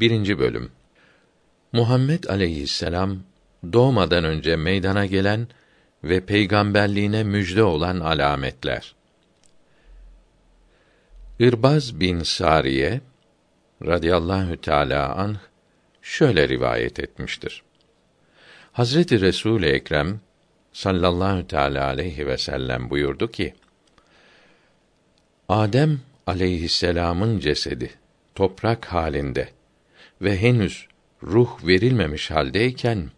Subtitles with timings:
[0.00, 0.72] Birinci bölüm.
[1.72, 3.18] Muhammed aleyhisselam
[3.72, 5.48] doğmadan önce meydana gelen
[6.04, 8.94] ve peygamberliğine müjde olan alametler.
[11.38, 13.00] İrbaz bin Sariye
[13.86, 15.38] radıyallahu teala anh
[16.02, 17.62] şöyle rivayet etmiştir.
[18.72, 20.20] Hazreti Resul Ekrem
[20.72, 23.54] sallallahu teala aleyhi ve sellem buyurdu ki:
[25.48, 27.90] Adem aleyhisselam'ın cesedi
[28.34, 29.48] toprak halinde
[30.22, 30.86] ve henüz
[31.22, 33.10] ruh verilmemiş haldeyken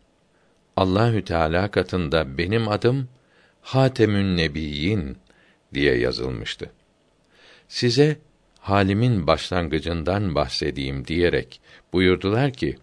[0.77, 3.09] Allahü Teala katında benim adım
[3.61, 5.19] Hatemün Nebiyyin
[5.75, 6.71] diye yazılmıştı.
[7.69, 8.17] Size
[8.59, 11.61] halimin başlangıcından bahsedeyim diyerek
[11.93, 12.79] buyurdular ki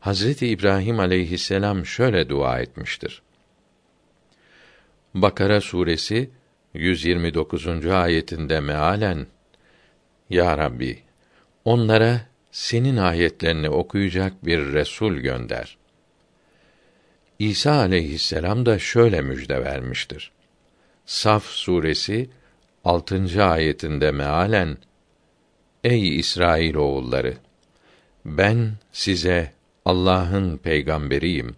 [0.00, 3.22] Hazreti İbrahim aleyhisselam şöyle dua etmiştir.
[5.14, 6.30] Bakara suresi
[6.74, 7.86] 129.
[7.86, 9.26] ayetinde mealen
[10.30, 10.98] Ya Rabbi
[11.64, 12.20] onlara
[12.58, 15.78] senin ayetlerini okuyacak bir resul gönder.
[17.38, 20.32] İsa aleyhisselam da şöyle müjde vermiştir.
[21.06, 22.30] Saf suresi
[22.84, 23.44] 6.
[23.44, 24.76] ayetinde mealen
[25.84, 27.34] Ey İsrail oğulları
[28.24, 29.52] ben size
[29.84, 31.56] Allah'ın peygamberiyim.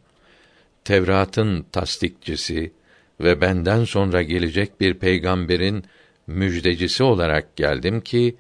[0.85, 2.73] Tevrat'ın tasdikçisi
[3.21, 5.85] ve benden sonra gelecek bir peygamberin
[6.27, 8.37] müjdecisi olarak geldim ki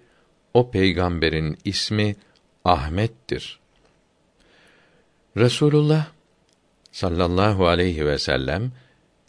[0.54, 2.16] o peygamberin ismi
[2.64, 3.60] Ahmet'tir.
[5.36, 6.06] Resulullah
[6.92, 8.72] sallallahu aleyhi ve sellem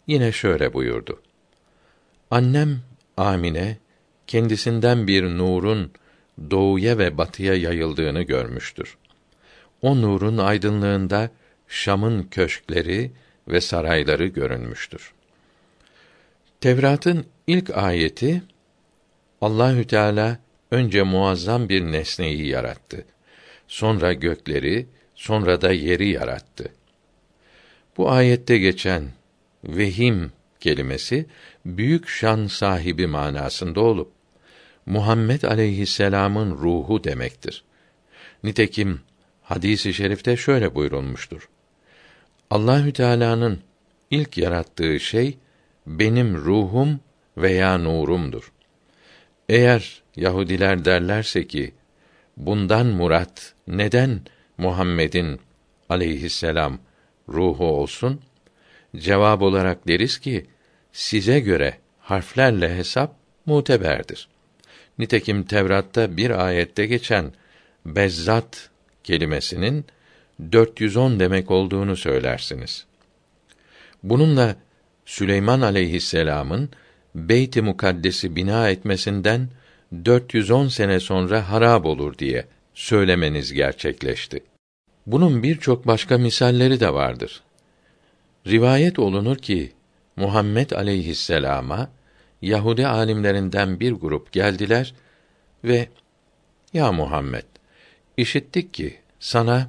[0.06, 1.22] yine şöyle buyurdu.
[2.30, 2.80] Annem
[3.16, 3.78] Amine
[4.26, 5.92] kendisinden bir nurun
[6.50, 8.96] doğuya ve batıya yayıldığını görmüştür.
[9.82, 11.30] O nurun aydınlığında
[11.68, 13.12] Şam'ın köşkleri
[13.48, 15.12] ve sarayları görünmüştür.
[16.60, 18.42] Tevrat'ın ilk ayeti
[19.40, 20.38] Allahü Teala
[20.70, 23.04] önce muazzam bir nesneyi yarattı.
[23.72, 26.72] Sonra gökleri, sonra da yeri yarattı.
[27.96, 29.04] Bu ayette geçen
[29.64, 31.26] vehim kelimesi
[31.66, 34.12] büyük şan sahibi manasında olup
[34.86, 37.64] Muhammed aleyhisselam'ın ruhu demektir.
[38.44, 39.00] Nitekim
[39.42, 41.48] hadisi şerifte şöyle buyurulmuştur.
[42.50, 43.60] Allahü Teala'nın
[44.10, 45.38] ilk yarattığı şey
[45.86, 47.00] benim ruhum
[47.36, 48.52] veya nurumdur.
[49.48, 51.74] Eğer Yahudiler derlerse ki
[52.36, 54.20] bundan murat neden
[54.58, 55.40] Muhammed'in
[55.88, 56.78] aleyhisselam
[57.28, 58.20] ruhu olsun?
[58.96, 60.46] Cevap olarak deriz ki
[60.92, 63.14] size göre harflerle hesap
[63.46, 64.28] muteberdir.
[64.98, 67.32] Nitekim Tevrat'ta bir ayette geçen
[67.86, 68.70] bezzat
[69.04, 69.84] kelimesinin
[70.52, 72.86] 410 demek olduğunu söylersiniz.
[74.02, 74.56] Bununla
[75.06, 76.70] Süleyman aleyhisselam'ın
[77.14, 79.48] Beyt-i Mukaddes'i bina etmesinden
[80.04, 84.42] 410 sene sonra harab olur diye söylemeniz gerçekleşti.
[85.06, 87.42] Bunun birçok başka misalleri de vardır.
[88.46, 89.72] Rivayet olunur ki
[90.16, 91.90] Muhammed aleyhisselama
[92.42, 94.94] Yahudi alimlerinden bir grup geldiler
[95.64, 95.88] ve
[96.72, 97.44] ya Muhammed
[98.16, 99.68] işittik ki sana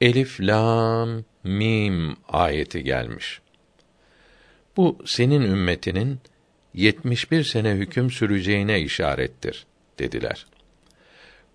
[0.00, 3.40] Elif lam mim ayeti gelmiş.
[4.76, 6.20] Bu senin ümmetinin
[6.74, 9.66] 71 sene hüküm süreceğine işarettir
[9.98, 10.46] dediler.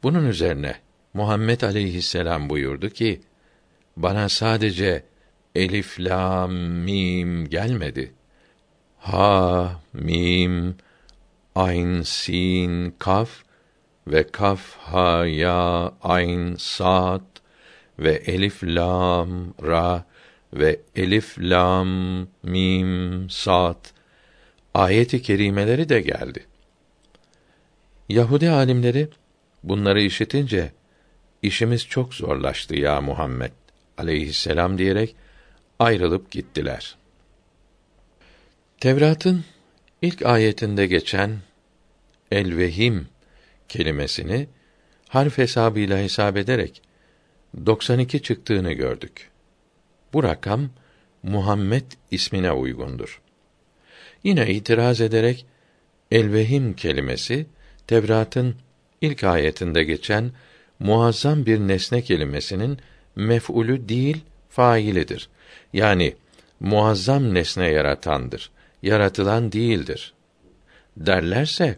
[0.03, 0.75] Bunun üzerine
[1.13, 3.21] Muhammed aleyhisselam buyurdu ki
[3.97, 5.03] bana sadece
[5.55, 8.13] elif lam mim gelmedi.
[8.99, 10.75] Ha mim
[11.55, 13.29] ayn sin kaf
[14.07, 17.21] ve kaf ha ya ayn sad
[17.99, 20.05] ve elif lam ra
[20.53, 23.94] ve elif lam mim sad
[24.75, 26.45] ayeti kerimeleri de geldi.
[28.09, 29.09] Yahudi alimleri
[29.63, 30.71] bunları işitince
[31.41, 33.51] işimiz çok zorlaştı ya Muhammed
[33.97, 35.15] aleyhisselam diyerek
[35.79, 36.95] ayrılıp gittiler.
[38.79, 39.45] Tevrat'ın
[40.01, 41.37] ilk ayetinde geçen
[42.31, 43.07] el-vehim
[43.69, 44.47] kelimesini
[45.09, 46.81] harf hesabıyla hesap ederek
[47.65, 49.31] 92 çıktığını gördük.
[50.13, 50.69] Bu rakam
[51.23, 53.24] Muhammed ismine uygundur.
[54.25, 55.45] Yine itiraz ederek
[56.11, 57.45] elvehim kelimesi
[57.87, 58.55] Tevrat'ın
[59.01, 60.31] ilk ayetinde geçen
[60.79, 62.79] muazzam bir nesne kelimesinin
[63.15, 64.17] mef'ulü değil
[64.49, 65.29] failidir.
[65.73, 66.15] Yani
[66.59, 68.51] muazzam nesne yaratandır.
[68.83, 70.13] Yaratılan değildir.
[70.97, 71.77] Derlerse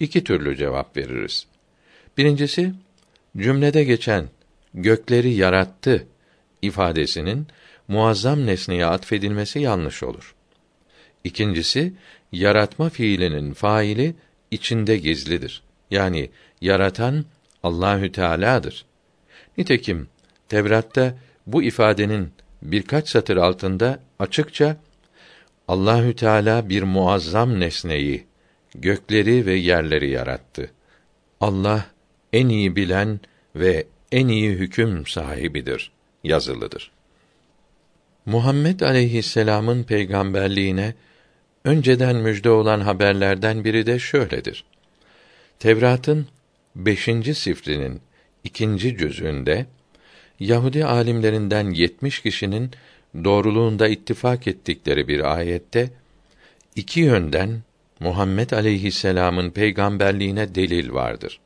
[0.00, 1.46] iki türlü cevap veririz.
[2.18, 2.72] Birincisi
[3.36, 4.28] cümlede geçen
[4.74, 6.06] gökleri yarattı
[6.62, 7.46] ifadesinin
[7.88, 10.34] muazzam nesneye atfedilmesi yanlış olur.
[11.24, 11.92] İkincisi
[12.32, 14.14] yaratma fiilinin faili
[14.50, 15.62] içinde gizlidir.
[15.90, 16.30] Yani
[16.60, 17.24] yaratan
[17.62, 18.84] Allahü Teala'dır.
[19.58, 20.08] Nitekim
[20.48, 21.14] Tevrat'ta
[21.46, 22.32] bu ifadenin
[22.62, 24.76] birkaç satır altında açıkça
[25.68, 28.26] Allahü Teala bir muazzam nesneyi,
[28.74, 30.70] gökleri ve yerleri yarattı.
[31.40, 31.86] Allah
[32.32, 33.20] en iyi bilen
[33.56, 35.92] ve en iyi hüküm sahibidir
[36.24, 36.90] yazılıdır.
[38.26, 40.94] Muhammed aleyhisselam'ın peygamberliğine
[41.64, 44.64] önceden müjde olan haberlerden biri de şöyledir.
[45.58, 46.26] Tevrat'ın
[46.76, 48.00] beşinci sifrinin
[48.44, 49.66] ikinci cüzünde
[50.40, 52.70] Yahudi alimlerinden yetmiş kişinin
[53.24, 55.90] doğruluğunda ittifak ettikleri bir ayette
[56.76, 57.62] iki yönden
[58.00, 61.40] Muhammed aleyhisselam'ın peygamberliğine delil vardır.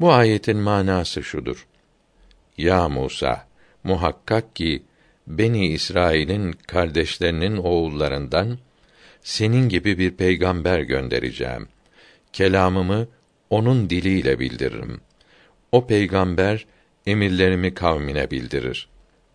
[0.00, 1.66] Bu ayetin manası şudur.
[2.58, 3.46] Ya Musa,
[3.84, 4.82] muhakkak ki
[5.26, 8.58] Beni İsrail'in kardeşlerinin oğullarından
[9.28, 11.68] senin gibi bir peygamber göndereceğim.
[12.32, 13.08] Kelamımı
[13.50, 15.00] onun diliyle bildiririm.
[15.72, 16.66] O peygamber
[17.06, 18.88] emirlerimi kavmine bildirir.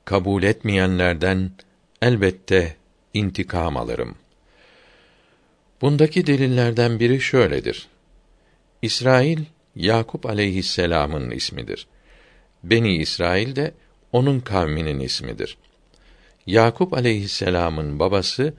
[0.05, 1.51] Kabul etmeyenlerden
[2.01, 2.75] elbette
[3.13, 4.15] intikam alırım.
[5.81, 7.87] Bundaki delillerden biri şöyledir.
[8.81, 9.39] İsrail
[9.75, 11.87] Yakup aleyhisselam'ın ismidir.
[12.63, 13.73] Beni İsrail de
[14.11, 15.57] onun kavminin ismidir.
[16.47, 18.53] Yakup aleyhisselam'ın babası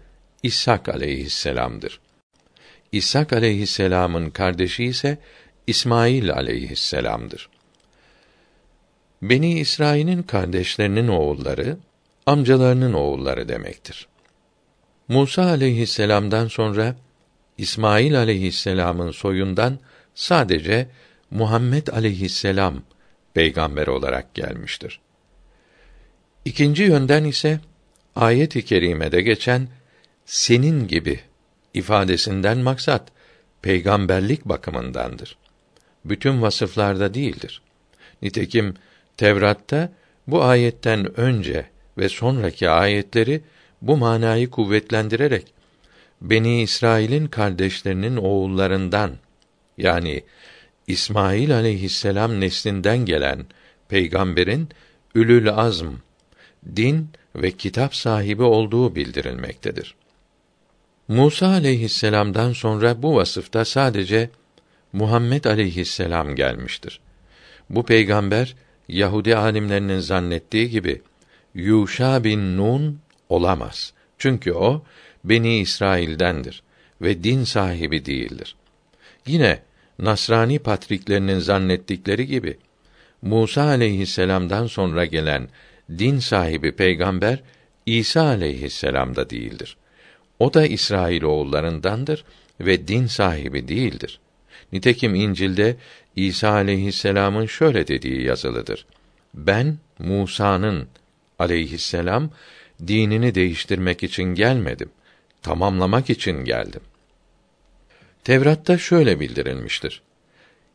[0.44, 2.00] İshak aleyhisselam'dır.
[2.92, 5.18] İshak aleyhisselam'ın kardeşi ise
[5.66, 7.48] İsmail aleyhisselam'dır.
[9.22, 11.76] Beni İsrail'in kardeşlerinin oğulları
[12.26, 14.08] amcalarının oğulları demektir.
[15.08, 16.96] Musa aleyhisselam'dan sonra
[17.58, 19.78] İsmail aleyhisselam'ın soyundan
[20.14, 20.88] sadece
[21.30, 22.82] Muhammed aleyhisselam
[23.34, 25.00] peygamber olarak gelmiştir.
[26.44, 27.60] İkinci yönden ise
[28.16, 29.68] ayet-i kerimede geçen
[30.26, 31.20] senin gibi
[31.74, 33.08] ifadesinden maksat
[33.62, 35.36] peygamberlik bakımındandır.
[36.04, 37.62] Bütün vasıflarda değildir.
[38.22, 38.74] Nitekim
[39.16, 39.92] Tevrat'ta
[40.26, 41.66] bu ayetten önce
[41.98, 43.40] ve sonraki ayetleri
[43.82, 45.54] bu manayı kuvvetlendirerek
[46.20, 49.10] Beni İsrail'in kardeşlerinin oğullarından
[49.78, 50.22] yani
[50.86, 53.46] İsmail aleyhisselam neslinden gelen
[53.88, 54.68] peygamberin
[55.14, 55.88] ülül azm,
[56.76, 59.94] din ve kitap sahibi olduğu bildirilmektedir.
[61.08, 64.30] Musa aleyhisselam'dan sonra bu vasıfta sadece
[64.92, 67.00] Muhammed aleyhisselam gelmiştir.
[67.70, 68.56] Bu peygamber
[68.88, 71.02] Yahudi alimlerinin zannettiği gibi
[71.54, 72.98] Yuşa bin Nun
[73.28, 73.92] olamaz.
[74.18, 74.82] Çünkü o
[75.24, 76.62] Beni İsrail'dendir
[77.02, 78.56] ve din sahibi değildir.
[79.26, 79.62] Yine
[79.98, 82.58] Nasrani patriklerinin zannettikleri gibi
[83.22, 85.48] Musa aleyhisselam'dan sonra gelen
[85.98, 87.42] din sahibi peygamber
[87.86, 89.76] İsa aleyhisselam da değildir.
[90.44, 92.24] O da İsrail oğullarındandır
[92.60, 94.20] ve din sahibi değildir.
[94.72, 95.76] Nitekim İncil'de
[96.16, 98.86] İsa aleyhisselam'ın şöyle dediği yazılıdır.
[99.34, 100.88] Ben Musa'nın
[101.38, 102.30] aleyhisselam
[102.86, 104.90] dinini değiştirmek için gelmedim.
[105.42, 106.80] Tamamlamak için geldim.
[108.24, 110.02] Tevrat'ta şöyle bildirilmiştir.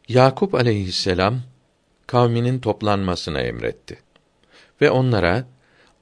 [0.07, 1.42] Yakup aleyhisselam
[2.07, 3.98] kavminin toplanmasına emretti
[4.81, 5.48] ve onlara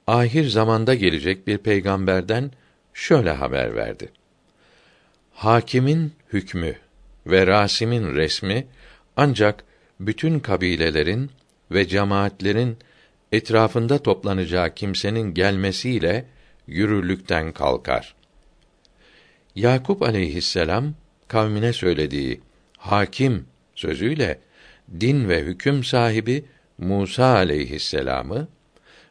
[0.06, 2.50] ahir zamanda gelecek bir peygamberden
[2.98, 4.08] şöyle haber verdi.
[5.32, 6.74] Hakimin hükmü
[7.26, 8.66] ve rasimin resmi
[9.16, 9.64] ancak
[10.00, 11.30] bütün kabilelerin
[11.70, 12.78] ve cemaatlerin
[13.32, 16.24] etrafında toplanacağı kimsenin gelmesiyle
[16.66, 18.14] yürürlükten kalkar.
[19.54, 20.94] Yakup aleyhisselam
[21.28, 22.40] kavmine söylediği
[22.78, 24.38] hakim sözüyle
[25.00, 26.44] din ve hüküm sahibi
[26.78, 28.48] Musa aleyhisselamı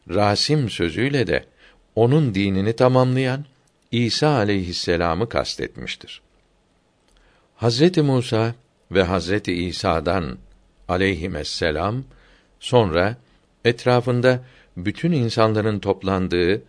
[0.09, 1.45] Rasim sözüyle de
[1.95, 3.45] onun dinini tamamlayan
[4.05, 6.21] İsa aleyhisselamı kastetmiştir.
[7.55, 8.55] Hazreti Musa
[8.91, 10.37] ve Hazreti İsa'dan
[10.87, 12.03] aleyhisselam
[12.59, 13.17] sonra
[13.65, 14.43] etrafında
[14.77, 16.63] bütün insanların toplandığı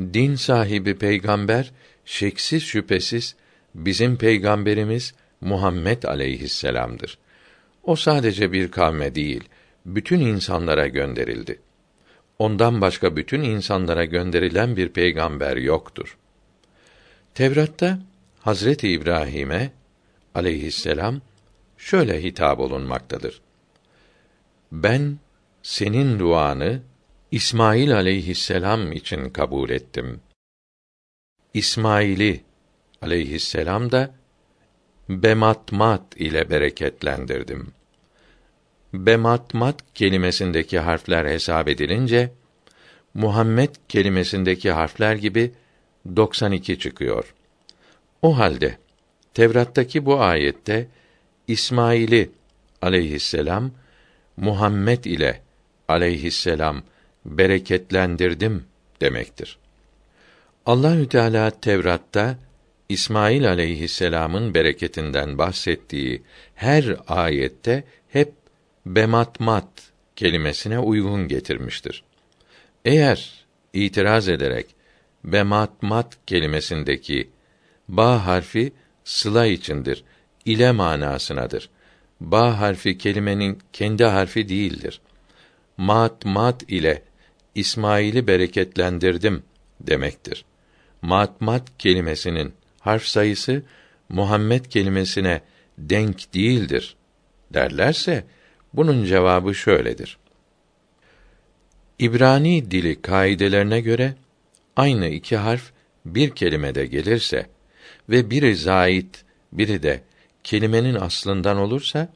[0.00, 1.72] din sahibi peygamber
[2.04, 3.36] şeksiz şüphesiz
[3.74, 7.18] bizim peygamberimiz Muhammed aleyhisselam'dır.
[7.82, 9.44] O sadece bir kavme değil,
[9.86, 11.60] bütün insanlara gönderildi.
[12.38, 16.16] Ondan başka bütün insanlara gönderilen bir peygamber yoktur.
[17.34, 17.98] Tevrat'ta
[18.40, 19.72] Hazreti İbrahim'e
[20.34, 21.20] aleyhisselam
[21.78, 23.40] şöyle hitap olunmaktadır.
[24.72, 25.18] Ben
[25.62, 26.82] senin duanı
[27.30, 30.20] İsmail aleyhisselam için kabul ettim.
[31.54, 32.40] İsmail'i
[33.02, 34.14] aleyhisselam da
[35.08, 37.72] bematmat ile bereketlendirdim.
[38.92, 42.32] Bematmat kelimesindeki harfler hesap edilince
[43.14, 45.52] Muhammed kelimesindeki harfler gibi
[46.16, 47.34] 92 çıkıyor.
[48.22, 48.78] O halde
[49.34, 50.88] Tevrat'taki bu ayette
[51.48, 52.30] İsmail'i
[52.82, 53.70] aleyhisselam
[54.36, 55.40] Muhammed ile
[55.88, 56.82] aleyhisselam
[57.24, 58.64] bereketlendirdim
[59.00, 59.58] demektir.
[60.66, 62.38] Allahü Teala Tevrat'ta
[62.88, 66.22] İsmail aleyhisselamın bereketinden bahsettiği
[66.54, 68.32] her ayette hep
[68.86, 69.68] bematmat
[70.16, 72.04] kelimesine uygun getirmiştir.
[72.84, 74.73] Eğer itiraz ederek
[75.24, 77.30] bematmat kelimesindeki
[77.88, 78.72] ba harfi
[79.04, 80.04] sıla içindir,
[80.44, 81.70] ile manasınadır.
[82.20, 85.00] Ba harfi kelimenin kendi harfi değildir.
[85.76, 87.02] Mat mat ile
[87.54, 89.42] İsmail'i bereketlendirdim
[89.80, 90.44] demektir.
[91.02, 93.62] Mat mat kelimesinin harf sayısı
[94.08, 95.40] Muhammed kelimesine
[95.78, 96.96] denk değildir
[97.50, 98.24] derlerse
[98.74, 100.18] bunun cevabı şöyledir.
[101.98, 104.14] İbrani dili kaidelerine göre
[104.76, 105.72] aynı iki harf
[106.06, 107.46] bir kelimede gelirse
[108.08, 110.02] ve biri zait, biri de
[110.44, 112.08] kelimenin aslından olursa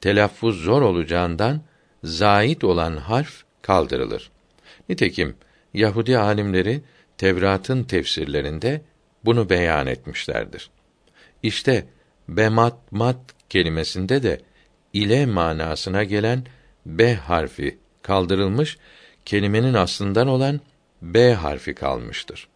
[0.00, 1.62] telaffuz zor olacağından
[2.04, 4.30] zait olan harf kaldırılır.
[4.88, 5.34] Nitekim
[5.74, 6.82] Yahudi alimleri
[7.18, 8.82] Tevrat'ın tefsirlerinde
[9.24, 10.70] bunu beyan etmişlerdir.
[11.42, 11.86] İşte
[12.28, 14.40] bemat mat kelimesinde de
[14.92, 16.44] ile manasına gelen
[16.86, 18.78] b harfi kaldırılmış,
[19.24, 20.60] kelimenin aslından olan
[21.02, 22.48] b harfi kalmıştır.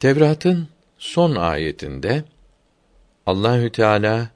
[0.00, 0.68] Tevrat'ın
[0.98, 2.24] son ayetinde
[3.26, 4.30] Allahü Teala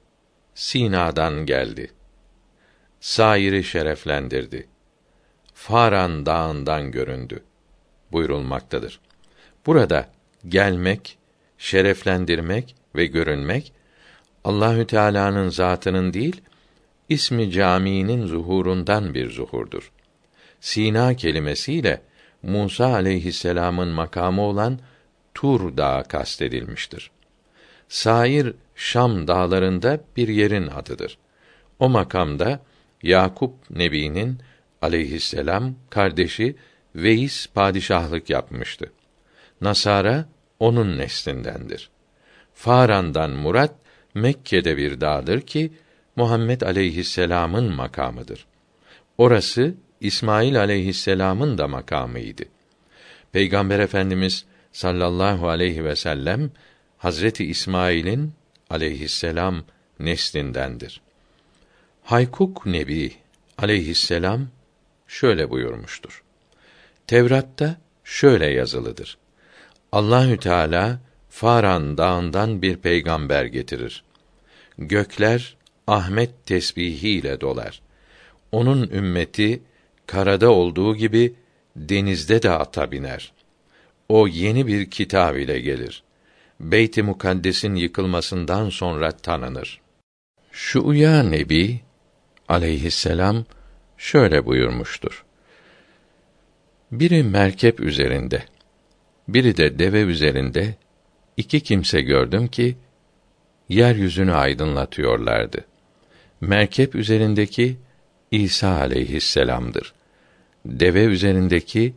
[0.55, 1.91] Sina'dan geldi.
[2.99, 4.67] Sairi şereflendirdi.
[5.53, 7.43] Faran dağından göründü
[8.11, 8.99] buyurulmaktadır.
[9.65, 10.09] Burada
[10.47, 11.17] gelmek,
[11.57, 13.73] şereflendirmek ve görünmek
[14.43, 16.41] Allahü Teala'nın zatının değil,
[17.09, 19.91] ismi caminin zuhurundan bir zuhurdur.
[20.61, 22.01] Sina kelimesiyle
[22.45, 24.79] Musa aleyhisselamın makamı olan
[25.33, 27.11] Tur Dağı kastedilmiştir.
[27.89, 31.17] Sair Şam dağlarında bir yerin adıdır.
[31.79, 32.59] O makamda
[33.03, 34.39] Yakup Nebi'nin
[34.81, 36.55] aleyhisselam kardeşi
[36.95, 38.91] Veys padişahlık yapmıştı.
[39.61, 40.25] Nasara
[40.59, 41.89] onun neslindendir.
[42.53, 43.75] Faran'dan murat
[44.13, 45.73] Mekke'de bir dağdır ki
[46.15, 48.45] Muhammed aleyhisselam'ın makamıdır.
[49.17, 49.75] Orası
[50.05, 52.43] İsmail aleyhisselam'ın da makamıydı.
[53.31, 56.51] Peygamber Efendimiz sallallahu aleyhi ve sellem
[56.97, 58.33] Hazreti İsmail'in
[58.69, 59.63] aleyhisselam
[59.99, 61.01] neslindendir.
[62.03, 63.13] Haykuk Nebi
[63.57, 64.47] aleyhisselam
[65.07, 66.23] şöyle buyurmuştur.
[67.07, 69.17] Tevrat'ta şöyle yazılıdır.
[69.91, 74.03] Allahü Teala Faran dağından bir peygamber getirir.
[74.77, 75.57] Gökler
[75.87, 77.81] Ahmet tesbihiyle dolar.
[78.51, 79.61] Onun ümmeti
[80.07, 81.33] karada olduğu gibi
[81.75, 83.33] denizde de ata biner.
[84.09, 86.03] O yeni bir kitap ile gelir.
[86.59, 89.81] Beyt-i Mukaddes'in yıkılmasından sonra tanınır.
[90.51, 91.81] Şu uya Nebi
[92.47, 93.45] aleyhisselam
[93.97, 95.25] şöyle buyurmuştur.
[96.91, 98.43] Biri merkep üzerinde,
[99.27, 100.75] biri de deve üzerinde
[101.37, 102.77] iki kimse gördüm ki
[103.69, 105.65] yeryüzünü aydınlatıyorlardı.
[106.41, 107.77] Merkep üzerindeki
[108.43, 109.93] İsa aleyhisselam'dır.
[110.65, 111.93] Deve üzerindeki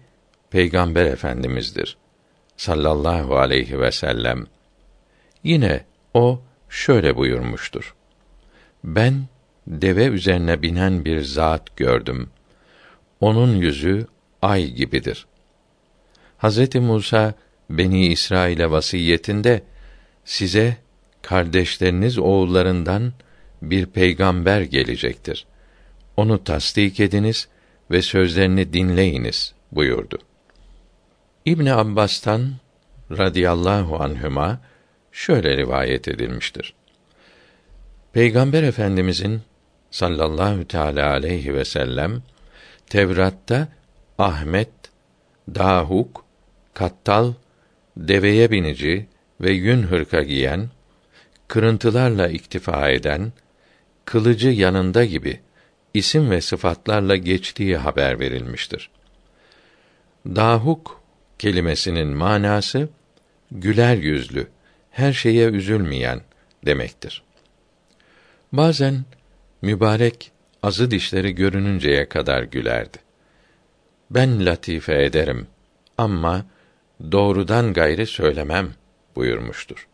[0.50, 1.96] Peygamber Efendimiz'dir.
[2.56, 4.46] Sallallahu aleyhi ve sellem.
[5.44, 7.94] Yine o şöyle buyurmuştur.
[8.84, 9.24] Ben
[9.66, 12.30] deve üzerine binen bir zat gördüm.
[13.20, 14.06] Onun yüzü
[14.42, 15.26] ay gibidir.
[16.38, 17.34] Hazreti Musa
[17.70, 19.62] Beni İsrail'e vasiyetinde
[20.24, 20.76] size
[21.22, 23.12] kardeşleriniz oğullarından
[23.62, 25.46] bir peygamber gelecektir.
[26.18, 27.48] Onu tasdik ediniz
[27.90, 30.18] ve sözlerini dinleyiniz buyurdu.
[31.44, 32.52] İbn Abbas'tan
[33.10, 34.60] radıyallahu anhüma
[35.12, 36.74] şöyle rivayet edilmiştir.
[38.12, 39.42] Peygamber Efendimizin
[39.90, 42.22] sallallahu teala aleyhi ve sellem
[42.86, 43.68] Tevrat'ta
[44.18, 44.70] Ahmet,
[45.54, 46.24] Dahuk,
[46.74, 47.32] Kattal,
[47.96, 49.06] deveye binici
[49.40, 50.68] ve yün hırka giyen,
[51.48, 53.32] kırıntılarla iktifa eden,
[54.04, 55.40] kılıcı yanında gibi
[55.94, 58.90] isim ve sıfatlarla geçtiği haber verilmiştir.
[60.26, 61.02] Dahuk
[61.38, 62.88] kelimesinin manası
[63.50, 64.46] güler yüzlü,
[64.90, 66.20] her şeye üzülmeyen
[66.66, 67.22] demektir.
[68.52, 69.04] Bazen
[69.62, 72.98] mübarek azı dişleri görününceye kadar gülerdi.
[74.10, 75.46] Ben latife ederim
[75.98, 76.46] ama
[77.12, 78.74] doğrudan gayri söylemem
[79.16, 79.88] buyurmuştur.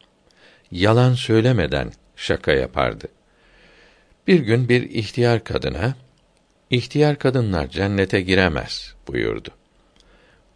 [0.71, 3.09] Yalan söylemeden şaka yapardı.
[4.27, 5.95] Bir gün bir ihtiyar kadına
[6.71, 9.49] ihtiyar kadınlar cennete giremez buyurdu.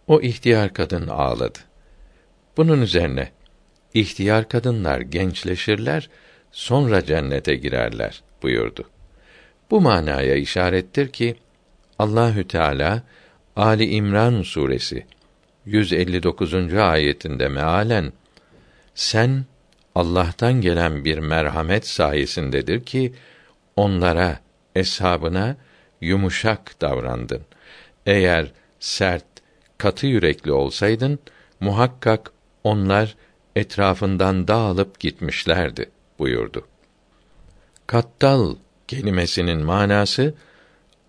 [0.07, 1.59] O ihtiyar kadın ağladı.
[2.57, 3.31] Bunun üzerine
[3.95, 6.11] ihtiyar kadınlar gençleşirler,
[6.53, 8.91] sonra cennete girerler buyurdu.
[9.71, 11.37] Bu manaya işarettir ki
[11.99, 13.03] Allahü Teala
[13.57, 15.07] Ali İmran suresi
[15.67, 16.75] 159.
[16.75, 18.13] ayetinde mealen
[18.95, 19.45] sen
[19.95, 23.13] Allah'tan gelen bir merhamet sayesindedir ki
[23.79, 24.41] onlara,
[24.75, 25.57] eshabına
[26.01, 27.43] yumuşak davrandın.
[28.07, 29.25] Eğer sert,
[29.79, 31.19] katı yürekli olsaydın
[31.61, 32.31] muhakkak
[32.65, 33.17] onlar
[33.57, 36.67] etrafından dağılıp gitmişlerdi buyurdu.
[37.87, 38.57] Kattal
[38.89, 40.35] kelimesinin manası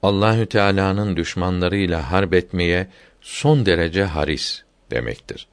[0.04, 2.88] Allahü Teala'nın düşmanlarıyla harp etmeye
[3.22, 5.48] son derece haris demektir.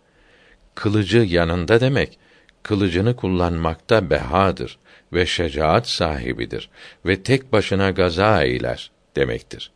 [0.75, 2.19] Kılıcı yanında demek,
[2.63, 4.79] kılıcını kullanmakta behadır
[5.13, 6.71] ve şecaat sahibidir
[7.07, 9.71] ve tek başına gaza eyler demektir.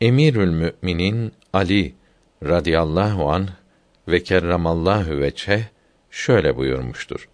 [0.00, 1.94] Emirül Müminin Ali
[2.42, 3.48] radıyallahu an
[4.08, 5.68] ve kerramallahu veçhe
[6.10, 7.28] şöyle buyurmuştur.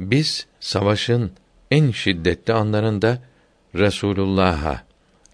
[0.00, 1.32] Biz savaşın
[1.70, 3.18] en şiddetli anlarında
[3.74, 4.82] Resulullah'a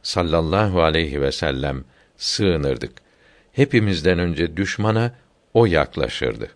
[0.02, 1.85] sallallahu aleyhi ve sellem
[2.16, 2.92] sığınırdık.
[3.52, 5.12] Hepimizden önce düşmana
[5.54, 6.50] o yaklaşırdı.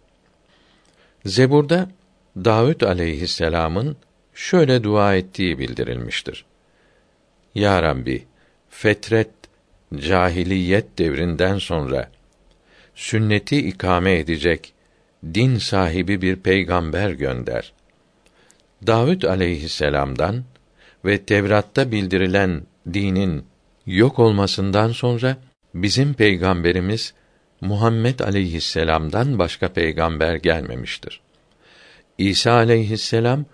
[1.24, 1.88] Zebur'da
[2.36, 3.96] Davud aleyhisselam'ın
[4.34, 6.44] şöyle dua ettiği bildirilmiştir.
[7.54, 8.26] Ya Rabbi,
[8.68, 9.30] fetret,
[9.96, 12.10] cahiliyet devrinden sonra
[12.94, 14.72] sünneti ikame edecek
[15.24, 17.72] din sahibi bir peygamber gönder.
[18.86, 20.44] Davud aleyhisselam'dan
[21.04, 23.44] ve Tevrat'ta bildirilen dinin
[23.86, 25.36] yok olmasından sonra
[25.74, 27.14] bizim peygamberimiz
[27.60, 31.20] Muhammed aleyhisselam'dan başka peygamber gelmemiştir.
[32.20, 33.44] İsa aleyhisselam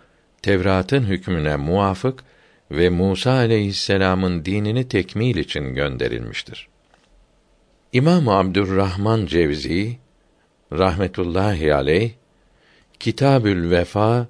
[0.42, 2.24] Tevrat'ın hükmüne muvafık
[2.70, 6.68] ve Musa aleyhisselam'ın dinini tekmil için gönderilmiştir.
[7.92, 9.98] İmam Abdurrahman Cevzi
[10.72, 12.10] rahmetullahi aleyh
[13.00, 14.26] Kitabül Vefa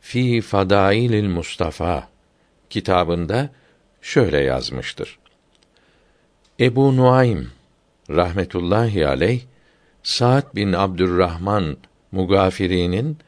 [0.00, 2.08] fi Fadailil Mustafa
[2.70, 3.50] kitabında
[4.02, 5.18] şöyle yazmıştır.
[6.60, 7.50] Ebu Nuaym
[8.10, 9.40] rahmetullahi aleyh
[10.02, 11.76] Sa'd bin Abdurrahman
[12.12, 13.18] Mugafiri'nin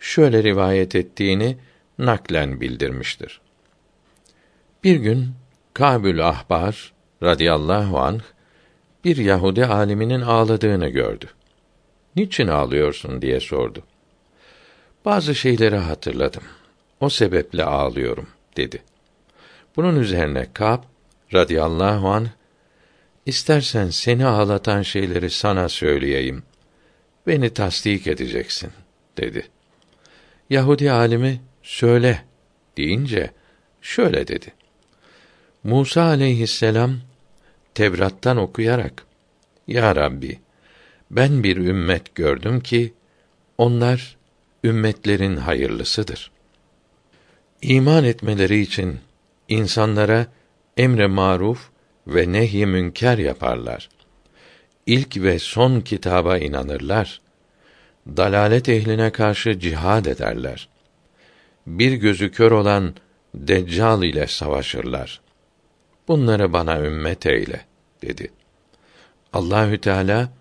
[0.00, 1.56] şöyle rivayet ettiğini
[1.98, 3.40] naklen bildirmiştir.
[4.84, 5.28] Bir gün
[5.74, 8.20] Kabül Ahbar radıyallahu anh
[9.04, 11.26] bir Yahudi aliminin ağladığını gördü.
[12.16, 13.82] Niçin ağlıyorsun diye sordu.
[15.04, 16.42] Bazı şeyleri hatırladım.
[17.00, 18.82] O sebeple ağlıyorum dedi.
[19.76, 20.82] Bunun üzerine Kab
[21.34, 22.28] radıyallahu anh
[23.26, 26.42] İstersen seni ağlatan şeyleri sana söyleyeyim.
[27.26, 28.70] Beni tasdik edeceksin,
[29.18, 29.46] dedi.
[30.50, 32.24] Yahudi alimi, söyle,
[32.76, 33.30] deyince,
[33.82, 34.54] şöyle dedi.
[35.64, 36.96] Musa aleyhisselam,
[37.74, 39.04] Tevrat'tan okuyarak,
[39.66, 40.38] Ya Rabbi,
[41.10, 42.92] ben bir ümmet gördüm ki,
[43.58, 44.16] onlar,
[44.64, 46.30] ümmetlerin hayırlısıdır.
[47.62, 48.98] İman etmeleri için,
[49.48, 50.26] insanlara,
[50.76, 51.70] emre maruf
[52.06, 53.88] ve nehy münker yaparlar.
[54.86, 57.20] İlk ve son kitaba inanırlar.
[58.06, 60.68] Dalalet ehline karşı cihad ederler.
[61.66, 62.94] Bir gözü kör olan
[63.34, 65.20] Deccal ile savaşırlar.
[66.08, 67.66] Bunları bana ümmet eyle
[68.02, 68.30] dedi.
[69.32, 70.32] Allahü Teala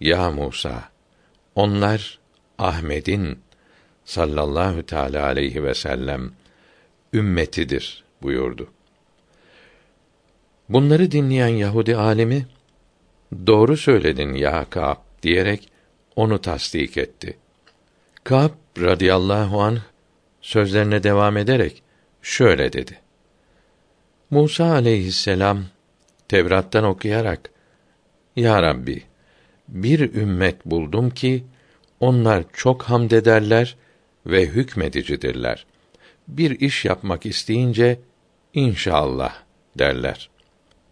[0.00, 0.88] ya Musa
[1.54, 2.18] onlar
[2.58, 3.38] Ahmed'in
[4.04, 6.32] sallallahu teala aleyhi ve sellem
[7.12, 8.70] ümmetidir buyurdu.
[10.68, 12.46] Bunları dinleyen Yahudi alimi
[13.46, 15.71] doğru söyledin ya Kâb diyerek
[16.16, 17.36] onu tasdik etti.
[18.24, 19.80] Kâb radıyallahu anh
[20.40, 21.82] sözlerine devam ederek
[22.22, 22.98] şöyle dedi.
[24.30, 25.64] Musa aleyhisselam
[26.28, 27.50] Tevrat'tan okuyarak
[28.36, 29.02] Ya Rabbi
[29.68, 31.44] bir ümmet buldum ki
[32.00, 33.76] onlar çok hamd ederler
[34.26, 35.66] ve hükmedicidirler.
[36.28, 37.98] Bir iş yapmak isteyince
[38.54, 39.34] inşallah
[39.78, 40.30] derler.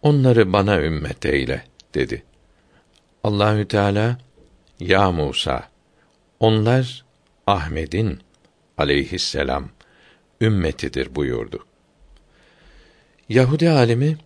[0.01, 2.23] Onları bana ümmet eyle dedi.
[3.23, 4.17] Allahü Teala
[4.81, 5.69] ya Musa
[6.39, 7.05] onlar
[7.47, 8.19] Ahmed'in
[8.77, 9.69] aleyhisselam
[10.41, 11.65] ümmetidir buyurdu.
[13.29, 14.17] Yahudi alimi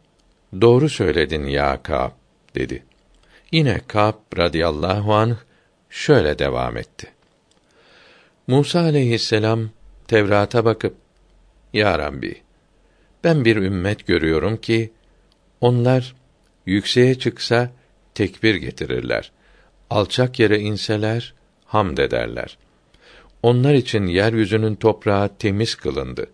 [0.61, 2.11] doğru söyledin ya Kâb
[2.55, 2.83] dedi.
[3.51, 5.35] Yine Kâb radıyallahu anh
[5.89, 7.07] şöyle devam etti.
[8.47, 9.69] Musa aleyhisselam
[10.07, 10.95] Tevrat'a bakıp
[11.73, 12.41] Ya Rabbi
[13.23, 14.91] ben bir ümmet görüyorum ki
[15.61, 16.15] onlar
[16.65, 17.71] yükseğe çıksa
[18.13, 19.31] tekbir getirirler.
[19.89, 21.33] Alçak yere inseler
[21.65, 22.57] hamd ederler.
[23.43, 26.27] Onlar için yeryüzünün toprağı temiz kılındı.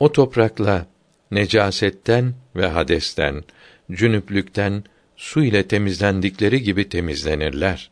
[0.00, 0.86] O toprakla
[1.30, 3.44] necasetten ve hadesten,
[3.92, 4.84] cünüplükten
[5.16, 7.90] su ile temizlendikleri gibi temizlenirler.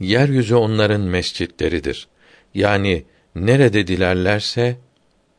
[0.00, 2.08] Yeryüzü onların mescitleridir.
[2.54, 3.04] Yani
[3.34, 4.76] nerede dilerlerse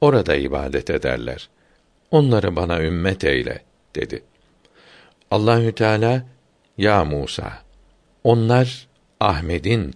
[0.01, 1.49] orada ibadet ederler.
[2.11, 3.61] Onları bana ümmet eyle
[3.95, 4.23] dedi.
[5.31, 6.25] Allahü Teala
[6.77, 7.62] ya Musa
[8.23, 8.87] onlar
[9.19, 9.95] Ahmed'in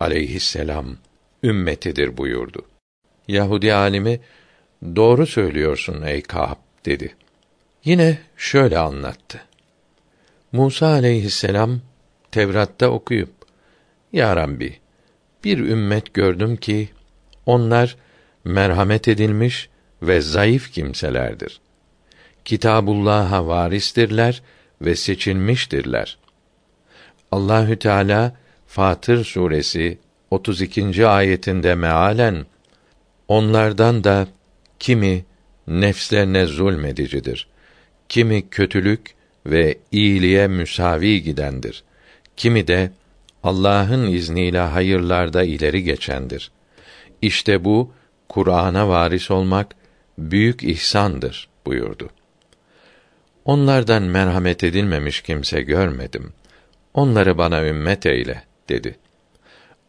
[0.00, 0.96] aleyhisselam
[1.42, 2.62] ümmetidir buyurdu.
[3.28, 4.20] Yahudi alimi
[4.96, 7.14] doğru söylüyorsun ey Kâb dedi.
[7.84, 9.40] Yine şöyle anlattı.
[10.52, 11.80] Musa aleyhisselam
[12.30, 13.30] Tevrat'ta okuyup
[14.12, 14.78] Ya Rabbi
[15.44, 16.88] bir ümmet gördüm ki
[17.46, 17.96] onlar
[18.44, 19.68] merhamet edilmiş
[20.02, 21.60] ve zayıf kimselerdir.
[22.44, 24.42] Kitabullah'a varistirler
[24.80, 26.18] ve seçilmiştirler.
[27.32, 28.32] Allahü Teala
[28.66, 29.98] Fatır suresi
[30.30, 31.06] 32.
[31.06, 32.46] ayetinde mealen
[33.28, 34.28] onlardan da
[34.78, 35.24] kimi
[35.66, 37.48] nefslerine zulmedicidir.
[38.08, 39.14] Kimi kötülük
[39.46, 41.84] ve iyiliğe müsavi gidendir.
[42.36, 42.90] Kimi de
[43.42, 46.50] Allah'ın izniyle hayırlarda ileri geçendir.
[47.22, 47.92] İşte bu
[48.28, 49.74] Kur'an'a varis olmak
[50.18, 52.10] büyük ihsandır buyurdu.
[53.44, 56.32] Onlardan merhamet edilmemiş kimse görmedim.
[56.96, 58.98] Onları bana ümmet eyle dedi.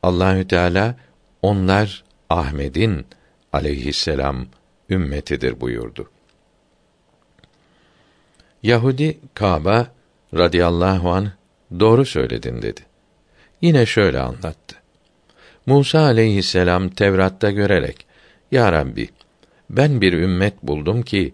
[0.04, 0.96] Allahü Teala
[1.42, 3.06] onlar Ahmed'in
[3.54, 4.46] aleyhisselam
[4.90, 6.10] ümmetidir buyurdu.
[8.64, 9.88] Yahudi Kaba
[10.34, 11.32] radıyallahu an
[11.80, 12.82] doğru söyledin dedi.
[13.62, 14.76] Yine şöyle anlattı.
[15.66, 18.06] Musa aleyhisselam Tevrat'ta görerek
[18.52, 19.10] Ya Rabbi
[19.70, 21.34] ben bir ümmet buldum ki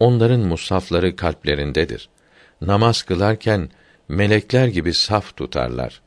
[0.00, 2.08] onların musafları kalplerindedir.
[2.60, 3.70] Namaz kılarken
[4.08, 6.00] melekler gibi saf tutarlar.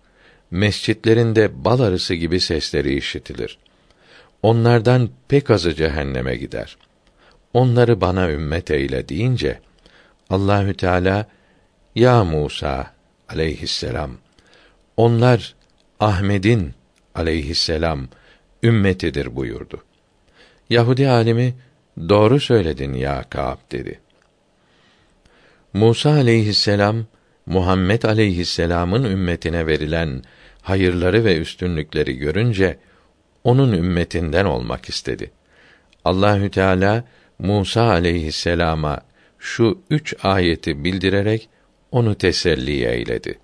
[0.52, 3.58] Mescitlerinde bal arısı gibi sesleri işitilir.
[4.44, 6.78] Onlardan pek azı cehenneme gider.
[7.54, 9.60] Onları bana ümmet eyle deyince
[10.30, 11.26] Allahü Teala
[11.96, 12.94] ya Musa
[13.30, 14.12] aleyhisselam
[14.98, 15.56] onlar
[16.00, 16.74] Ahmed'in
[17.16, 18.08] aleyhisselam
[18.64, 19.84] ümmetidir buyurdu.
[20.70, 21.56] Yahudi alimi
[22.10, 24.00] doğru söyledin ya Kâb dedi.
[25.74, 27.06] Musa aleyhisselam
[27.46, 30.24] Muhammed aleyhisselam'ın ümmetine verilen
[30.62, 32.78] hayırları ve üstünlükleri görünce
[33.44, 35.32] onun ümmetinden olmak istedi.
[36.06, 37.04] Allahü Teala
[37.40, 39.02] Musa aleyhisselama
[39.40, 41.50] şu üç ayeti bildirerek
[41.92, 43.40] onu teselli eyledi.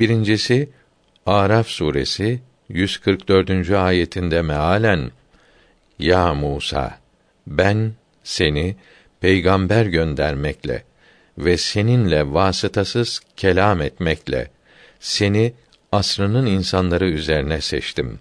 [0.00, 0.68] Birincisi
[1.26, 3.70] Araf suresi 144.
[3.70, 5.10] ayetinde mealen
[5.98, 6.98] Ya Musa
[7.46, 7.92] ben
[8.24, 8.76] seni
[9.20, 10.82] peygamber göndermekle
[11.38, 14.50] ve seninle vasıtasız kelam etmekle
[15.00, 15.52] seni
[15.92, 18.18] asrının insanları üzerine seçtim.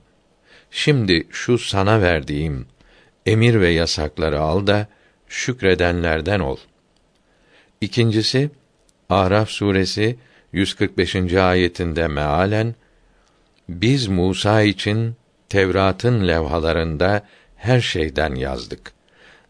[0.71, 2.65] Şimdi şu sana verdiğim
[3.25, 4.87] emir ve yasakları al da
[5.27, 6.57] şükredenlerden ol.
[7.81, 8.49] İkincisi
[9.09, 10.17] Araf suresi
[10.53, 11.33] 145.
[11.33, 12.75] ayetinde mealen
[13.69, 15.15] biz Musa için
[15.49, 17.25] Tevrat'ın levhalarında
[17.55, 18.91] her şeyden yazdık.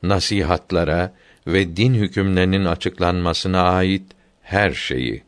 [0.03, 1.13] Nasihatlara
[1.47, 4.03] ve din hükümlerinin açıklanmasına ait
[4.41, 5.23] her şeyi.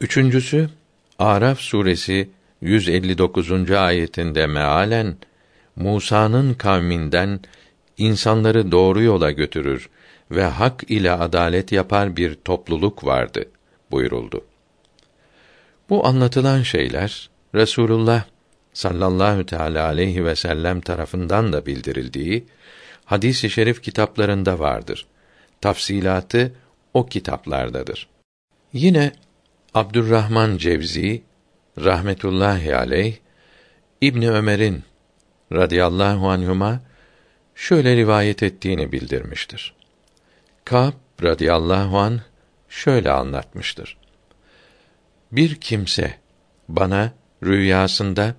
[0.00, 0.70] Üçüncüsü
[1.18, 3.70] Araf suresi 159.
[3.70, 5.16] ayetinde mealen
[5.76, 7.40] Musa'nın kavminden
[7.98, 9.88] insanları doğru yola götürür
[10.30, 13.44] ve hak ile adalet yapar bir topluluk vardı
[13.90, 14.44] buyuruldu.
[15.90, 18.24] Bu anlatılan şeyler Resulullah
[18.72, 22.44] sallallahu teala aleyhi ve sellem tarafından da bildirildiği
[23.04, 25.06] hadis-i şerif kitaplarında vardır.
[25.60, 26.54] Tafsilatı
[26.94, 28.08] o kitaplardadır.
[28.72, 29.12] Yine
[29.74, 31.22] Abdurrahman Cevzi
[31.78, 33.16] rahmetullahi aleyh
[34.00, 34.82] İbni Ömer'in
[35.52, 36.80] radıyallahu anhuma
[37.54, 39.74] şöyle rivayet ettiğini bildirmiştir.
[40.64, 42.20] Kâb radıyallahu an
[42.68, 43.96] şöyle anlatmıştır.
[45.32, 46.18] Bir kimse
[46.68, 47.12] bana
[47.42, 48.34] rüyasında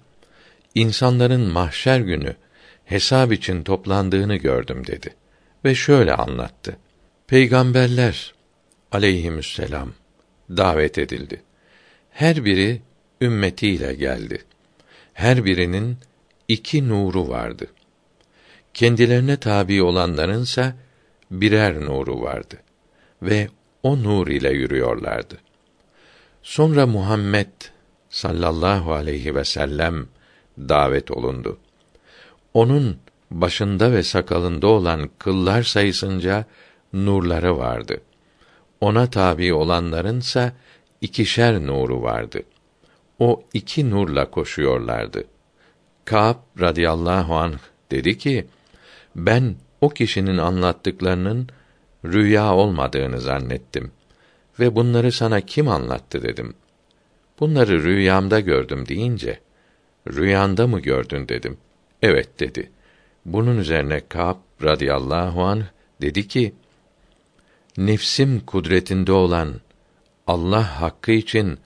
[0.75, 2.35] insanların mahşer günü
[2.85, 5.15] hesap için toplandığını gördüm dedi
[5.65, 6.77] ve şöyle anlattı.
[7.27, 8.33] Peygamberler
[8.91, 9.93] aleyhisselam
[10.49, 11.41] davet edildi.
[12.09, 12.81] Her biri
[13.21, 14.43] ümmetiyle geldi.
[15.13, 15.97] Her birinin
[16.47, 17.67] iki nuru vardı.
[18.73, 20.75] Kendilerine tabi olanlarınsa
[21.31, 22.55] birer nuru vardı
[23.21, 23.47] ve
[23.83, 25.37] o nur ile yürüyorlardı.
[26.43, 27.51] Sonra Muhammed
[28.09, 30.07] sallallahu aleyhi ve sellem
[30.57, 31.59] davet olundu.
[32.55, 32.97] Onun
[33.31, 36.45] başında ve sakalında olan kıllar sayısınca
[36.93, 38.01] nurları vardı.
[38.81, 40.53] Ona tabi olanlarınsa
[41.01, 42.43] ikişer nuru vardı.
[43.19, 45.23] O iki nurla koşuyorlardı.
[46.05, 47.57] Kâb radıyallahu anh
[47.91, 48.47] dedi ki,
[49.15, 51.49] ben o kişinin anlattıklarının
[52.05, 53.91] rüya olmadığını zannettim
[54.59, 56.53] ve bunları sana kim anlattı dedim.
[57.39, 59.39] Bunları rüyamda gördüm deyince,
[60.07, 61.57] rüyanda mı gördün dedim.
[62.01, 62.71] Evet dedi.
[63.25, 65.63] Bunun üzerine Kâb radıyallahu anh
[66.01, 66.53] dedi ki,
[67.77, 69.53] nefsim kudretinde olan
[70.27, 71.57] Allah hakkı için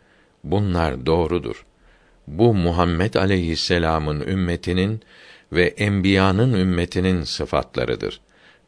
[0.43, 1.65] bunlar doğrudur.
[2.27, 5.01] Bu Muhammed aleyhisselam'ın ümmetinin
[5.51, 8.21] ve enbiyanın ümmetinin sıfatlarıdır.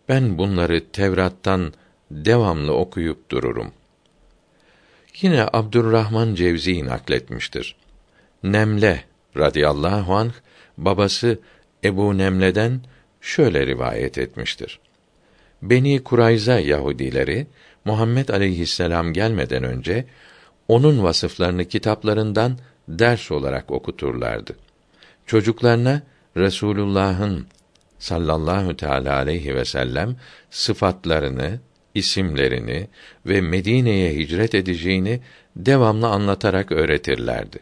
[0.10, 1.74] Ben bunları Tevrat'tan
[2.12, 3.72] devamlı okuyup dururum.
[5.22, 7.76] Yine Abdurrahman Cevzi nakletmiştir.
[8.44, 9.04] Nemle
[9.38, 10.32] radıyallahu anh
[10.86, 11.40] babası
[11.84, 12.82] Ebu Nemle'den
[13.22, 14.80] şöyle rivayet etmiştir.
[15.62, 17.48] Beni Kurayza Yahudileri
[17.86, 20.06] Muhammed aleyhisselam gelmeden önce
[20.68, 24.56] onun vasıflarını kitaplarından ders olarak okuturlardı.
[25.26, 26.02] Çocuklarına
[26.38, 27.48] Resulullah'ın
[28.00, 30.16] sallallahu teala aleyhi ve sellem
[30.50, 31.60] sıfatlarını,
[31.96, 32.88] isimlerini
[33.26, 35.22] ve Medine'ye hicret edeceğini
[35.56, 37.60] devamlı anlatarak öğretirlerdi.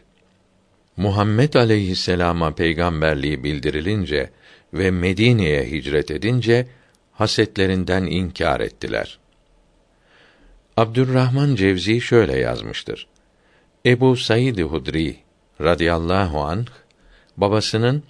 [0.96, 4.30] Muhammed aleyhisselama peygamberliği bildirilince
[4.72, 6.66] ve Medine'ye hicret edince
[7.12, 9.18] hasetlerinden inkar ettiler.
[10.76, 13.06] Abdurrahman Cevzi şöyle yazmıştır.
[13.86, 15.16] Ebu Said Hudri
[15.60, 16.66] radıyallahu anh
[17.36, 18.02] babasının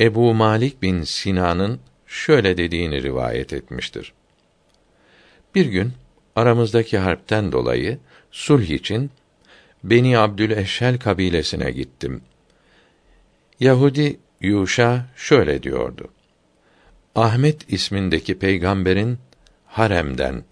[0.00, 4.12] Ebu Malik bin Sinan'ın şöyle dediğini rivayet etmiştir.
[5.54, 5.92] Bir gün
[6.36, 7.98] aramızdaki harpten dolayı
[8.30, 9.10] sulh için
[9.84, 12.20] Beni Abdüleşhel kabilesine gittim.
[13.60, 16.08] Yahudi Yuşa şöyle diyordu.
[17.14, 19.18] Ahmet ismindeki peygamberin
[19.66, 20.44] haremden,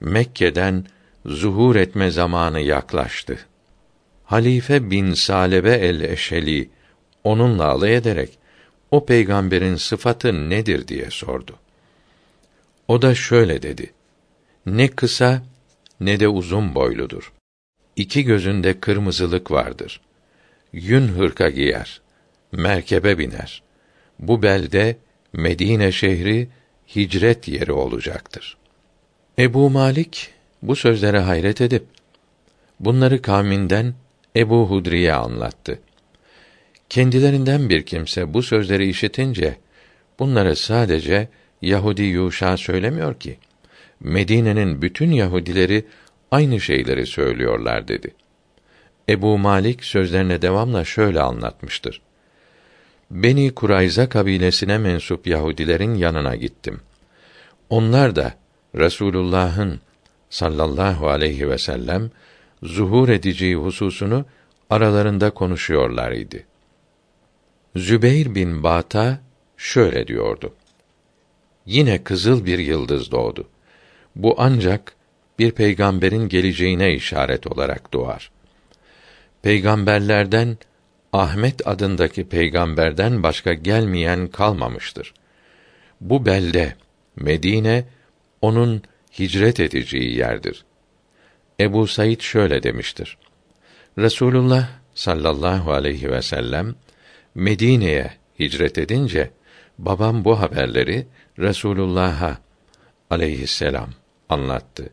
[0.00, 0.84] Mekke'den
[1.26, 3.38] zuhur etme zamanı yaklaştı.
[4.24, 6.70] Halife bin Salebe el-Eşeli
[7.24, 8.38] onunla alay ederek
[8.90, 11.56] o peygamberin sıfatı nedir diye sordu.
[12.88, 13.92] O da şöyle dedi:
[14.66, 15.42] Ne kısa
[16.00, 17.32] ne de uzun boyludur.
[17.96, 20.00] İki gözünde kırmızılık vardır.
[20.72, 22.00] Yün hırka giyer,
[22.52, 23.62] merkebe biner.
[24.18, 24.96] Bu belde
[25.32, 26.48] Medine şehri
[26.96, 28.56] hicret yeri olacaktır.
[29.38, 30.30] Ebu Malik
[30.62, 31.84] bu sözlere hayret edip
[32.80, 33.94] bunları kavminden
[34.36, 35.78] Ebu Hudri'ye anlattı.
[36.88, 39.56] Kendilerinden bir kimse bu sözleri işitince
[40.18, 41.28] bunları sadece
[41.62, 43.38] Yahudi Yuşa söylemiyor ki
[44.00, 45.84] Medine'nin bütün Yahudileri
[46.30, 48.14] aynı şeyleri söylüyorlar dedi.
[49.08, 52.00] Ebu Malik sözlerine devamla şöyle anlatmıştır.
[53.10, 56.80] Beni Kurayza kabilesine mensup Yahudilerin yanına gittim.
[57.70, 58.34] Onlar da
[58.74, 59.80] Resulullah'ın
[60.30, 62.10] sallallahu aleyhi ve sellem
[62.62, 64.24] zuhur edeceği hususunu
[64.70, 66.46] aralarında konuşuyorlar idi.
[67.76, 69.20] Zübeyr bin Bata
[69.56, 70.54] şöyle diyordu.
[71.66, 73.48] Yine kızıl bir yıldız doğdu.
[74.16, 74.95] Bu ancak
[75.38, 78.30] bir peygamberin geleceğine işaret olarak doğar.
[79.42, 80.58] Peygamberlerden
[81.12, 85.14] Ahmet adındaki peygamberden başka gelmeyen kalmamıştır.
[86.00, 86.74] Bu belde
[87.16, 87.84] Medine
[88.40, 88.82] onun
[89.18, 90.64] hicret edeceği yerdir.
[91.60, 93.18] Ebu Said şöyle demiştir.
[93.98, 96.74] Resulullah sallallahu aleyhi ve sellem
[97.34, 99.30] Medine'ye hicret edince
[99.78, 101.06] babam bu haberleri
[101.38, 102.38] Resulullah'a
[103.10, 103.90] aleyhisselam
[104.28, 104.90] anlattı.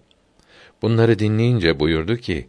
[0.83, 2.47] Bunları dinleyince buyurdu ki: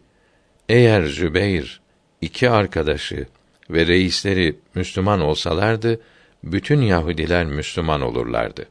[0.69, 1.81] Eğer Zübeyr
[2.21, 3.27] iki arkadaşı
[3.69, 6.01] ve reisleri Müslüman olsalardı,
[6.43, 8.65] bütün Yahudiler Müslüman olurlardı.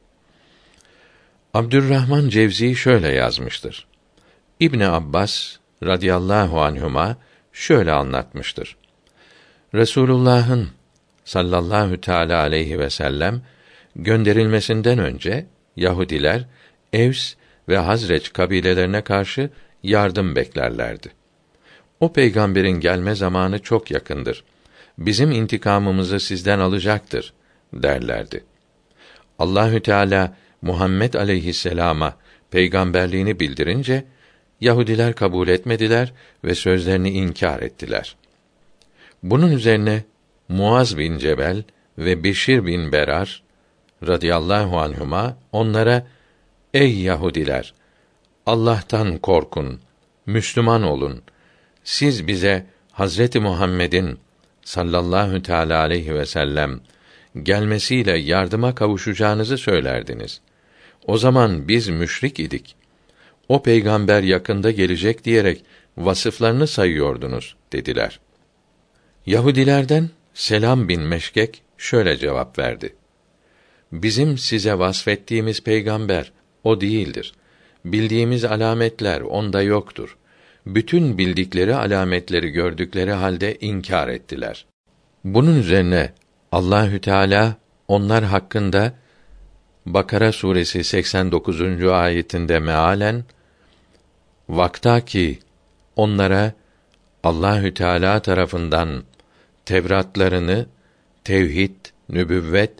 [1.55, 3.87] Abdurrahman Cevzi şöyle yazmıştır.
[4.61, 7.17] İbn Abbas radıyallahu anhuma
[7.53, 8.77] şöyle anlatmıştır.
[9.75, 10.69] Resulullah'ın
[11.25, 13.43] sallallahu teala aleyhi ve sellem
[13.97, 15.47] gönderilmesinden önce
[15.77, 16.45] Yahudiler
[16.93, 17.35] Evs
[17.69, 19.51] ve Hazreç kabilelerine karşı
[19.83, 21.09] yardım beklerlerdi.
[22.01, 24.45] O peygamberin gelme zamanı çok yakındır.
[24.99, 27.33] Bizim intikamımızı sizden alacaktır
[27.73, 28.45] derlerdi.
[29.39, 32.17] Allahü Teala Muhammed aleyhisselama
[32.51, 34.05] peygamberliğini bildirince
[34.61, 36.13] Yahudiler kabul etmediler
[36.45, 38.17] ve sözlerini inkar ettiler.
[39.23, 40.05] Bunun üzerine
[40.49, 41.63] Muaz bin Cebel
[41.99, 43.43] ve Beşir bin Berar
[44.07, 46.07] radıyallahu anhuma onlara
[46.75, 47.75] ey Yahudiler
[48.47, 49.81] Allah'tan korkun
[50.27, 51.23] Müslüman olun
[51.85, 54.19] siz bize Hazreti Muhammed'in
[54.63, 56.81] sallallahu teala aleyhi ve sellem
[57.43, 60.41] gelmesiyle yardıma kavuşacağınızı söylerdiniz.
[61.07, 62.77] O zaman biz müşrik idik.
[63.49, 65.65] O peygamber yakında gelecek diyerek
[65.97, 68.21] vasıflarını sayıyordunuz dediler.
[69.27, 72.95] Yahudilerden Selam bin Meşkek şöyle cevap verdi.
[73.93, 76.33] Bizim size vasfettiğimiz peygamber
[76.65, 77.33] o değildir.
[77.85, 80.17] Bildiğimiz alametler onda yoktur.
[80.67, 84.67] Bütün bildikleri alametleri gördükleri halde inkar ettiler.
[85.25, 86.13] Bunun üzerine
[86.53, 87.57] Allahü Teala
[87.89, 88.95] onlar hakkında
[89.87, 91.85] Bakara suresi 89.
[91.85, 93.25] ayetinde mealen
[94.49, 95.39] Vakta ki
[95.97, 96.53] onlara
[97.23, 99.05] Allahü Teala tarafından
[99.65, 100.67] Tevratlarını
[101.25, 101.77] tevhid,
[102.09, 102.73] nübüvvet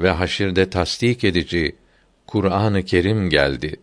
[0.00, 1.76] ve haşirde tasdik edici
[2.30, 3.76] Kur'an-ı Kerim geldi.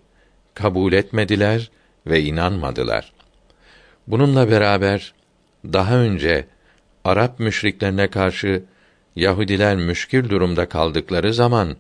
[0.54, 1.72] Kabul etmediler
[2.08, 3.14] ve inanmadılar.
[4.08, 5.14] Bununla beraber
[5.66, 6.48] daha önce
[7.04, 8.64] Arap müşriklerine karşı
[9.16, 11.78] Yahudiler müşkül durumda kaldıkları zaman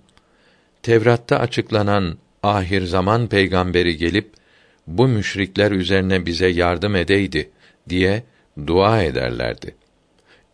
[0.84, 4.32] Tevrat'ta açıklanan ahir zaman peygamberi gelip
[4.88, 7.50] bu müşrikler üzerine bize yardım edeydi
[7.90, 8.24] diye
[8.68, 9.76] dua ederlerdi.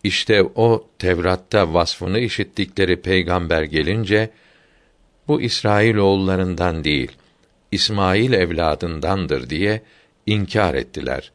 [0.03, 4.29] İşte o Tevrat'ta vasfını işittikleri peygamber gelince
[5.27, 7.11] bu İsrail oğullarından değil,
[7.71, 9.81] İsmail evladındandır diye
[10.25, 11.31] inkar ettiler.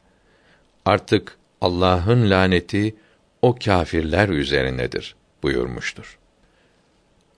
[0.85, 2.95] Artık Allah'ın laneti
[3.41, 6.17] o kâfirler üzerinedir buyurmuştur.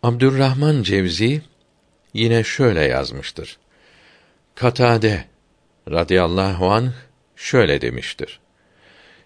[0.03, 1.41] Abdurrahman Cevzi
[2.13, 3.57] yine şöyle yazmıştır.
[4.55, 5.25] Katade
[5.89, 6.91] radıyallahu anh
[7.35, 8.39] şöyle demiştir.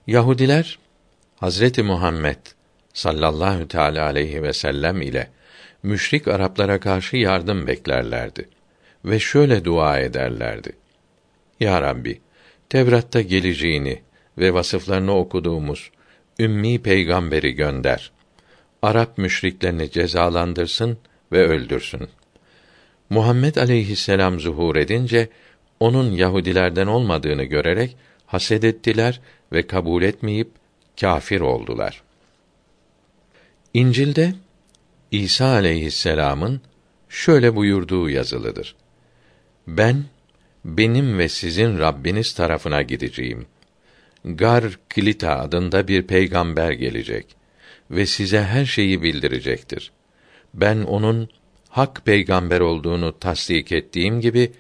[0.08, 0.80] Yahudiler
[1.40, 2.38] Hazreti Muhammed
[2.94, 5.30] sallallahu teala aleyhi ve sellem ile
[5.86, 8.50] müşrik Araplara karşı yardım beklerlerdi
[9.06, 10.72] ve şöyle dua ederlerdi.
[11.60, 12.22] Ya Rabbi,
[12.70, 14.02] Tevrat'ta geleceğini
[14.38, 15.92] ve vasıflarını okuduğumuz
[16.40, 18.12] ümmi peygamberi gönder.
[18.82, 20.98] Arap müşriklerini cezalandırsın
[21.32, 22.08] ve öldürsün.
[23.10, 25.30] Muhammed aleyhisselam zuhur edince
[25.80, 29.22] onun Yahudilerden olmadığını görerek haset ettiler
[29.54, 30.50] ve kabul etmeyip
[31.00, 32.04] kâfir oldular.
[33.74, 34.34] İncil'de
[35.24, 36.62] İsa aleyhisselam'ın
[37.10, 38.76] şöyle buyurduğu yazılıdır.
[39.68, 40.04] Ben
[40.66, 43.46] benim ve sizin Rabbiniz tarafına gideceğim.
[44.26, 47.36] Gar Klita adında bir peygamber gelecek
[47.92, 49.92] ve size her şeyi bildirecektir.
[50.54, 51.30] Ben onun
[51.70, 54.52] hak peygamber olduğunu tasdik ettiğim gibi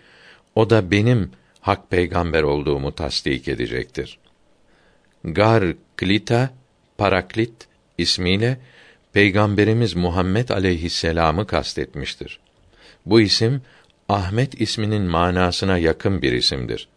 [0.55, 4.19] o da benim hak peygamber olduğumu tasdik edecektir.
[5.23, 5.63] Gar
[5.97, 6.49] Klita
[6.97, 8.57] Paraklit ismiyle
[9.15, 12.39] Peygamberimiz Muhammed aleyhisselam'ı kastetmiştir.
[13.05, 13.61] Bu isim
[14.09, 16.87] Ahmet isminin manasına yakın bir isimdir.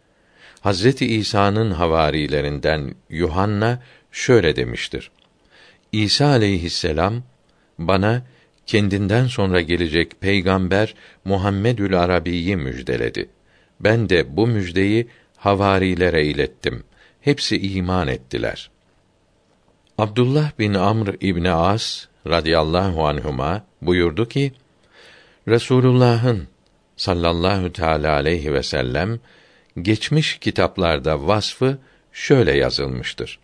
[0.59, 5.11] Hazreti İsa'nın havarilerinden Yuhanna şöyle demiştir.
[5.91, 7.23] İsa aleyhisselam
[7.77, 8.23] bana
[8.65, 13.29] kendinden sonra gelecek peygamber Muhammedül Arabi'yi müjdeledi.
[13.79, 16.83] Ben de bu müjdeyi havarilere ilettim.
[17.21, 18.69] Hepsi iman ettiler.
[19.99, 24.53] Abdullah bin Amr İbni As radıyallahu anhuma buyurdu ki
[25.47, 26.47] Resulullah'ın
[26.97, 29.19] sallallahu teala aleyhi ve sellem
[29.81, 31.77] geçmiş kitaplarda vasfı
[32.11, 33.39] şöyle yazılmıştır.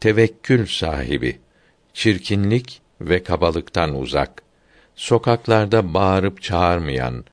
[0.00, 1.38] Tevekkül sahibi,
[1.94, 4.42] çirkinlik ve kabalıktan uzak,
[4.94, 7.24] sokaklarda bağırıp çağırmayan,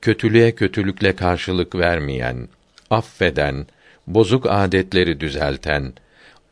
[0.00, 2.48] kötülüğe kötülükle karşılık vermeyen,
[2.90, 3.66] affeden,
[4.06, 5.92] bozuk adetleri düzelten,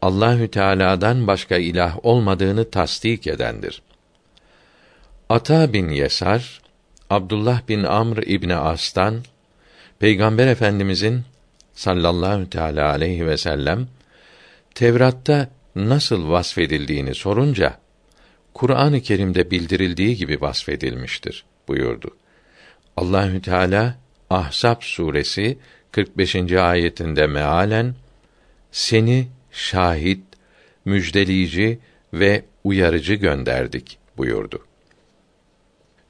[0.02, 3.82] Allahü Teala'dan başka ilah olmadığını tasdik edendir.
[5.28, 6.60] Ata bin Yesar,
[7.10, 9.22] Abdullah bin Amr İbni As'tan
[9.98, 11.22] Peygamber Efendimizin
[11.74, 13.88] sallallahu teala aleyhi ve sellem
[14.74, 17.78] Tevrat'ta nasıl vasfedildiğini sorunca
[18.54, 22.16] Kur'an-ı Kerim'de bildirildiği gibi vasfedilmiştir buyurdu.
[22.96, 23.98] Allahü Teala
[24.30, 25.58] Ahzab suresi
[25.92, 26.52] 45.
[26.52, 27.94] ayetinde mealen
[28.72, 30.24] seni şahit,
[30.84, 31.78] müjdeleyici
[32.14, 34.66] ve uyarıcı gönderdik buyurdu.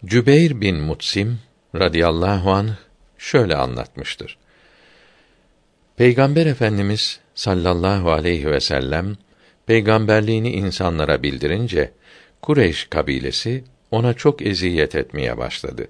[0.05, 1.39] Cübeyr bin Mutsim
[1.75, 2.75] radıyallahu anh
[3.19, 4.39] şöyle anlatmıştır.
[5.97, 9.17] Peygamber Efendimiz sallallahu aleyhi ve sellem
[9.67, 11.93] peygamberliğini insanlara bildirince
[12.43, 15.89] Kureyş kabilesi ona çok eziyet etmeye başladı.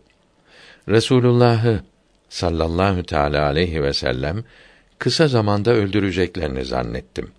[0.89, 1.83] Resulullah'ı
[2.29, 4.45] sallallahu teala aleyhi ve sellem
[4.99, 7.31] kısa zamanda öldüreceklerini zannettim.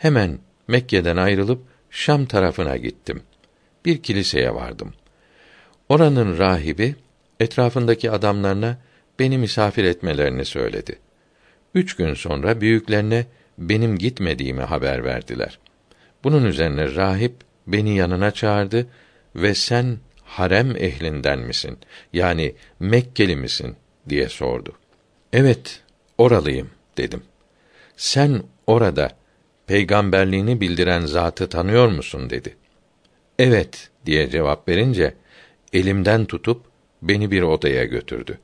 [0.00, 3.22] Hemen Mekke'den ayrılıp Şam tarafına gittim.
[3.84, 4.92] Bir kiliseye vardım.
[5.88, 6.94] Oranın rahibi
[7.40, 8.78] etrafındaki adamlarına
[9.18, 10.98] beni misafir etmelerini söyledi.
[11.74, 13.26] Üç gün sonra büyüklerine
[13.58, 15.58] benim gitmediğimi haber verdiler.
[16.24, 17.34] Bunun üzerine rahip
[17.66, 18.86] beni yanına çağırdı
[19.36, 21.78] ve sen harem ehlinden misin?
[22.12, 23.76] Yani Mekkeli misin?
[24.08, 24.72] diye sordu.
[25.32, 25.82] Evet,
[26.18, 27.22] oralıyım dedim.
[27.96, 29.19] Sen orada
[29.70, 32.56] peygamberliğini bildiren zatı tanıyor musun dedi.
[33.38, 35.14] Evet diye cevap verince
[35.72, 36.62] elimden tutup
[37.02, 38.38] beni bir odaya götürdü.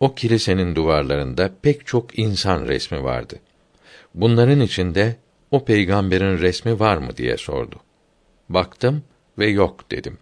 [0.00, 3.40] O kilisenin duvarlarında pek çok insan resmi vardı.
[4.14, 5.16] Bunların içinde
[5.50, 7.76] o peygamberin resmi var mı diye sordu.
[8.48, 9.02] Baktım
[9.38, 10.18] ve yok dedim.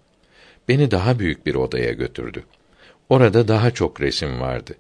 [0.69, 2.45] Beni daha büyük bir odaya götürdü.
[3.09, 4.75] Orada daha çok resim vardı.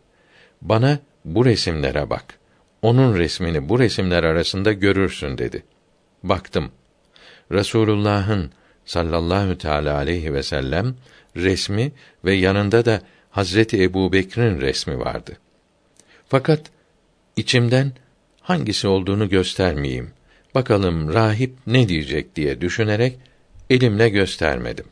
[0.62, 2.41] Bana bu resimlere bak.
[2.82, 5.62] Onun resmini bu resimler arasında görürsün dedi.
[6.22, 6.70] Baktım.
[7.52, 8.50] Resulullah'ın
[8.84, 10.94] sallallahu teala aleyhi ve sellem
[11.36, 11.92] resmi
[12.24, 15.36] ve yanında da Hazreti Ebubekir'in resmi vardı.
[16.28, 16.70] Fakat
[17.36, 17.92] içimden
[18.40, 20.10] hangisi olduğunu göstermeyeyim.
[20.54, 23.18] Bakalım rahip ne diyecek diye düşünerek
[23.70, 24.86] elimle göstermedim.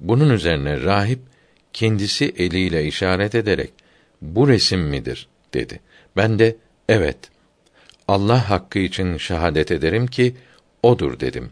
[0.00, 1.20] Bunun üzerine rahip
[1.72, 3.72] kendisi eliyle işaret ederek
[4.22, 5.80] bu resim midir dedi.
[6.16, 6.56] Ben de
[6.88, 7.18] evet
[8.08, 10.34] Allah hakkı için şahadet ederim ki
[10.82, 11.50] odur dedim.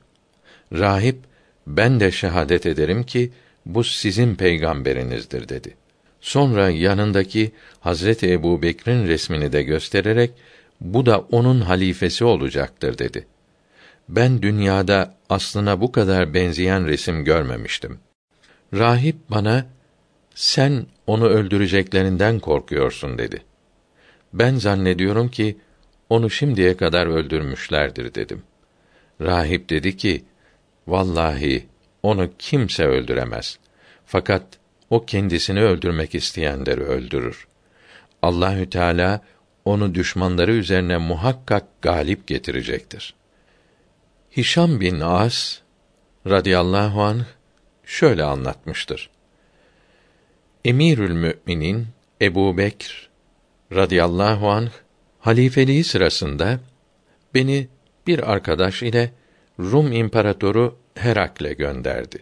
[0.72, 1.18] Rahip
[1.66, 3.30] ben de şahadet ederim ki
[3.66, 5.74] bu sizin peygamberinizdir dedi.
[6.20, 10.30] Sonra yanındaki Hazreti Ebu Bekir'in resmini de göstererek
[10.80, 13.26] bu da onun halifesi olacaktır dedi.
[14.08, 17.98] Ben dünyada aslına bu kadar benzeyen resim görmemiştim.
[18.74, 19.66] Rahip bana
[20.34, 23.42] sen onu öldüreceklerinden korkuyorsun dedi.
[24.32, 25.56] Ben zannediyorum ki
[26.08, 28.42] onu şimdiye kadar öldürmüşlerdir dedim.
[29.20, 30.24] Rahip dedi ki,
[30.86, 31.66] vallahi
[32.02, 33.58] onu kimse öldüremez.
[34.06, 34.42] Fakat
[34.90, 37.48] o kendisini öldürmek isteyenleri öldürür.
[38.22, 39.20] Allahü Teala
[39.64, 43.14] onu düşmanları üzerine muhakkak galip getirecektir.
[44.36, 45.58] Hişam bin As
[46.26, 47.24] radıyallahu anh
[47.84, 49.10] şöyle anlatmıştır.
[50.64, 51.86] Emirül Müminin
[52.22, 53.07] Ebu Bekr
[53.72, 54.70] radıyallahu anh
[55.18, 56.60] halifeliği sırasında
[57.34, 57.68] beni
[58.06, 59.12] bir arkadaş ile
[59.60, 62.18] Rum İmparatoru Herakle gönderdi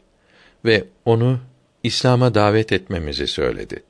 [0.64, 1.40] ve onu
[1.82, 3.82] İslam'a davet etmemizi söyledi.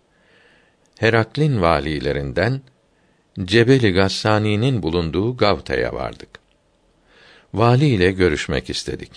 [0.98, 2.60] Heraklin valilerinden
[3.44, 6.28] Cebeli Gassani'nin bulunduğu Gavta'ya vardık.
[7.54, 9.10] Vali ile görüşmek istedik.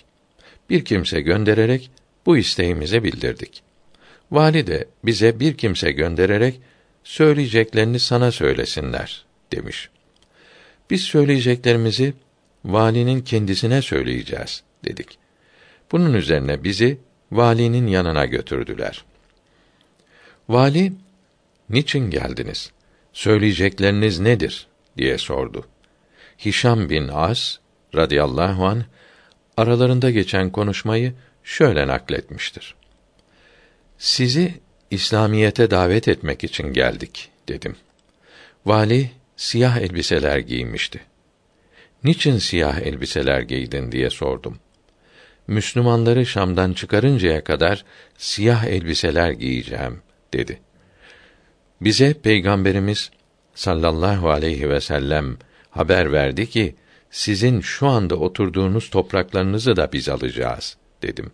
[0.70, 1.92] Bir kimse göndererek
[2.26, 3.64] bu isteğimizi bildirdik.
[4.32, 6.62] Vali de bize bir kimse göndererek
[7.04, 9.90] söyleyeceklerini sana söylesinler demiş.
[10.90, 12.14] Biz söyleyeceklerimizi
[12.66, 15.18] valinin kendisine söyleyeceğiz dedik.
[15.92, 17.00] Bunun üzerine bizi
[17.32, 19.04] valinin yanına götürdüler.
[20.50, 20.94] Vali,
[21.70, 22.72] niçin geldiniz?
[23.14, 24.68] Söyleyecekleriniz nedir?
[24.98, 25.66] diye sordu.
[26.46, 27.58] Hişam bin As
[27.96, 28.86] radıyallahu an
[29.58, 32.76] aralarında geçen konuşmayı şöyle nakletmiştir.
[33.98, 34.54] Sizi
[34.92, 37.76] İslamiyete davet etmek için geldik dedim.
[38.66, 41.02] Vali siyah elbiseler giymişti.
[42.04, 44.60] Niçin siyah elbiseler giydin diye sordum.
[45.48, 47.86] Müslümanları Şam'dan çıkarıncaya kadar
[48.18, 50.02] siyah elbiseler giyeceğim
[50.34, 50.60] dedi.
[51.82, 53.12] Bize peygamberimiz
[53.56, 55.38] sallallahu aleyhi ve sellem
[55.70, 56.76] haber verdi ki
[57.12, 61.32] sizin şu anda oturduğunuz topraklarınızı da biz alacağız dedim.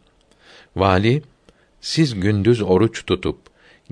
[0.75, 1.23] Vali
[1.85, 3.37] siz gündüz oruç tutup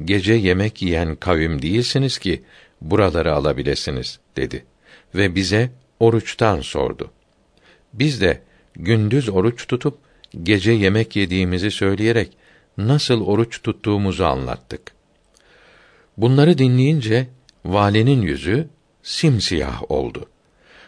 [0.05, 2.43] gece yemek yiyen kavim değilsiniz ki
[2.81, 4.65] buraları alabilirsiniz dedi
[5.15, 7.11] ve bize oruçtan sordu.
[7.93, 8.41] Biz de
[8.75, 9.97] gündüz oruç tutup
[10.43, 12.31] gece yemek yediğimizi söyleyerek
[12.77, 14.91] nasıl oruç tuttuğumuzu anlattık.
[16.17, 17.27] Bunları dinleyince
[17.65, 18.67] valinin yüzü
[19.03, 20.29] simsiyah oldu.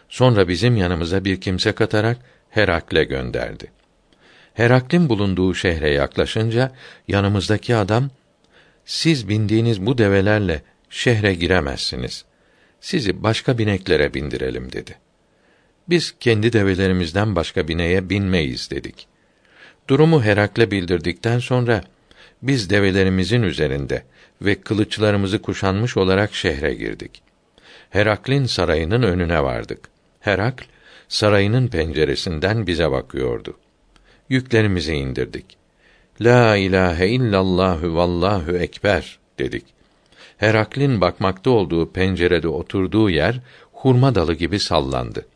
[0.08, 2.18] Sonra bizim yanımıza bir kimse katarak
[2.50, 3.75] Herakle gönderdi.
[4.56, 6.72] Heraklin bulunduğu şehre yaklaşınca
[7.08, 8.10] yanımızdaki adam
[8.84, 12.24] siz bindiğiniz bu develerle şehre giremezsiniz.
[12.80, 14.94] Sizi başka bineklere bindirelim dedi.
[15.88, 19.06] Biz kendi develerimizden başka bineğe binmeyiz dedik.
[19.88, 21.84] Durumu Herakle bildirdikten sonra
[22.42, 24.02] biz develerimizin üzerinde
[24.42, 27.22] ve kılıçlarımızı kuşanmış olarak şehre girdik.
[27.90, 29.88] Heraklin sarayının önüne vardık.
[30.20, 30.64] Herakl
[31.08, 33.56] sarayının penceresinden bize bakıyordu.
[34.28, 35.56] Yüklerimizi indirdik.
[36.20, 39.64] La ilahe illallahu vallahu ekber dedik.
[40.36, 43.40] Heraklin bakmakta olduğu pencerede oturduğu yer
[43.72, 45.26] hurma dalı gibi sallandı.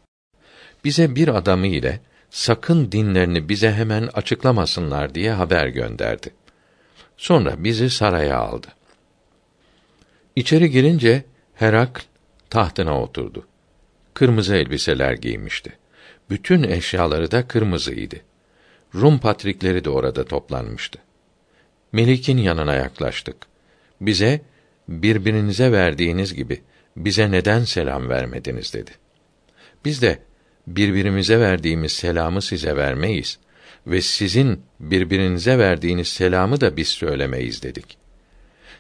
[0.85, 6.31] Bize bir adamı ile sakın dinlerini bize hemen açıklamasınlar diye haber gönderdi.
[7.17, 8.67] Sonra bizi saraya aldı.
[10.37, 11.25] İçeri girince
[11.55, 12.01] Herakl
[12.51, 13.47] tahtına oturdu.
[14.15, 15.79] Kırmızı elbiseler giymişti.
[16.31, 18.17] Bütün eşyaları da kırmızıydı.
[18.95, 20.99] Rum patrikleri de orada toplanmıştı.
[21.93, 23.37] Melik'in yanına yaklaştık.
[24.01, 24.41] Bize
[24.89, 26.61] birbirinize verdiğiniz gibi
[26.97, 28.91] bize neden selam vermediniz dedi.
[29.85, 30.19] Biz de
[30.67, 33.39] birbirimize verdiğimiz selamı size vermeyiz
[33.87, 37.99] ve sizin birbirinize verdiğiniz selamı da biz söylemeyiz dedik.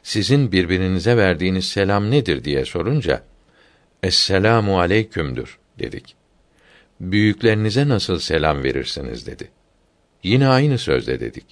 [0.02, 3.22] Sizin birbirinize verdiğiniz selam nedir diye sorunca
[4.02, 6.14] Esselamu aleykümdür dedik.
[7.00, 9.48] Büyüklerinize nasıl selam verirsiniz dedi.
[10.22, 11.44] Yine aynı sözle dedik.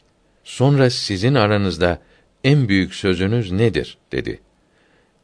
[0.44, 1.98] Sonra sizin aranızda
[2.44, 4.40] en büyük sözünüz nedir dedi.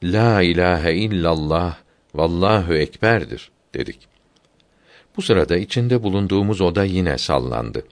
[0.03, 1.77] La ilahe illallah
[2.15, 4.09] vallahu ekberdir dedik.
[5.17, 7.87] Bu sırada içinde bulunduğumuz oda yine sallandı.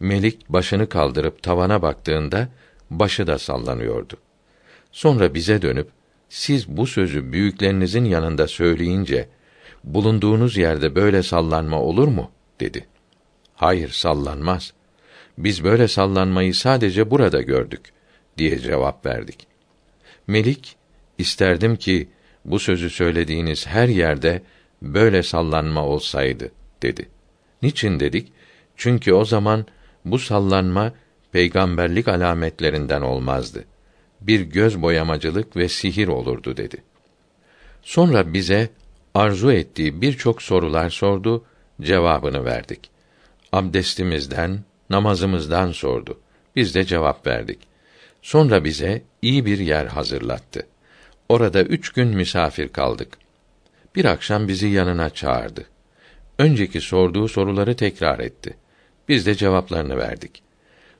[0.00, 2.48] Melik başını kaldırıp tavana baktığında
[2.90, 4.14] başı da sallanıyordu.
[4.92, 5.88] Sonra bize dönüp
[6.28, 9.28] siz bu sözü büyüklerinizin yanında söyleyince
[9.84, 12.30] bulunduğunuz yerde böyle sallanma olur mu
[12.60, 12.86] dedi.
[13.54, 14.72] Hayır sallanmaz.
[15.44, 17.80] Biz böyle sallanmayı sadece burada gördük
[18.38, 19.46] diye cevap verdik.
[20.26, 20.76] Melik
[21.18, 22.08] isterdim ki
[22.44, 24.42] bu sözü söylediğiniz her yerde
[24.82, 27.08] böyle sallanma olsaydı dedi.
[27.62, 28.32] Niçin dedik?
[28.76, 29.66] Çünkü o zaman
[30.04, 30.92] bu sallanma
[31.32, 33.64] peygamberlik alametlerinden olmazdı.
[34.20, 36.82] Bir göz boyamacılık ve sihir olurdu dedi.
[37.82, 38.68] Sonra bize
[39.14, 41.44] arzu ettiği birçok sorular sordu,
[41.80, 42.90] cevabını verdik.
[43.52, 44.58] Abdestimizden,
[44.90, 46.20] namazımızdan sordu.
[46.56, 47.58] Biz de cevap verdik.
[48.22, 50.66] Sonra bize iyi bir yer hazırlattı.
[51.28, 53.18] Orada üç gün misafir kaldık.
[53.96, 55.64] Bir akşam bizi yanına çağırdı.
[56.38, 58.56] Önceki sorduğu soruları tekrar etti.
[59.08, 60.42] Biz de cevaplarını verdik.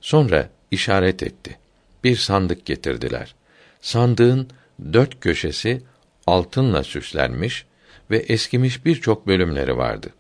[0.01, 1.59] Sonra işaret etti.
[2.05, 3.35] Bir sandık getirdiler.
[3.81, 4.49] Sandığın
[4.93, 5.83] dört köşesi
[6.27, 7.67] altınla süslenmiş
[8.11, 10.11] ve eskimiş birçok bölümleri vardı.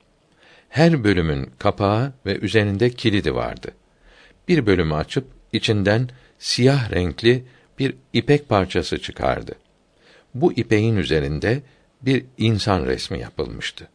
[0.70, 3.70] Her bölümün kapağı ve üzerinde kilidi vardı.
[4.48, 6.08] Bir bölümü açıp içinden
[6.38, 7.44] siyah renkli
[7.78, 9.54] bir ipek parçası çıkardı.
[10.34, 11.62] Bu ipeğin üzerinde
[12.02, 13.88] bir insan resmi yapılmıştı.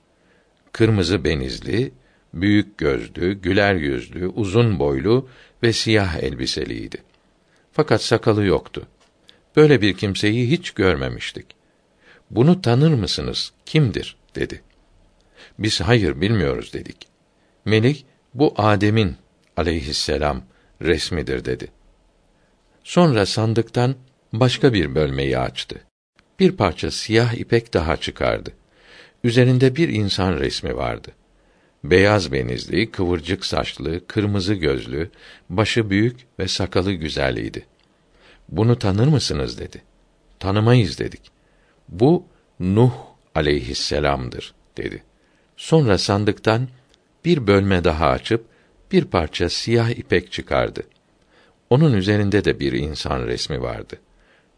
[0.72, 1.92] Kırmızı benizli,
[2.34, 5.30] büyük gözlü, güler yüzlü, uzun boylu
[5.64, 6.98] ve siyah elbiseliydi.
[7.72, 8.88] Fakat sakalı yoktu.
[9.56, 11.46] Böyle bir kimseyi hiç görmemiştik.
[12.32, 13.52] Bunu tanır mısınız?
[13.66, 14.16] Kimdir?
[14.36, 14.62] dedi.
[15.60, 17.08] Biz hayır bilmiyoruz dedik.
[17.66, 19.16] Melik bu Adem'in
[19.58, 20.44] aleyhisselam
[20.82, 21.72] resmidir dedi.
[22.84, 23.96] Sonra sandıktan
[24.34, 25.82] başka bir bölmeyi açtı.
[26.40, 28.52] Bir parça siyah ipek daha çıkardı.
[29.24, 31.12] Üzerinde bir insan resmi vardı.
[31.84, 35.10] Beyaz benizli, kıvırcık saçlı, kırmızı gözlü,
[35.50, 37.66] başı büyük ve sakalı güzeliydi.
[38.50, 39.84] Bunu tanır mısınız dedi.
[40.40, 41.32] Tanımayız dedik.
[41.90, 42.26] Bu
[42.60, 42.94] Nuh
[43.36, 45.04] aleyhisselam'dır dedi.
[45.58, 46.68] Sonra sandıktan
[47.26, 48.46] bir bölme daha açıp
[48.92, 50.84] bir parça siyah ipek çıkardı.
[51.70, 53.96] Onun üzerinde de bir insan resmi vardı.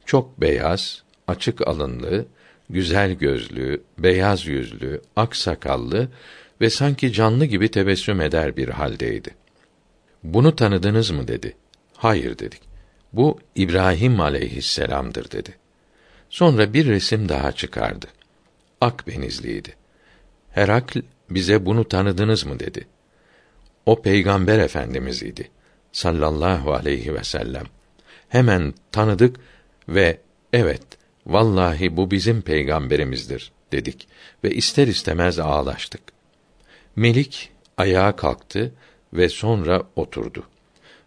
[0.05, 2.25] Çok beyaz, açık alınlı,
[2.69, 6.09] güzel gözlü, beyaz yüzlü, ak sakallı
[6.61, 9.29] ve sanki canlı gibi tebessüm eder bir haldeydi.
[10.23, 11.55] Bunu tanıdınız mı dedi.
[11.93, 12.61] Hayır dedik.
[13.13, 15.55] Bu İbrahim aleyhisselam'dır dedi.
[16.29, 18.05] Sonra bir resim daha çıkardı.
[18.81, 19.76] Ak benizliydi.
[20.57, 20.99] Herakl
[21.29, 22.87] bize bunu tanıdınız mı dedi.
[23.85, 25.51] O peygamber efendimiz idi
[25.91, 27.63] sallallahu aleyhi ve sellem.
[28.29, 29.35] Hemen tanıdık
[29.89, 30.17] ve
[30.53, 30.81] evet
[31.25, 34.07] vallahi bu bizim peygamberimizdir dedik
[34.43, 36.01] ve ister istemez ağlaştık.
[36.95, 38.73] Melik ayağa kalktı
[39.13, 40.43] ve sonra oturdu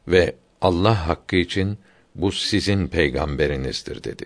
[0.08, 1.78] ve Allah hakkı için
[2.14, 4.24] bu sizin peygamberinizdir dedi.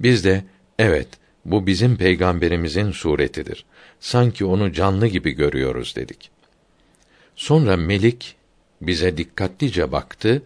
[0.00, 0.44] Biz de
[0.78, 1.08] evet
[1.44, 3.64] bu bizim peygamberimizin suretidir.
[4.00, 6.30] Sanki onu canlı gibi görüyoruz dedik.
[7.36, 8.36] Sonra Melik
[8.80, 10.42] bize dikkatlice baktı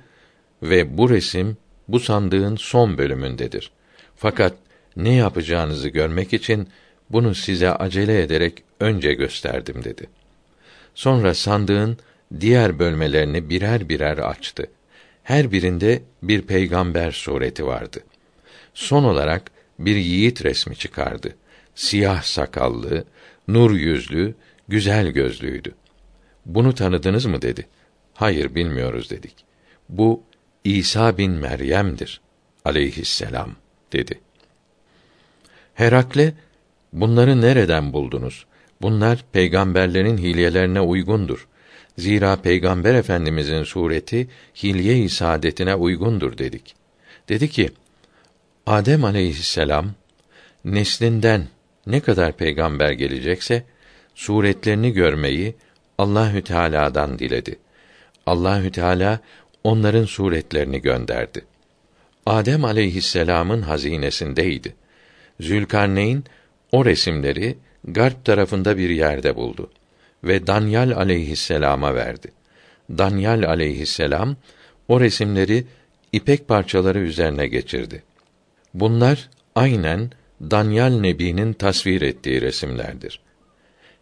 [0.63, 1.57] ve bu resim
[1.89, 3.71] bu sandığın son bölümündedir.
[4.17, 4.55] Fakat
[4.97, 6.69] ne yapacağınızı görmek için
[7.11, 10.07] bunu size acele ederek önce gösterdim dedi.
[10.95, 11.99] Sonra sandığın
[12.41, 14.67] diğer bölmelerini birer birer açtı.
[15.23, 18.01] Her birinde bir peygamber sureti vardı.
[18.75, 21.35] Son olarak bir yiğit resmi çıkardı.
[21.75, 23.05] Siyah sakallı,
[23.49, 24.35] nur yüzlü,
[24.69, 25.75] güzel gözlüydü.
[26.47, 27.67] Bunu tanıdınız mı dedi.
[28.15, 29.35] Hayır bilmiyoruz dedik.
[29.89, 30.23] Bu
[30.65, 32.21] İsa bin Meryem'dir
[32.65, 33.57] aleyhisselam
[33.93, 34.21] dedi.
[35.75, 36.35] Herakle
[36.93, 38.47] bunları nereden buldunuz?
[38.83, 41.49] Bunlar peygamberlerin hilyelerine uygundur.
[41.99, 44.29] Zira peygamber efendimizin sureti
[44.63, 46.75] hilye-i saadetine uygundur dedik.
[47.29, 47.71] Dedi ki:
[48.67, 49.91] Adem aleyhisselam
[50.65, 51.49] neslinden
[51.87, 53.63] ne kadar peygamber gelecekse
[54.15, 55.55] suretlerini görmeyi
[55.99, 57.59] Allahü Teala'dan diledi.
[58.27, 59.21] Allahü Teala
[59.65, 61.45] onların suretlerini gönderdi.
[62.27, 64.75] Adem aleyhisselam'ın hazinesindeydi.
[65.41, 66.25] Zülkarneyn
[66.73, 69.71] o resimleri garp tarafında bir yerde buldu
[70.25, 72.33] ve Danyal aleyhisselama verdi.
[72.91, 74.37] Danyal aleyhisselam
[74.89, 75.65] o resimleri
[76.13, 78.03] ipek parçaları üzerine geçirdi.
[78.81, 80.11] Bunlar aynen
[80.41, 83.21] Danyal Nebi'nin tasvir ettiği resimlerdir.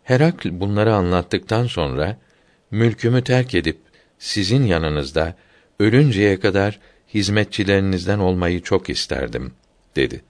[0.02, 2.18] Herakl bunları anlattıktan sonra
[2.70, 3.78] mülkümü terk edip
[4.18, 5.34] sizin yanınızda
[5.80, 6.80] ölünceye kadar
[7.14, 9.52] hizmetçilerinizden olmayı çok isterdim
[9.96, 10.24] dedi.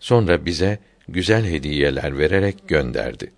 [0.00, 0.78] Sonra bize
[1.08, 3.32] güzel hediyeler vererek gönderdi.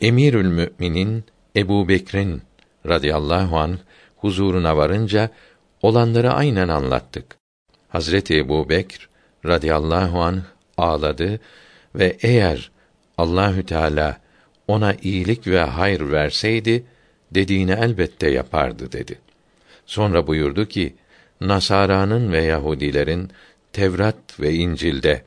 [0.00, 1.24] Emirül Müminin
[1.56, 2.42] Ebu Bekir'in
[2.86, 3.78] radıyallahu an
[4.16, 5.30] huzuruna varınca
[5.82, 7.36] olanları aynen anlattık.
[7.88, 9.13] Hazreti Ebu Bekr
[9.46, 10.42] radıyallahu an
[10.78, 11.40] ağladı
[11.94, 12.70] ve eğer
[13.18, 14.18] Allahü Teala
[14.68, 16.84] ona iyilik ve hayır verseydi
[17.30, 19.18] dediğini elbette yapardı dedi.
[19.86, 20.94] Sonra buyurdu ki
[21.40, 23.30] Nasara'nın ve Yahudilerin
[23.72, 25.22] Tevrat ve İncil'de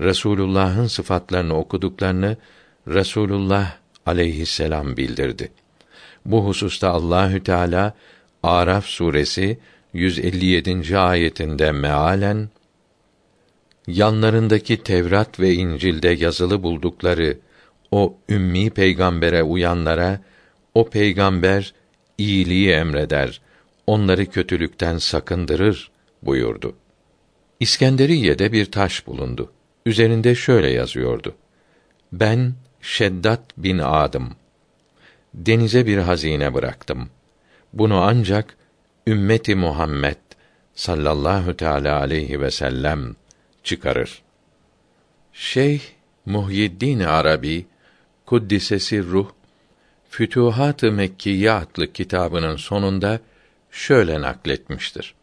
[0.00, 2.36] Resulullah'ın sıfatlarını okuduklarını
[2.88, 5.50] Resulullah aleyhisselam bildirdi.
[6.24, 7.94] Bu hususta Allahü Teala
[8.42, 9.58] Araf suresi
[9.92, 10.98] 157.
[10.98, 12.48] ayetinde mealen
[13.88, 17.38] yanlarındaki Tevrat ve İncil'de yazılı buldukları
[17.90, 20.20] o ümmi peygambere uyanlara
[20.74, 21.74] o peygamber
[22.18, 23.40] iyiliği emreder,
[23.86, 25.90] onları kötülükten sakındırır
[26.22, 26.74] buyurdu.
[27.60, 29.52] İskenderiye'de bir taş bulundu.
[29.86, 31.34] Üzerinde şöyle yazıyordu:
[32.12, 34.32] Ben Şeddat bin Adım
[35.34, 37.10] denize bir hazine bıraktım.
[37.72, 38.56] Bunu ancak
[39.06, 40.16] ümmeti Muhammed
[40.74, 43.16] sallallahu teala aleyhi ve sellem
[43.68, 44.22] çıkarır.
[45.32, 45.80] Şeyh
[46.26, 47.66] Muhyiddin Arabi
[48.26, 49.30] kuddisesi ruh
[50.10, 53.20] Fütuhat-ı Mekkiye adlı kitabının sonunda
[53.70, 55.14] şöyle nakletmiştir.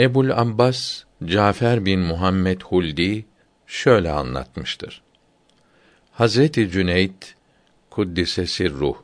[0.00, 3.24] Ebul Abbas Cafer bin Muhammed Huldi
[3.66, 5.02] şöyle anlatmıştır.
[6.12, 7.34] Hazreti Cüneyt
[7.90, 8.96] kuddisesi ruh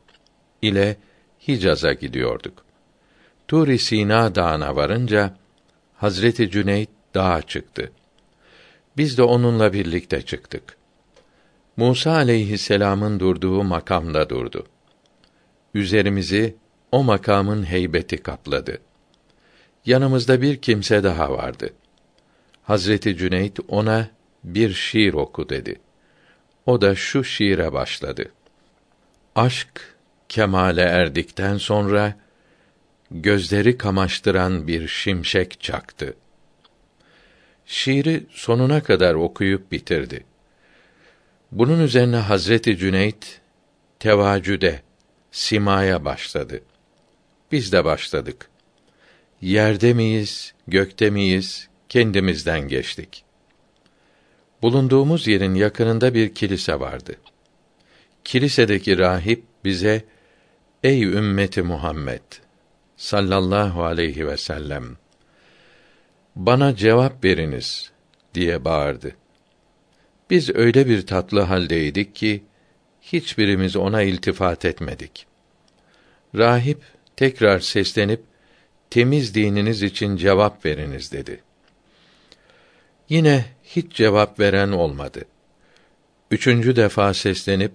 [0.63, 0.97] ile
[1.49, 2.65] Hicaz'a gidiyorduk.
[3.49, 5.37] Tur-i Sina Dağı'na varınca
[5.97, 7.93] Hazreti Cüneyt dağa çıktı.
[8.97, 10.77] Biz de onunla birlikte çıktık.
[11.77, 14.67] Musa aleyhisselam'ın durduğu makamda durdu.
[15.75, 16.57] Üzerimizi
[16.93, 18.79] o makamın heybeti kapladı.
[19.87, 21.71] Yanımızda bir kimse daha vardı.
[22.63, 24.09] Hazreti Cüneyt ona
[24.45, 25.81] bir şiir oku dedi.
[26.67, 28.33] O da şu şiire başladı.
[29.35, 29.97] Aşk
[30.29, 32.17] kemale erdikten sonra
[33.11, 36.15] gözleri kamaştıran bir şimşek çaktı.
[37.73, 40.25] Şiiri sonuna kadar okuyup bitirdi.
[41.53, 43.41] Bunun üzerine Hazreti Cüneyt
[43.99, 44.83] tevacüde
[45.31, 46.61] simaya başladı.
[47.53, 48.49] Biz de başladık.
[49.41, 53.25] Yerde miyiz, gökte miyiz, kendimizden geçtik.
[54.63, 57.17] Bulunduğumuz yerin yakınında bir kilise vardı.
[58.25, 60.05] Kilisedeki rahip bize
[60.83, 62.23] Ey ümmeti Muhammed
[62.97, 65.02] sallallahu aleyhi ve sellem
[66.37, 67.93] bana cevap veriniz
[68.35, 69.17] diye bağırdı.
[70.31, 72.43] Biz öyle bir tatlı haldeydik ki
[73.03, 75.27] hiçbirimiz ona iltifat etmedik.
[76.35, 76.83] Rahip
[77.17, 78.23] tekrar seslenip
[78.91, 81.41] temiz dininiz için cevap veriniz dedi.
[83.09, 85.25] Yine hiç cevap veren olmadı.
[86.31, 87.73] Üçüncü defa seslenip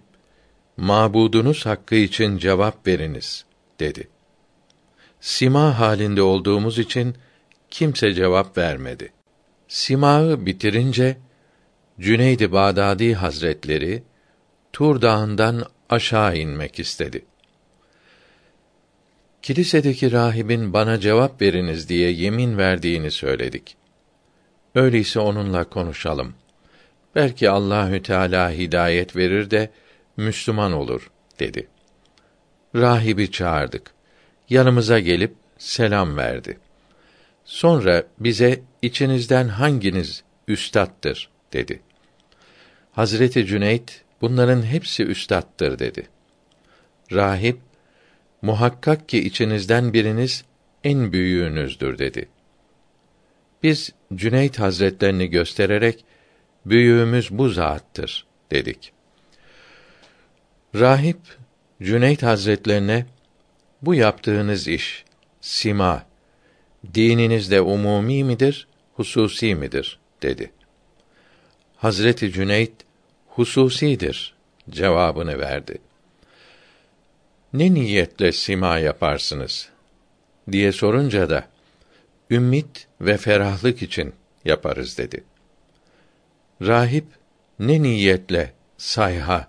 [0.77, 3.45] mabudunuz hakkı için cevap veriniz
[3.79, 4.07] dedi.
[5.21, 7.15] Sima halinde olduğumuz için
[7.69, 9.13] kimse cevap vermedi.
[9.67, 11.17] Simağı bitirince
[11.99, 14.03] Cüneyd-i Bağdadi Hazretleri
[14.73, 17.25] Tur Dağı'ndan aşağı inmek istedi.
[19.41, 23.77] Kilisedeki rahibin bana cevap veriniz diye yemin verdiğini söyledik.
[24.75, 26.33] Öyleyse onunla konuşalım.
[27.15, 29.71] Belki Allahü Teala hidayet verir de
[30.17, 31.67] Müslüman olur dedi.
[32.75, 33.91] Rahibi çağırdık.
[34.49, 36.59] Yanımıza gelip selam verdi.
[37.47, 41.79] Sonra bize içinizden hanginiz üstattır dedi.
[42.91, 46.07] Hazreti Cüneyt bunların hepsi üstattır dedi.
[47.11, 47.59] Rahip
[48.41, 50.43] muhakkak ki içinizden biriniz
[50.83, 52.29] en büyüğünüzdür dedi.
[53.63, 56.05] Biz Cüneyt Hazretlerini göstererek
[56.65, 58.91] büyüğümüz bu zattır dedik.
[60.75, 61.19] Rahip
[61.81, 63.05] Cüneyt Hazretlerine
[63.81, 65.05] bu yaptığınız iş
[65.41, 66.06] sima
[66.93, 70.51] dininizde umumi midir, hususi midir dedi.
[71.77, 72.71] Hazreti Cüneyt
[73.27, 74.33] hususidir
[74.69, 75.77] cevabını verdi.
[77.53, 79.69] Ne niyetle sima yaparsınız
[80.51, 81.47] diye sorunca da
[82.31, 84.13] ümmit ve ferahlık için
[84.45, 85.23] yaparız dedi.
[86.61, 87.05] Rahip
[87.59, 89.47] ne niyetle sayha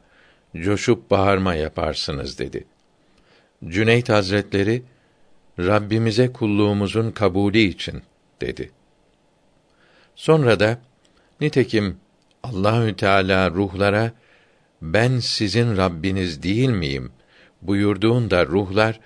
[0.56, 2.64] coşup bağırma yaparsınız dedi.
[3.64, 4.82] Cüneyt Hazretleri
[5.58, 8.02] Rabbimize kulluğumuzun kabulü için
[8.40, 8.70] dedi.
[10.14, 10.80] Sonra da
[11.40, 11.96] nitekim
[12.42, 14.12] Allahü Teala ruhlara
[14.82, 17.12] ben sizin Rabbiniz değil miyim
[17.62, 19.00] buyurduğunda ruhlar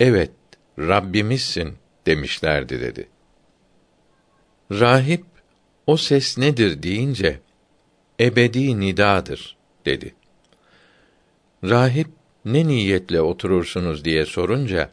[0.00, 0.30] evet
[0.78, 1.74] Rabbimizsin
[2.06, 3.08] demişlerdi dedi.
[4.72, 5.24] Rahip
[5.86, 7.40] O ses nedir deyince
[8.20, 10.14] ebedi nidadır dedi.
[11.64, 12.08] Rahip
[12.44, 14.90] ne niyetle oturursunuz diye sorunca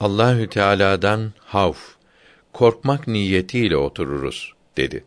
[0.00, 1.78] Allahü Teala'dan havf,
[2.52, 5.04] korkmak niyetiyle otururuz dedi.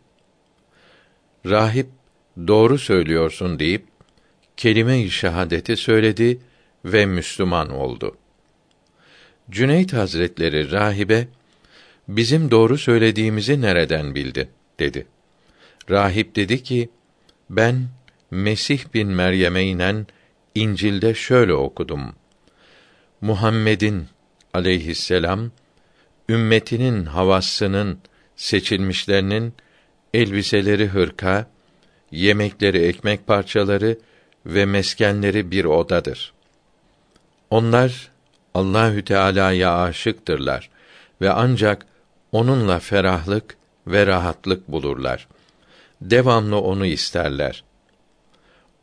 [1.46, 1.86] Rahip
[2.46, 3.84] doğru söylüyorsun deyip
[4.56, 6.38] kelime-i şehadeti söyledi
[6.84, 8.16] ve Müslüman oldu.
[9.50, 11.28] Cüneyt Hazretleri rahibe
[12.08, 15.06] bizim doğru söylediğimizi nereden bildin dedi.
[15.90, 16.88] Rahip dedi ki
[17.50, 17.88] ben
[18.30, 20.06] Mesih bin Meryem'e inen
[20.54, 22.14] İncil'de şöyle okudum.
[23.20, 24.06] Muhammed'in
[24.54, 25.50] aleyhisselam
[26.28, 27.98] ümmetinin havassının
[28.36, 29.54] seçilmişlerinin
[30.14, 31.46] elbiseleri hırka,
[32.10, 33.98] yemekleri ekmek parçaları
[34.46, 36.32] ve meskenleri bir odadır.
[37.50, 38.10] Onlar
[38.54, 40.70] Allahü Teala'ya aşıktırlar
[41.20, 41.86] ve ancak
[42.32, 45.28] onunla ferahlık ve rahatlık bulurlar.
[46.00, 47.64] Devamlı onu isterler.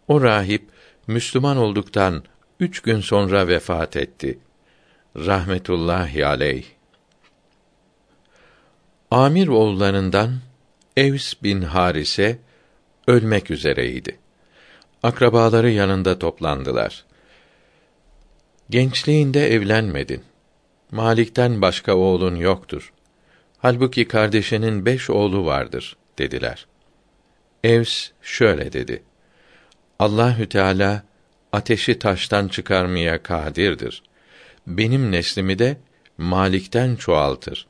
[0.07, 0.69] O rahip
[1.07, 2.24] Müslüman olduktan
[2.59, 4.39] üç gün sonra vefat etti.
[5.16, 6.66] Rahmetullahi aleyh.
[9.12, 10.39] Amir oğullarından
[10.97, 12.39] Evs bin Harise
[13.07, 14.20] ölmek üzereydi.
[15.03, 17.05] Akrabaları yanında toplandılar.
[18.70, 20.24] Gençliğinde evlenmedin.
[20.91, 22.93] Malik'ten başka oğlun yoktur.
[23.57, 26.68] Halbuki kardeşinin beş oğlu vardır, dediler.
[27.64, 29.03] Evs şöyle dedi.
[29.99, 31.03] Allahü Teala
[31.51, 34.03] ateşi taştan çıkarmaya kadirdir.
[34.68, 35.78] Benim neslimi de
[36.18, 37.68] Malik'ten çoğaltır.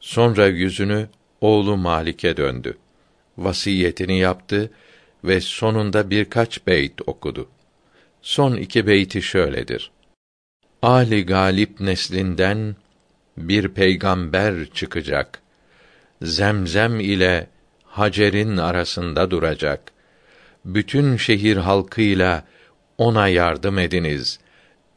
[0.00, 1.08] Sonra yüzünü
[1.40, 2.78] oğlu Malik'e döndü.
[3.38, 4.70] Vasiyetini yaptı
[5.24, 7.48] ve sonunda birkaç beyt okudu.
[8.22, 9.90] Son iki beyti şöyledir.
[10.82, 12.76] Ali Galip neslinden
[13.36, 15.42] bir peygamber çıkacak.
[16.22, 17.46] Zemzem ile
[17.84, 19.92] Hacer'in arasında duracak.
[20.64, 22.44] Bütün şehir halkıyla
[22.98, 24.40] ona yardım ediniz.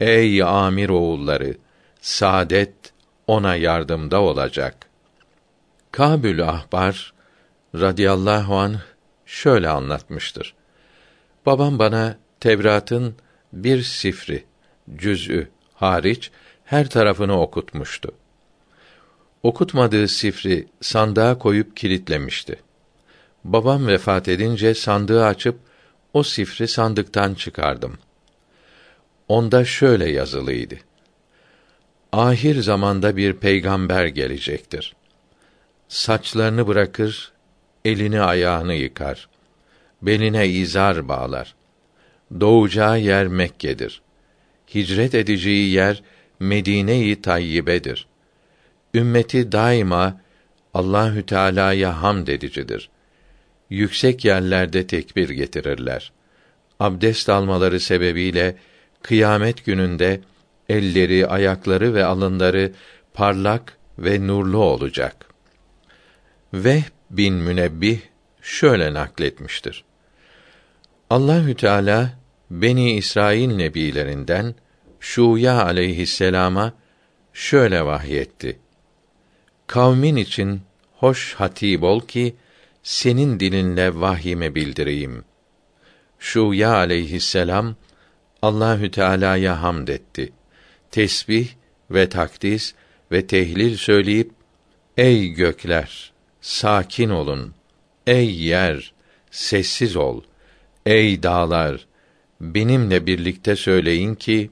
[0.03, 1.57] Ey amir oğulları,
[2.01, 2.73] saadet
[3.27, 4.75] ona yardımda olacak.
[5.91, 7.13] Kabül Ahbar
[7.75, 8.79] radıyallahu anh
[9.25, 10.53] şöyle anlatmıştır.
[11.45, 13.15] Babam bana Tevrat'ın
[13.53, 14.45] bir sifri,
[14.95, 16.31] cüz'ü hariç
[16.65, 18.11] her tarafını okutmuştu.
[19.43, 22.59] Okutmadığı sifri sandığa koyup kilitlemişti.
[23.43, 25.59] Babam vefat edince sandığı açıp
[26.13, 27.97] o sifri sandıktan çıkardım.
[29.27, 30.75] Onda şöyle yazılıydı.
[32.11, 34.95] Ahir zamanda bir peygamber gelecektir.
[35.87, 37.31] Saçlarını bırakır,
[37.85, 39.29] elini ayağını yıkar.
[40.01, 41.55] Beline izar bağlar.
[42.39, 44.01] Doğacağı yer Mekke'dir.
[44.75, 46.03] Hicret edeceği yer
[46.39, 48.07] Medine-i Tayyibe'dir.
[48.93, 50.21] Ümmeti daima
[50.73, 52.89] Allahü Teala'ya hamd edicidir.
[53.69, 56.11] Yüksek yerlerde tekbir getirirler.
[56.79, 58.55] Abdest almaları sebebiyle
[59.03, 60.21] kıyamet gününde
[60.69, 62.71] elleri, ayakları ve alınları
[63.13, 65.25] parlak ve nurlu olacak.
[66.53, 67.99] Vehb bin Münebbih
[68.41, 69.83] şöyle nakletmiştir.
[71.09, 72.19] Allahü Teala
[72.51, 74.55] Beni İsrail nebilerinden
[74.99, 76.73] Şuya aleyhisselama
[77.33, 78.59] şöyle vahyetti.
[79.67, 80.61] Kavmin için
[80.93, 82.35] hoş hatib ol ki
[82.83, 85.23] senin dilinle vahyime bildireyim.
[86.19, 87.75] Şuya aleyhisselam
[88.43, 90.33] Allahü Teala'ya hamd etti.
[90.91, 91.47] Tesbih
[91.91, 92.73] ve takdis
[93.11, 94.31] ve tehlil söyleyip
[94.97, 97.53] ey gökler sakin olun.
[98.07, 98.93] Ey yer,
[99.31, 100.21] sessiz ol.
[100.85, 101.85] Ey dağlar,
[102.41, 104.51] benimle birlikte söyleyin ki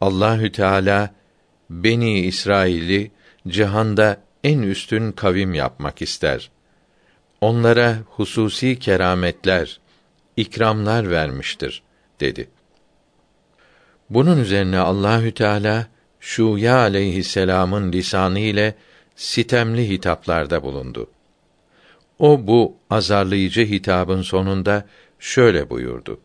[0.00, 1.14] Allahü Teala
[1.70, 3.10] Beni İsrail'i
[3.48, 6.50] cihanda en üstün kavim yapmak ister.
[7.40, 9.80] Onlara hususi kerametler,
[10.36, 11.82] ikramlar vermiştir
[12.20, 12.55] dedi.
[14.10, 15.86] Bunun üzerine Allahü Teala
[16.20, 18.74] Şuya aleyhisselam'ın lisanı ile
[19.16, 21.10] sitemli hitaplarda bulundu.
[22.18, 24.86] O bu azarlayıcı hitabın sonunda
[25.18, 26.20] şöyle buyurdu: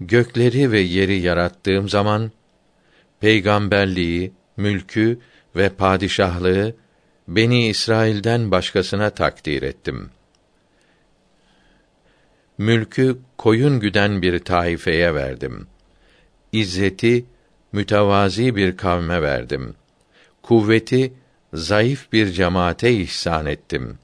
[0.00, 2.32] Gökleri ve yeri yarattığım zaman
[3.20, 5.18] peygamberliği, mülkü
[5.56, 6.74] ve padişahlığı
[7.28, 10.10] Beni İsrail'den başkasına takdir ettim.
[12.58, 15.66] Mülkü koyun güden bir taifeye verdim.
[16.54, 17.24] İzzeti
[17.72, 19.74] mütevazi bir kavme verdim.
[20.42, 21.12] Kuvveti
[21.52, 23.98] zayıf bir cemaate ihsan ettim.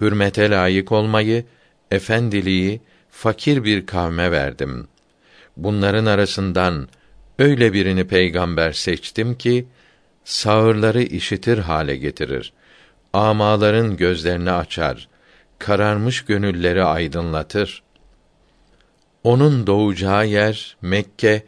[0.00, 1.44] Hürmete layık olmayı,
[1.90, 2.80] efendiliği
[3.10, 4.88] fakir bir kavme verdim.
[5.56, 6.88] Bunların arasından
[7.38, 9.66] öyle birini peygamber seçtim ki
[10.24, 12.52] sağırları işitir hale getirir.
[13.12, 15.08] Amaların gözlerini açar.
[15.58, 17.82] kararmış gönülleri aydınlatır.
[19.24, 21.42] Onun doğacağı yer Mekke,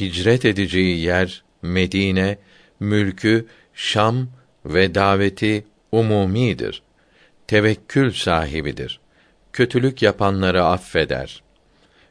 [0.00, 2.38] hicret edeceği yer Medine,
[2.80, 4.28] mülkü Şam
[4.64, 6.82] ve daveti umumidir.
[7.46, 9.00] Tevekkül sahibidir.
[9.52, 11.42] Kötülük yapanları affeder.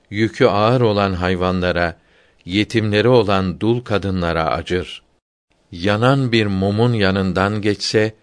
[0.09, 1.97] Yükü ağır olan hayvanlara,
[2.45, 5.03] yetimleri olan dul kadınlara acır.
[5.71, 8.13] Yanan bir mumun yanından geçse,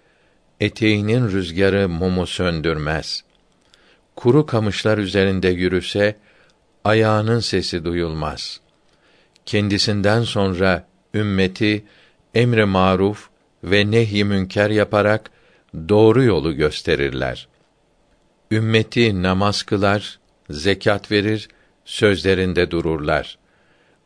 [0.60, 3.24] eteğinin rüzgarı mumu söndürmez.
[4.16, 6.16] Kuru kamışlar üzerinde yürüse,
[6.84, 8.60] ayağının sesi duyulmaz.
[9.46, 11.84] Kendisinden sonra ümmeti
[12.34, 13.28] emre maruf
[13.64, 15.30] ve nehy münker yaparak
[15.88, 17.48] doğru yolu gösterirler.
[18.50, 20.18] Ümmeti namaz kılar,
[20.50, 21.48] zekat verir,
[21.84, 23.38] sözlerinde dururlar.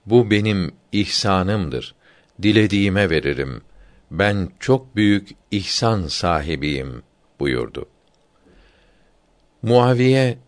[0.06, 1.94] Bu benim ihsanımdır.
[2.42, 3.62] Dilediğime veririm.
[4.10, 7.02] Ben çok büyük ihsan sahibiyim
[7.40, 7.88] buyurdu.
[9.62, 10.38] Muaviye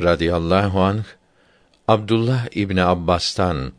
[0.00, 1.04] radıyallahu anh
[1.88, 3.72] Abdullah İbni Abbas'tan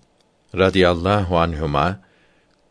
[0.55, 1.99] radıyallahu anhuma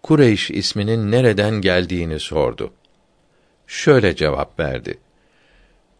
[0.02, 2.72] Kureyş isminin nereden geldiğini sordu.
[3.66, 4.98] Şöyle cevap verdi.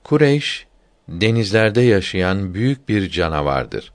[0.05, 0.67] Kureyş
[1.09, 3.93] denizlerde yaşayan büyük bir canavardır.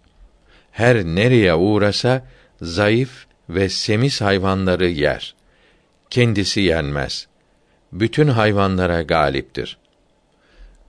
[0.71, 2.25] Her nereye uğrasa
[2.61, 5.35] zayıf ve semiz hayvanları yer.
[6.09, 7.27] Kendisi yenmez.
[7.91, 9.77] Bütün hayvanlara galiptir.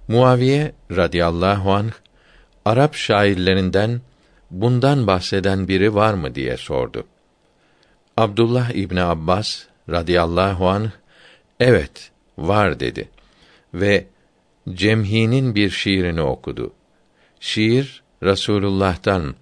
[0.08, 1.92] Muaviye radıyallahu anh
[2.64, 4.00] Arap şairlerinden
[4.50, 7.06] bundan bahseden biri var mı diye sordu.
[8.16, 10.90] Abdullah İbni Abbas radıyallahu anh
[11.60, 13.08] evet var dedi
[13.74, 14.06] ve
[14.74, 16.72] Cemhi'nin bir şiirini okudu.
[17.40, 19.34] Şiir Rasulullah'tan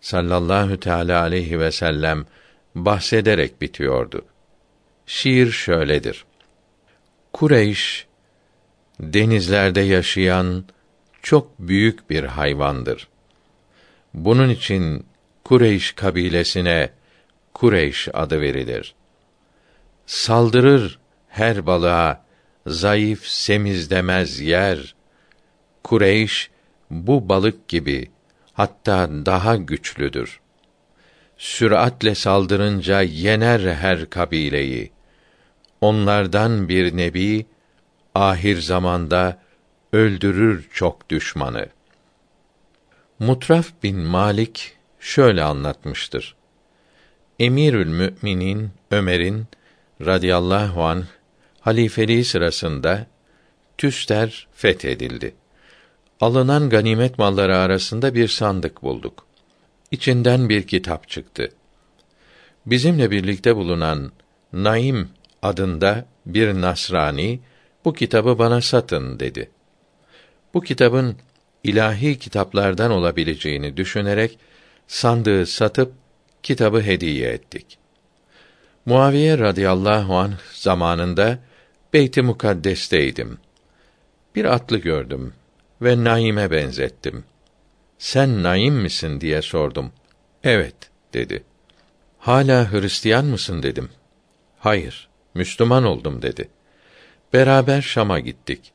[0.00, 2.26] sallallahu teala aleyhi ve sellem
[2.74, 4.24] bahsederek bitiyordu.
[5.06, 6.24] Şiir şöyledir.
[7.32, 8.06] Kureyş
[9.00, 10.64] denizlerde yaşayan
[11.22, 13.08] çok büyük bir hayvandır.
[14.14, 15.06] Bunun için
[15.44, 16.90] Kureyş kabilesine
[17.54, 18.94] Kureyş adı verilir.
[20.06, 20.98] Saldırır
[21.28, 22.24] her balığa,
[22.66, 24.94] zayıf semiz demez yer.
[25.84, 26.50] Kureyş
[26.90, 28.10] bu balık gibi
[28.52, 30.40] hatta daha güçlüdür.
[31.38, 34.92] Süratle saldırınca yener her kabileyi.
[35.80, 37.46] Onlardan bir nebi
[38.14, 39.38] ahir zamanda
[39.92, 41.66] öldürür çok düşmanı.
[43.22, 46.36] Mutraf bin Malik şöyle anlatmıştır.
[47.38, 49.46] Emirül Müminin Ömer'in
[50.00, 51.04] radıyallahu an
[51.60, 53.06] halifeliği sırasında
[53.78, 55.34] Tüster fethedildi.
[56.20, 59.26] Alınan ganimet malları arasında bir sandık bulduk.
[59.90, 61.48] İçinden bir kitap çıktı.
[62.66, 64.12] Bizimle birlikte bulunan
[64.52, 65.08] Naim
[65.42, 67.40] adında bir Nasrani
[67.84, 69.50] bu kitabı bana satın dedi.
[70.54, 71.16] Bu kitabın
[71.64, 74.38] ilahi kitaplardan olabileceğini düşünerek
[74.86, 75.92] sandığı satıp
[76.42, 77.78] kitabı hediye ettik.
[78.86, 81.38] Muaviye radıyallahu anh zamanında
[81.92, 83.38] Beyt-i Mukaddes'teydim.
[84.34, 85.34] Bir atlı gördüm
[85.82, 87.24] ve Naim'e benzettim.
[87.98, 89.92] Sen Naim misin diye sordum.
[90.44, 90.74] Evet
[91.14, 91.44] dedi.
[92.18, 93.90] Hala Hristiyan mısın dedim.
[94.58, 96.48] Hayır, Müslüman oldum dedi.
[97.32, 98.72] Beraber Şam'a gittik.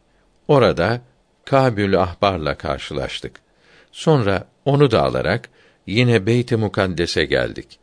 [0.47, 1.01] Orada
[1.47, 3.39] Kabül Ahbar'la karşılaştık.
[3.91, 5.49] Sonra onu da alarak
[5.85, 7.79] yine Beyt-i Mukaddes'e geldik.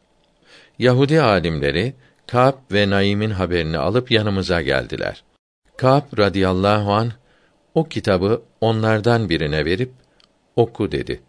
[0.79, 1.95] Yahudi alimleri
[2.27, 5.25] Kâb ve Naim'in haberini alıp yanımıza geldiler.
[5.77, 7.13] Kâb radıyallahu an
[7.75, 9.93] o kitabı onlardan birine verip
[10.57, 11.21] oku dedi.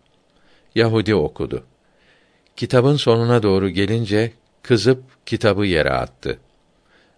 [0.76, 1.64] Yahudi okudu.
[2.56, 4.32] Kitabın sonuna doğru gelince
[4.62, 6.40] kızıp kitabı yere attı.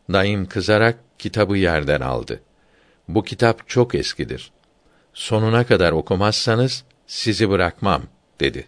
[0.09, 2.41] Naim kızarak kitabı yerden aldı.
[3.07, 4.51] Bu kitap çok eskidir.
[5.17, 8.03] Sonuna kadar okumazsanız sizi bırakmam
[8.39, 8.67] dedi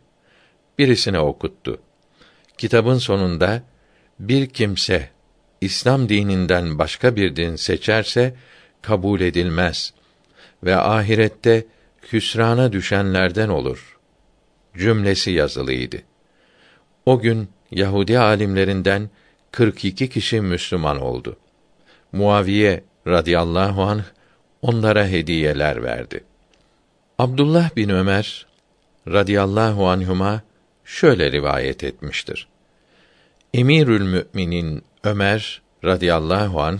[0.80, 1.82] birisine okuttu.
[2.58, 3.64] Kitabın sonunda
[4.20, 5.10] bir kimse
[5.62, 8.36] İslam dininden başka bir din seçerse
[8.82, 9.93] kabul edilmez
[10.64, 11.66] ve ahirette
[12.14, 13.97] hüsrana düşenlerden olur.
[14.78, 15.97] Cümlesi yazılıydı.
[17.06, 19.10] O gün Yahudi alimlerinden
[19.52, 21.38] 42 kişi Müslüman oldu.
[22.12, 24.04] Muaviye radıyallahu anh
[24.62, 26.28] onlara hediyeler verdi.
[27.20, 28.45] Abdullah bin Ömer
[29.07, 30.41] radıyallahu anhuma
[30.86, 32.47] şöyle rivayet etmiştir.
[33.53, 36.80] Emirül Müminin Ömer radıyallahu anh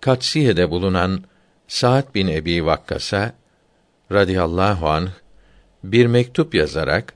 [0.00, 1.24] Katsiye'de bulunan
[1.68, 3.32] Sa'd bin Ebi Vakkas'a
[4.12, 5.10] radıyallahu anh
[5.84, 7.14] bir mektup yazarak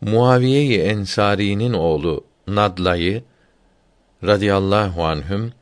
[0.00, 3.22] Muaviye-i Ensari'nin oğlu Nadla'yı
[4.24, 5.52] radıyallahu anhüm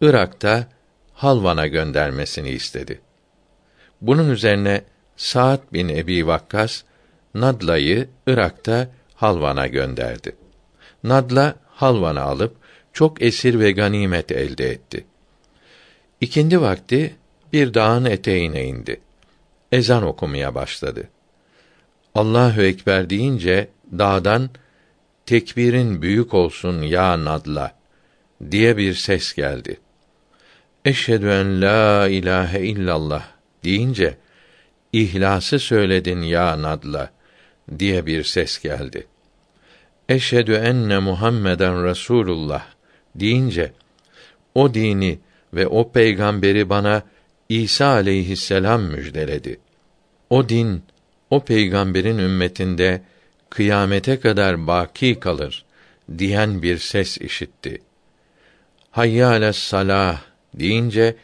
[0.00, 0.66] Irak'ta
[1.14, 3.00] Halvan'a göndermesini istedi.
[4.02, 4.82] Bunun üzerine
[5.16, 6.82] Sa'd bin Ebi Vakkas
[7.34, 10.36] Nadla'yı Irak'ta Halvan'a gönderdi.
[11.04, 12.56] Nadla Halvan'ı alıp
[12.92, 15.04] çok esir ve ganimet elde etti.
[16.20, 17.14] İkindi vakti
[17.52, 19.00] bir dağın eteğine indi.
[19.72, 21.08] Ezan okumaya başladı.
[22.14, 24.50] Allahu ekber deyince dağdan
[25.26, 27.74] tekbirin büyük olsun ya Nadla
[28.50, 29.80] diye bir ses geldi.
[30.84, 33.31] Eşhedü en la ilahe illallah
[33.64, 34.16] deyince
[34.92, 37.10] İhlası söyledin ya Nadla
[37.78, 39.06] diye bir ses geldi.
[40.08, 42.66] Eşhedü enne Muhammeden Resulullah
[43.14, 43.72] deyince
[44.54, 45.18] o dini
[45.54, 47.02] ve o peygamberi bana
[47.48, 49.60] İsa aleyhisselam müjdeledi.
[50.30, 50.82] O din
[51.30, 53.02] o peygamberin ümmetinde
[53.50, 55.64] kıyamete kadar baki kalır
[56.18, 57.82] diyen bir ses işitti.
[58.90, 60.22] Hayya salah
[60.54, 61.16] deyince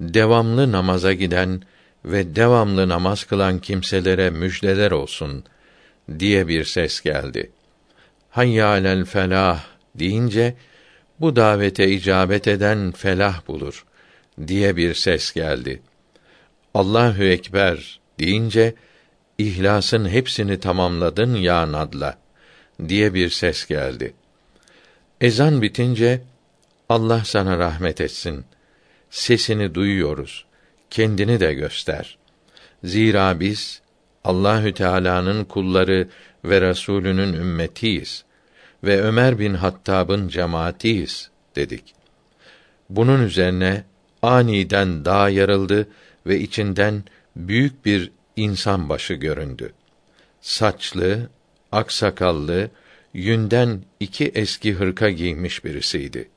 [0.00, 1.62] devamlı namaza giden
[2.06, 5.44] ve devamlı namaz kılan kimselere müjdeler olsun
[6.18, 7.50] diye bir ses geldi.
[8.30, 10.56] Hayya alel felah deyince
[11.20, 13.84] bu davete icabet eden felah bulur
[14.46, 15.82] diye bir ses geldi.
[16.74, 18.74] Allahu ekber deyince
[19.38, 22.18] ihlasın hepsini tamamladın ya nadla
[22.88, 24.14] diye bir ses geldi.
[25.20, 26.22] Ezan bitince
[26.88, 28.44] Allah sana rahmet etsin.
[29.10, 30.46] Sesini duyuyoruz
[30.90, 32.18] kendini de göster.
[32.84, 33.82] Zira biz
[34.24, 36.08] Allahü Teala'nın kulları
[36.44, 38.24] ve Resulünün ümmetiyiz
[38.84, 41.94] ve Ömer bin Hattab'ın cemaatiyiz dedik.
[42.90, 43.84] Bunun üzerine
[44.22, 45.88] aniden dağ yarıldı
[46.26, 47.04] ve içinden
[47.36, 49.72] büyük bir insan başı göründü.
[50.40, 51.30] Saçlı,
[51.72, 52.70] aksakallı,
[53.14, 56.28] yünden iki eski hırka giymiş birisiydi.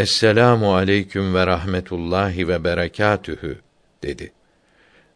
[0.00, 3.58] Esselamu aleyküm ve rahmetullahi ve berekatühü
[4.02, 4.32] dedi.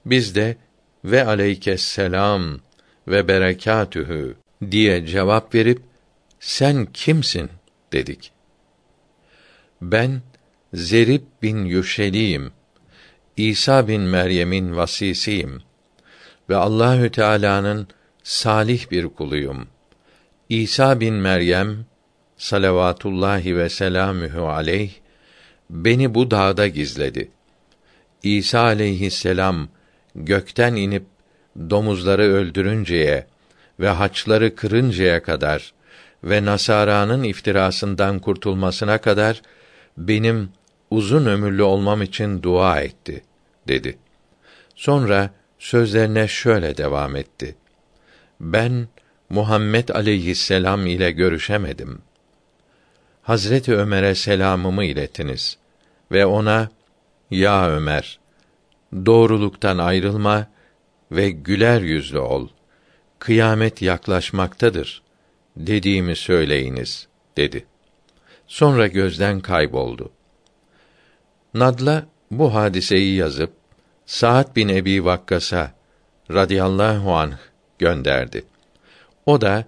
[0.06, 0.56] Biz de
[1.04, 2.60] ve aleykes selam
[3.08, 4.36] ve berekatühü
[4.70, 5.82] diye cevap verip
[6.40, 7.50] sen kimsin
[7.92, 8.32] dedik.
[9.82, 10.22] Ben
[10.74, 12.52] Zerib bin Yuşeliyim.
[13.36, 15.62] İsa bin Meryem'in vasisiyim
[16.48, 17.88] ve Allahü Teala'nın
[18.22, 19.66] salih bir kuluyum.
[20.48, 21.86] İsa bin Meryem
[22.44, 24.90] salavatullahi ve selamühü aleyh
[25.70, 27.30] beni bu dağda gizledi.
[28.22, 29.68] İsa aleyhisselam
[30.14, 31.04] gökten inip
[31.70, 33.26] domuzları öldürünceye
[33.80, 35.72] ve haçları kırıncaya kadar
[36.24, 39.42] ve Nasara'nın iftirasından kurtulmasına kadar
[39.98, 40.50] benim
[40.90, 43.24] uzun ömürlü olmam için dua etti
[43.68, 43.98] dedi.
[44.74, 47.56] Sonra sözlerine şöyle devam etti.
[48.40, 48.88] Ben
[49.30, 52.13] Muhammed aleyhisselam ile görüşemedim.''
[53.24, 55.58] Hazreti Ömer'e selamımı iletiniz
[56.12, 56.68] ve ona
[57.30, 58.18] ya Ömer
[59.06, 60.46] doğruluktan ayrılma
[61.12, 62.48] ve güler yüzlü ol.
[63.18, 65.02] Kıyamet yaklaşmaktadır
[65.56, 67.66] dediğimi söyleyiniz dedi.
[68.46, 70.12] Sonra gözden kayboldu.
[71.54, 73.52] Nadla bu hadiseyi yazıp
[74.06, 75.72] Sa'd bin Ebi Vakkas'a
[76.30, 77.36] radıyallahu anh
[77.78, 78.44] gönderdi.
[79.26, 79.64] O da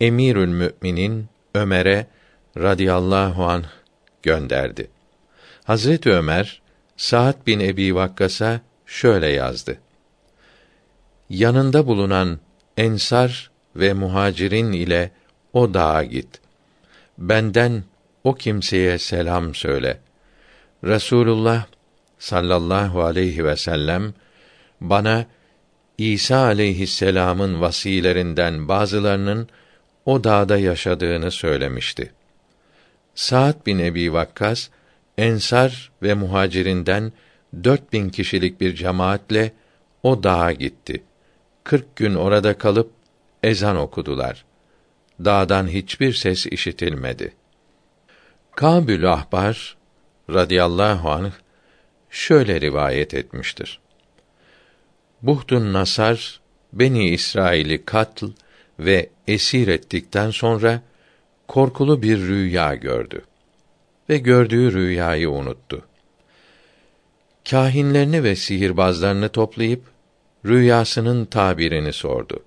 [0.00, 2.06] Emirül Müminin Ömer'e
[2.56, 3.64] radıyallahu anh
[4.22, 4.90] gönderdi.
[5.64, 6.62] Hazreti Ömer
[6.96, 9.78] Sa'd bin Ebi Vakkas'a şöyle yazdı.
[11.30, 12.38] Yanında bulunan
[12.76, 15.10] ensar ve muhacirin ile
[15.52, 16.40] o dağa git.
[17.18, 17.84] Benden
[18.24, 20.00] o kimseye selam söyle.
[20.84, 21.64] Resulullah
[22.18, 24.14] sallallahu aleyhi ve sellem
[24.80, 25.26] bana
[25.98, 29.48] İsa aleyhisselam'ın vasilerinden bazılarının
[30.04, 32.12] o dağda yaşadığını söylemişti.
[33.20, 34.68] Sa'd bin Ebi Vakkas
[35.18, 37.12] Ensar ve muhacirinden
[37.64, 39.52] dört bin kişilik bir cemaatle
[40.02, 41.02] o dağa gitti.
[41.64, 42.90] Kırk gün orada kalıp
[43.42, 44.44] ezan okudular.
[45.24, 47.34] Dağdan hiçbir ses işitilmedi.
[48.56, 49.76] Kabül Ahbar
[50.30, 51.32] radıyallahu anh
[52.10, 53.80] şöyle rivayet etmiştir.
[55.22, 56.40] Buhtun Nasar
[56.72, 58.24] Beni İsrail'i katl
[58.78, 60.82] ve esir ettikten sonra
[61.50, 63.22] korkulu bir rüya gördü
[64.08, 65.82] ve gördüğü rüyayı unuttu.
[67.50, 69.82] Kahinlerini ve sihirbazlarını toplayıp
[70.46, 72.42] rüyasının tabirini sordu.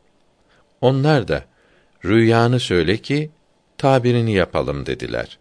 [0.81, 1.45] Onlar da
[2.05, 3.31] rüyanı söyle ki
[3.77, 5.37] tabirini yapalım dediler.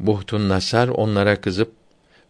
[0.00, 1.72] Buhtun Nasar onlara kızıp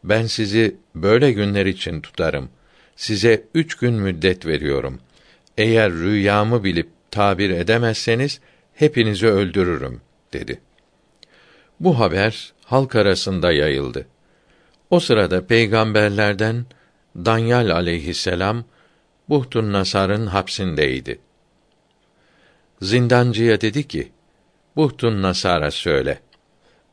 [0.04, 2.48] ben sizi böyle günler için tutarım.
[2.96, 5.00] Size üç gün müddet veriyorum.
[5.58, 8.40] Eğer rüyamı bilip tabir edemezseniz
[8.74, 10.00] hepinizi öldürürüm
[10.34, 10.60] dedi.
[11.80, 14.06] Bu haber halk arasında yayıldı.
[14.90, 16.66] O sırada peygamberlerden
[17.16, 18.64] Danyal aleyhisselam
[19.28, 21.20] Buhtun Nasar'ın hapsindeydi.
[22.82, 24.12] Zindancıya dedi ki:
[24.76, 26.20] Buhtun Nasar'a söyle.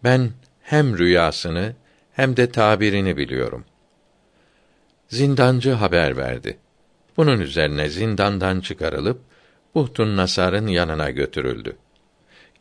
[0.03, 0.31] Ben
[0.61, 1.75] hem rüyasını
[2.13, 3.65] hem de tabirini biliyorum.
[5.09, 6.57] Zindancı haber verdi.
[7.17, 9.21] Bunun üzerine zindandan çıkarılıp
[9.75, 11.77] Buhtun Nasar'ın yanına götürüldü.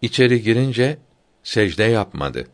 [0.03, 0.99] İçeri girince
[1.43, 2.47] secde yapmadı.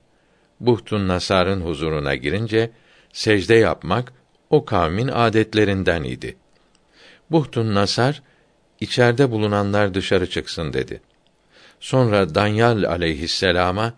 [0.60, 2.70] Buhtun Nasar'ın huzuruna girince
[3.12, 4.12] secde yapmak
[4.50, 6.36] o kavmin adetlerinden idi.
[7.30, 8.22] Buhtun Nasar
[8.80, 11.00] içeride bulunanlar dışarı çıksın dedi.
[11.80, 13.94] Sonra Danyal aleyhisselama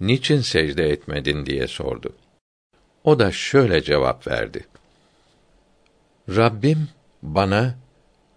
[0.00, 2.16] niçin secde etmedin diye sordu.
[3.04, 4.66] O da şöyle cevap verdi.
[6.28, 6.88] Rabbim
[7.22, 7.74] bana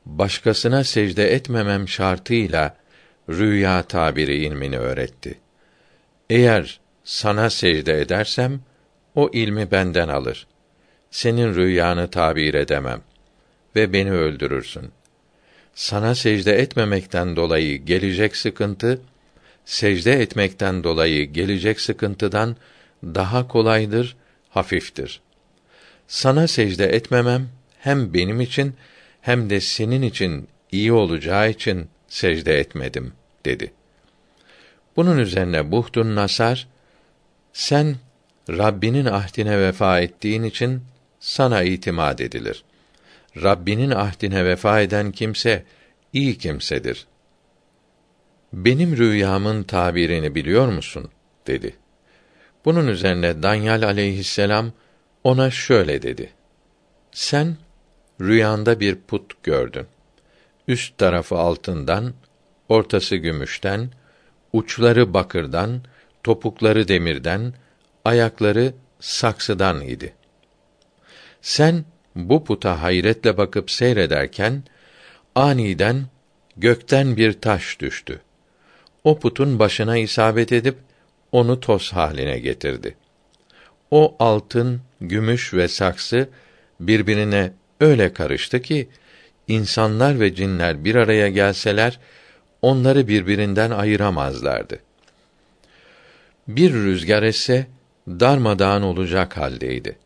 [0.05, 2.77] başkasına secde etmemem şartıyla
[3.29, 5.39] rüya tabiri ilmini öğretti.
[6.29, 8.59] Eğer sana secde edersem
[9.15, 10.47] o ilmi benden alır.
[11.11, 13.01] Senin rüyanı tabir edemem
[13.75, 14.91] ve beni öldürürsün.
[15.75, 19.01] Sana secde etmemekten dolayı gelecek sıkıntı
[19.65, 22.55] secde etmekten dolayı gelecek sıkıntıdan
[23.03, 24.15] daha kolaydır,
[24.49, 25.21] hafiftir.
[26.07, 27.49] Sana secde etmemem
[27.79, 28.75] hem benim için
[29.21, 33.13] hem de senin için iyi olacağı için secde etmedim
[33.45, 33.73] dedi.
[34.95, 36.67] Bunun üzerine Buhtun Nasar
[37.53, 37.95] sen
[38.49, 40.81] Rabbinin ahdine vefa ettiğin için
[41.19, 42.63] sana itimat edilir.
[43.43, 45.63] Rabbinin ahdine vefa eden kimse
[46.13, 47.07] iyi kimsedir.
[48.53, 51.09] Benim rüyamın tabirini biliyor musun?
[51.47, 51.75] dedi.
[52.65, 54.71] Bunun üzerine Danyal aleyhisselam
[55.23, 56.29] ona şöyle dedi.
[57.11, 57.57] Sen
[58.21, 59.87] rüyanda bir put gördün.
[60.67, 62.13] Üst tarafı altından,
[62.69, 63.89] ortası gümüşten,
[64.53, 65.81] uçları bakırdan,
[66.23, 67.53] topukları demirden,
[68.05, 70.13] ayakları saksıdan idi.
[71.41, 71.85] Sen
[72.15, 74.63] bu puta hayretle bakıp seyrederken
[75.35, 76.05] aniden
[76.57, 78.21] gökten bir taş düştü.
[79.03, 80.77] O putun başına isabet edip
[81.31, 82.95] onu toz haline getirdi.
[83.91, 86.29] O altın, gümüş ve saksı
[86.79, 88.89] birbirine öyle karıştı ki
[89.47, 91.99] insanlar ve cinler bir araya gelseler
[92.61, 94.79] onları birbirinden ayıramazlardı.
[96.47, 97.67] Bir rüzgar esse
[98.07, 99.97] darmadağın olacak haldeydi.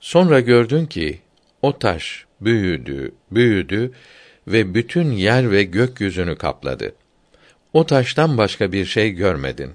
[0.00, 1.20] Sonra gördün ki
[1.62, 3.92] o taş büyüdü, büyüdü
[4.46, 6.94] ve bütün yer ve gökyüzünü kapladı.
[7.72, 9.72] O taştan başka bir şey görmedin.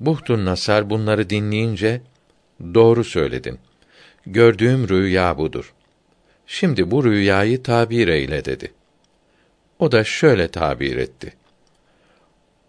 [0.00, 2.02] Buhtun Nasar bunları dinleyince
[2.74, 3.58] doğru söyledin.
[4.26, 5.74] Gördüğüm rüya budur.
[6.52, 8.72] Şimdi bu rüyayı tabir eyle dedi.
[9.78, 11.32] O da şöyle tabir etti.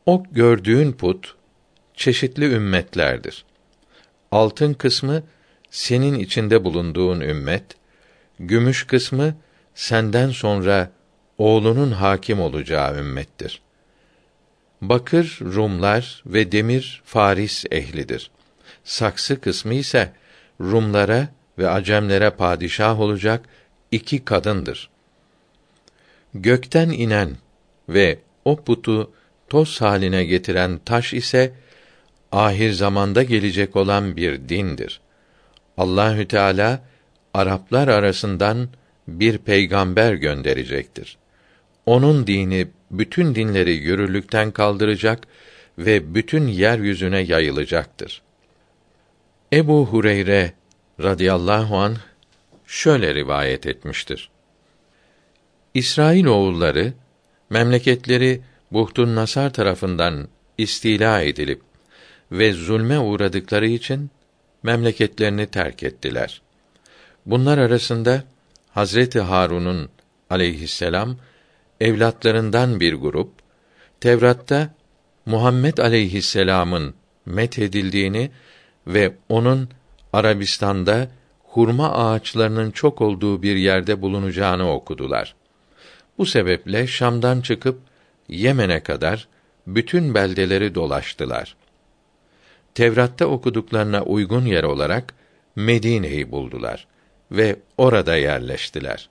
[0.05, 1.35] O gördüğün put
[1.93, 3.45] çeşitli ümmetlerdir.
[4.31, 5.23] Altın kısmı
[5.71, 7.63] senin içinde bulunduğun ümmet,
[8.39, 9.35] gümüş kısmı
[9.75, 10.91] senden sonra
[11.37, 13.61] oğlunun hakim olacağı ümmettir.
[14.81, 18.31] Bakır Rumlar ve demir Faris ehlidir.
[18.83, 20.13] Saksı kısmı ise
[20.59, 21.27] Rumlara
[21.57, 23.49] ve Acemlere padişah olacak
[23.91, 24.89] iki kadındır.
[26.33, 27.37] Gökten inen
[27.89, 29.11] ve o putu
[29.49, 31.53] toz haline getiren taş ise
[32.31, 35.01] ahir zamanda gelecek olan bir dindir.
[35.77, 36.81] Allahü Teala
[37.33, 38.69] Araplar arasından
[39.07, 41.17] bir peygamber gönderecektir.
[41.85, 45.27] Onun dini bütün dinleri yürürlükten kaldıracak
[45.77, 48.21] ve bütün yeryüzüne yayılacaktır.
[49.53, 50.53] Ebu Hureyre
[50.99, 51.95] radıyallahu an
[52.71, 54.29] şöyle rivayet etmiştir.
[55.73, 56.93] İsrail oğulları
[57.49, 58.41] memleketleri
[58.71, 60.27] Buhtun Nasar tarafından
[60.57, 61.61] istila edilip
[62.31, 64.11] ve zulme uğradıkları için
[64.63, 66.41] memleketlerini terk ettiler.
[67.25, 68.23] Bunlar arasında
[68.69, 69.89] Hazreti Harun'un
[70.29, 71.17] aleyhisselam
[71.81, 73.31] evlatlarından bir grup
[73.99, 74.73] Tevrat'ta
[75.25, 76.93] Muhammed aleyhisselam'ın
[77.25, 78.31] methedildiğini
[78.87, 79.69] ve onun
[80.13, 81.07] Arabistan'da
[81.51, 85.35] hurma ağaçlarının çok olduğu bir yerde bulunacağını okudular.
[86.17, 87.79] Bu sebeple Şam'dan çıkıp
[88.29, 89.27] Yemen'e kadar
[89.67, 91.55] bütün beldeleri dolaştılar.
[92.75, 95.13] Tevrat'ta okuduklarına uygun yer olarak
[95.55, 96.87] Medine'yi buldular
[97.31, 99.09] ve orada yerleştiler.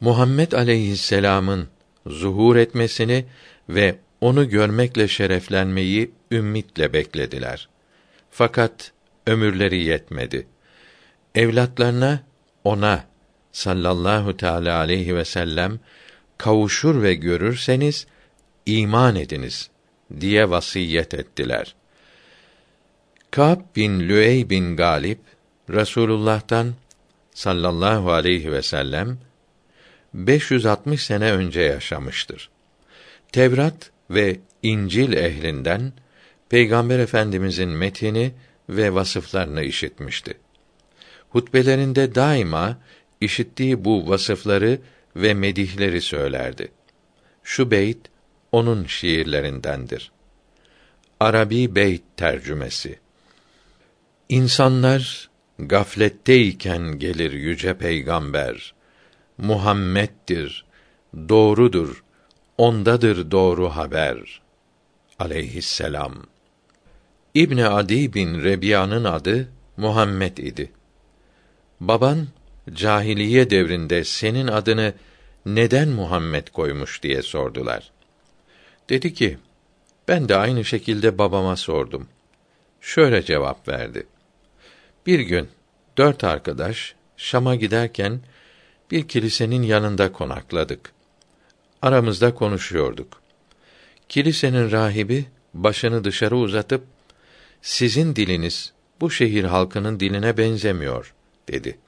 [0.00, 1.68] Muhammed aleyhisselam'ın
[2.06, 3.24] zuhur etmesini
[3.68, 7.68] ve onu görmekle şereflenmeyi ümmitle beklediler.
[8.30, 8.92] Fakat
[9.26, 10.46] ömürleri yetmedi.
[11.38, 12.20] Evlatlarına
[12.64, 13.04] ona
[13.52, 15.80] sallallahu teala aleyhi ve sellem
[16.38, 18.06] kavuşur ve görürseniz
[18.66, 19.70] iman ediniz
[20.20, 21.74] diye vasiyet ettiler.
[23.30, 25.20] Kâb bin Lüey bin Galip
[25.70, 26.74] Resulullah'tan
[27.34, 29.18] sallallahu aleyhi ve sellem
[30.14, 32.50] 560 sene önce yaşamıştır.
[33.32, 35.92] Tevrat ve İncil ehlinden
[36.48, 38.32] Peygamber Efendimizin metini
[38.68, 40.34] ve vasıflarını işitmişti.
[41.30, 42.78] Hutbelerinde daima
[43.20, 44.80] işittiği bu vasıfları
[45.16, 46.72] ve medihleri söylerdi.
[47.42, 47.98] Şu beyt
[48.52, 50.12] onun şiirlerindendir.
[51.20, 52.98] Arabi beyt tercümesi.
[54.28, 58.74] İnsanlar gafletteyken gelir yüce peygamber.
[59.38, 60.64] Muhammed'dir,
[61.28, 62.04] doğrudur,
[62.58, 64.40] ondadır doğru haber.
[65.18, 66.14] Aleyhisselam.
[67.34, 70.72] İbni Adi bin Rebiya'nın adı Muhammed idi.
[71.80, 72.26] Baban
[72.72, 74.94] cahiliye devrinde senin adını
[75.46, 77.90] neden Muhammed koymuş diye sordular.
[78.88, 79.38] Dedi ki,
[80.08, 82.08] ben de aynı şekilde babama sordum.
[82.80, 84.06] Şöyle cevap verdi.
[85.06, 85.48] Bir gün
[85.98, 88.20] dört arkadaş Şam'a giderken
[88.90, 90.92] bir kilisenin yanında konakladık.
[91.82, 93.22] Aramızda konuşuyorduk.
[94.08, 96.84] Kilisenin rahibi başını dışarı uzatıp
[97.62, 101.14] sizin diliniz bu şehir halkının diline benzemiyor
[101.48, 101.78] dedi.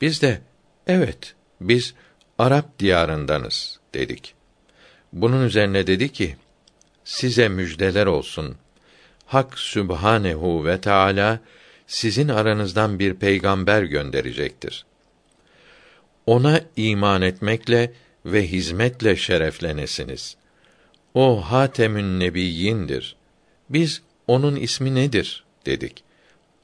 [0.00, 0.40] Biz de
[0.86, 1.94] evet biz
[2.38, 4.34] Arap diyarındanız dedik.
[5.12, 6.36] Bunun üzerine dedi ki
[7.04, 8.56] size müjdeler olsun.
[9.26, 11.40] Hak Sübhanehu ve Teala
[11.86, 14.84] sizin aranızdan bir peygamber gönderecektir.
[16.26, 17.92] Ona iman etmekle
[18.26, 20.36] ve hizmetle şereflenesiniz.
[21.14, 23.16] O Hatemün Nebiyyindir.
[23.70, 26.04] Biz onun ismi nedir dedik.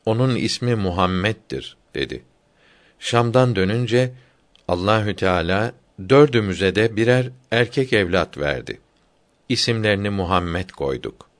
[0.06, 2.22] Onun ismi Muhammed'dir dedi.
[2.98, 4.12] Şam'dan dönünce
[4.68, 5.72] Allahü Teala
[6.08, 8.80] dördümüze de birer erkek evlat verdi.
[9.48, 11.30] İsimlerini Muhammed koyduk.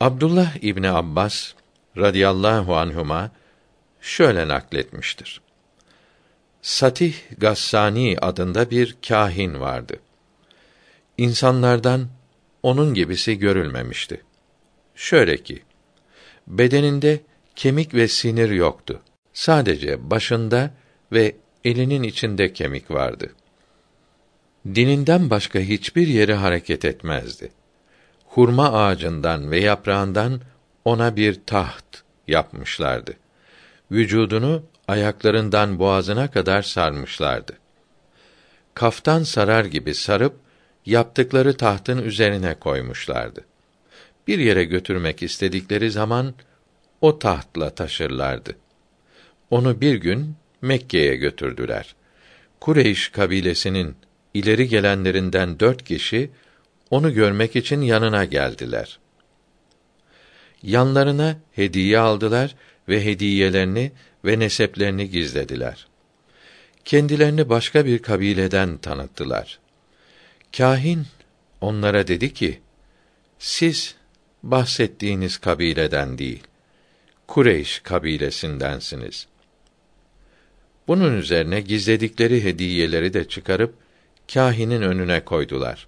[0.00, 1.52] Abdullah İbni Abbas
[1.96, 3.30] radıyallahu anhuma
[4.00, 5.40] şöyle nakletmiştir.
[6.62, 9.96] Satih Gassani adında bir kahin vardı.
[11.18, 12.08] İnsanlardan
[12.62, 14.22] onun gibisi görülmemişti.
[14.94, 15.62] Şöyle ki,
[16.46, 17.20] bedeninde
[17.56, 19.00] kemik ve sinir yoktu.
[19.32, 20.70] Sadece başında
[21.12, 23.30] ve elinin içinde kemik vardı.
[24.66, 27.52] Dininden başka hiçbir yeri hareket etmezdi.
[28.26, 30.40] Hurma ağacından ve yaprağından
[30.84, 33.12] ona bir taht yapmışlardı.
[33.90, 37.58] Vücudunu ayaklarından boğazına kadar sarmışlardı.
[38.74, 40.36] Kaftan sarar gibi sarıp
[40.86, 43.44] yaptıkları tahtın üzerine koymuşlardı.
[44.26, 46.34] Bir yere götürmek istedikleri zaman
[47.02, 48.56] o tahtla taşırlardı.
[49.50, 51.94] Onu bir gün Mekke'ye götürdüler.
[52.60, 53.96] Kureyş kabilesinin
[54.34, 56.30] ileri gelenlerinden dört kişi
[56.90, 58.98] onu görmek için yanına geldiler.
[60.62, 62.54] Yanlarına hediye aldılar
[62.88, 63.92] ve hediyelerini
[64.24, 65.86] ve neseplerini gizlediler.
[66.84, 69.58] Kendilerini başka bir kabileden tanıttılar.
[70.56, 71.06] Kahin
[71.60, 72.60] onlara dedi ki:
[73.38, 73.94] Siz
[74.42, 76.42] bahsettiğiniz kabileden değil,
[77.32, 79.26] Kureyş kabilesindensiniz.
[80.88, 83.74] Bunun üzerine gizledikleri hediyeleri de çıkarıp
[84.34, 85.86] kahinin önüne koydular.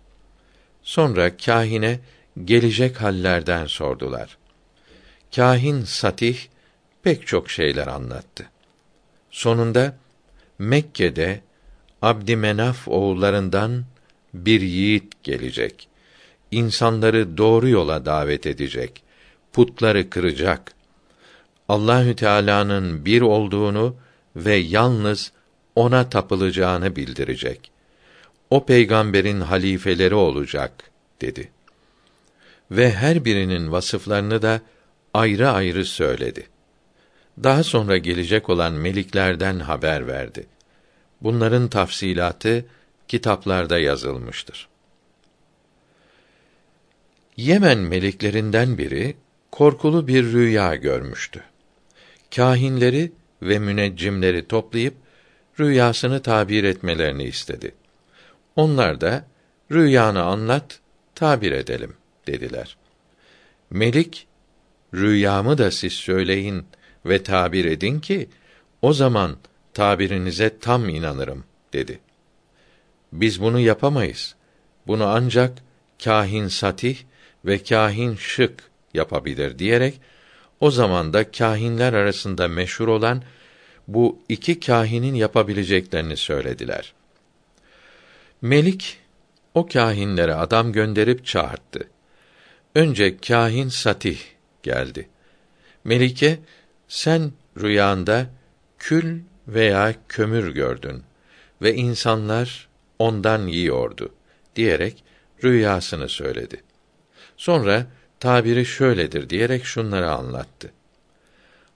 [0.82, 2.00] Sonra kahine
[2.44, 4.38] gelecek hallerden sordular.
[5.36, 6.38] Kahin Satih
[7.02, 8.50] pek çok şeyler anlattı.
[9.30, 9.96] Sonunda
[10.58, 11.40] Mekke'de
[12.02, 13.84] Abdümenaf oğullarından
[14.34, 15.88] bir yiğit gelecek.
[16.50, 19.02] İnsanları doğru yola davet edecek.
[19.52, 20.73] Putları kıracak.
[21.68, 23.96] Allahü Teala'nın bir olduğunu
[24.36, 25.32] ve yalnız
[25.74, 27.70] ona tapılacağını bildirecek.
[28.50, 31.50] O peygamberin halifeleri olacak dedi.
[32.70, 34.60] Ve her birinin vasıflarını da
[35.14, 36.46] ayrı ayrı söyledi.
[37.42, 40.46] Daha sonra gelecek olan meliklerden haber verdi.
[41.20, 42.64] Bunların tafsilatı
[43.08, 44.68] kitaplarda yazılmıştır.
[47.36, 49.16] Yemen meliklerinden biri
[49.50, 51.42] korkulu bir rüya görmüştü.
[52.36, 53.12] Kahinleri
[53.42, 54.94] ve müneccimleri toplayıp
[55.60, 57.74] rüyasını tabir etmelerini istedi.
[58.56, 59.24] Onlar da
[59.72, 60.80] rüyanı anlat,
[61.14, 61.94] tabir edelim
[62.26, 62.76] dediler.
[63.70, 64.26] Melik
[64.94, 66.66] rüyamı da siz söyleyin
[67.06, 68.28] ve tabir edin ki
[68.82, 69.36] o zaman
[69.74, 72.00] tabirinize tam inanırım dedi.
[73.12, 74.34] Biz bunu yapamayız.
[74.86, 75.58] Bunu ancak
[76.04, 76.96] kahin satih
[77.44, 80.00] ve kahin şık yapabilir diyerek
[80.60, 83.22] o zaman da kâhinler arasında meşhur olan
[83.88, 86.92] bu iki kâhinin yapabileceklerini söylediler.
[88.42, 88.98] Melik
[89.54, 91.88] o kâhinlere adam gönderip çağırdı.
[92.74, 94.18] Önce kâhin Satih
[94.62, 95.08] geldi.
[95.84, 96.38] Melike
[96.88, 98.26] sen rüyanda
[98.78, 101.02] kül veya kömür gördün
[101.62, 102.68] ve insanlar
[102.98, 104.14] ondan yiyordu
[104.56, 105.04] diyerek
[105.44, 106.62] rüyasını söyledi.
[107.36, 107.86] Sonra
[108.24, 110.72] tabiri şöyledir diyerek şunları anlattı.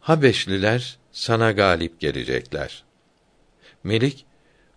[0.01, 2.85] Habeşliler sana galip gelecekler.
[3.85, 4.27] Melik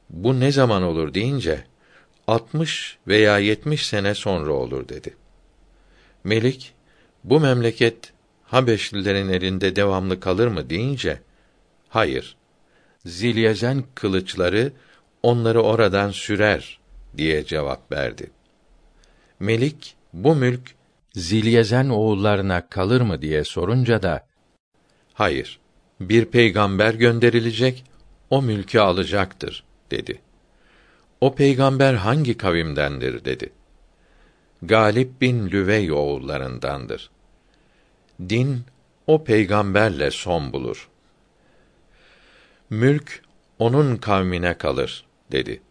[0.10, 1.64] bu ne zaman olur deyince
[2.28, 5.16] 60 veya 70 sene sonra olur dedi.
[6.24, 6.74] Melik
[7.24, 11.22] bu memleket Habeşlilerin elinde devamlı kalır mı deyince
[11.90, 12.36] hayır.
[13.06, 14.72] Zilyezen kılıçları
[15.24, 16.80] onları oradan sürer
[17.18, 18.32] diye cevap verdi.
[19.40, 20.81] Melik bu mülk
[21.16, 24.28] Zilyezen oğullarına kalır mı diye sorunca da
[25.14, 25.60] hayır.
[26.00, 27.84] Bir peygamber gönderilecek,
[28.30, 30.22] o mülkü alacaktır dedi.
[31.22, 33.54] O peygamber hangi kavimdendir dedi.
[34.62, 37.10] Galip bin Lüvey oğullarındandır.
[38.30, 38.62] Din
[39.08, 40.90] o peygamberle son bulur.
[42.70, 43.22] Mülk
[43.60, 45.62] onun kavmine kalır dedi.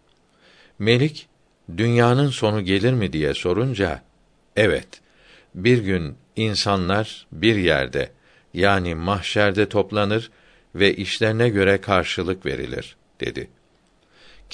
[0.79, 1.29] Melik
[1.77, 4.03] dünyanın sonu gelir mi diye sorunca
[4.57, 5.01] evet
[5.55, 8.11] bir gün insanlar bir yerde
[8.55, 10.31] yani mahşerde toplanır
[10.75, 13.51] ve işlerine göre karşılık verilir dedi.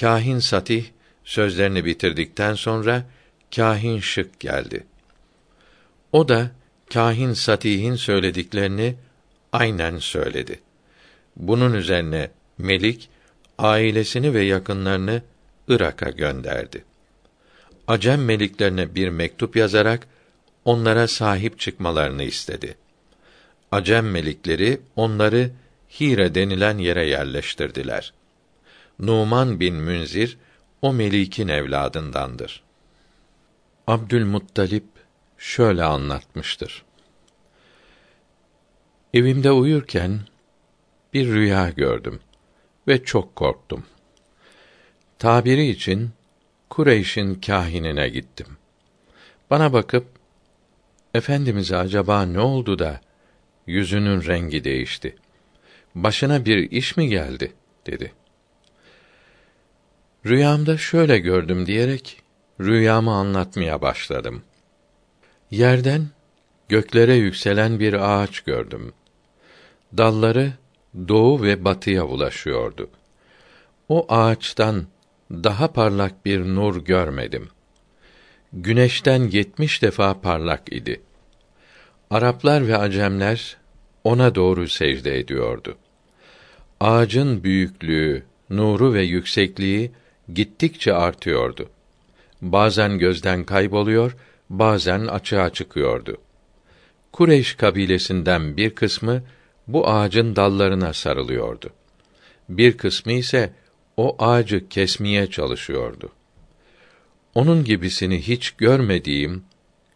[0.01, 0.85] Kahin Satih
[1.24, 3.02] sözlerini bitirdikten sonra
[3.56, 4.86] kahin şık geldi.
[6.12, 6.51] O da
[6.93, 8.97] kahin Satih'in söylediklerini
[9.52, 10.60] aynen söyledi.
[11.36, 13.09] Bunun üzerine Melik
[13.59, 15.23] ailesini ve yakınlarını
[15.68, 16.85] Irak'a gönderdi.
[17.89, 20.06] Acem meliklerine bir mektup yazarak
[20.66, 22.76] onlara sahip çıkmalarını istedi.
[23.72, 25.51] Acem melikleri onları
[26.01, 28.12] Hire denilen yere yerleştirdiler.
[28.98, 30.38] Numan bin Münzir
[30.82, 32.62] o melikin evladındandır.
[33.86, 34.84] Abdülmuttalip
[35.38, 36.84] şöyle anlatmıştır.
[39.14, 40.20] Evimde uyurken
[41.14, 42.20] bir rüya gördüm
[42.88, 43.86] ve çok korktum.
[45.18, 46.10] Tabiri için
[46.70, 48.47] Kureyş'in kahinine gittim.
[49.51, 50.15] Bana bakıp
[51.16, 53.01] Efendimize acaba ne oldu da
[53.66, 55.16] yüzünün rengi değişti?
[55.94, 57.52] Başına bir iş mi geldi?
[57.86, 58.12] dedi.
[60.26, 62.22] Rüyamda şöyle gördüm diyerek
[62.60, 64.43] rüyamı anlatmaya başladım.
[65.51, 66.06] Yerden
[66.68, 68.93] göklere yükselen bir ağaç gördüm.
[69.97, 70.52] Dalları
[71.09, 72.90] doğu ve batıya ulaşıyordu.
[73.88, 74.86] O ağaçtan
[75.30, 77.48] daha parlak bir nur görmedim.
[78.59, 81.01] Güneşten yetmiş defa parlak idi.
[82.11, 83.57] Araplar ve Acemler
[84.05, 85.77] ona doğru secde ediyordu.
[86.81, 89.91] Ağacın büyüklüğü, nuru ve yüksekliği
[90.35, 91.69] gittikçe artıyordu.
[92.43, 94.16] Bazen gözden kayboluyor,
[94.51, 96.16] bazen açığa çıkıyordu.
[97.12, 99.23] Kureyş kabilesinden bir kısmı
[99.66, 101.70] bu ağacın dallarına sarılıyordu.
[102.49, 103.53] Bir kısmı ise
[103.97, 106.12] o ağacı kesmeye çalışıyordu.
[107.37, 109.45] Onun gibisini hiç görmediğim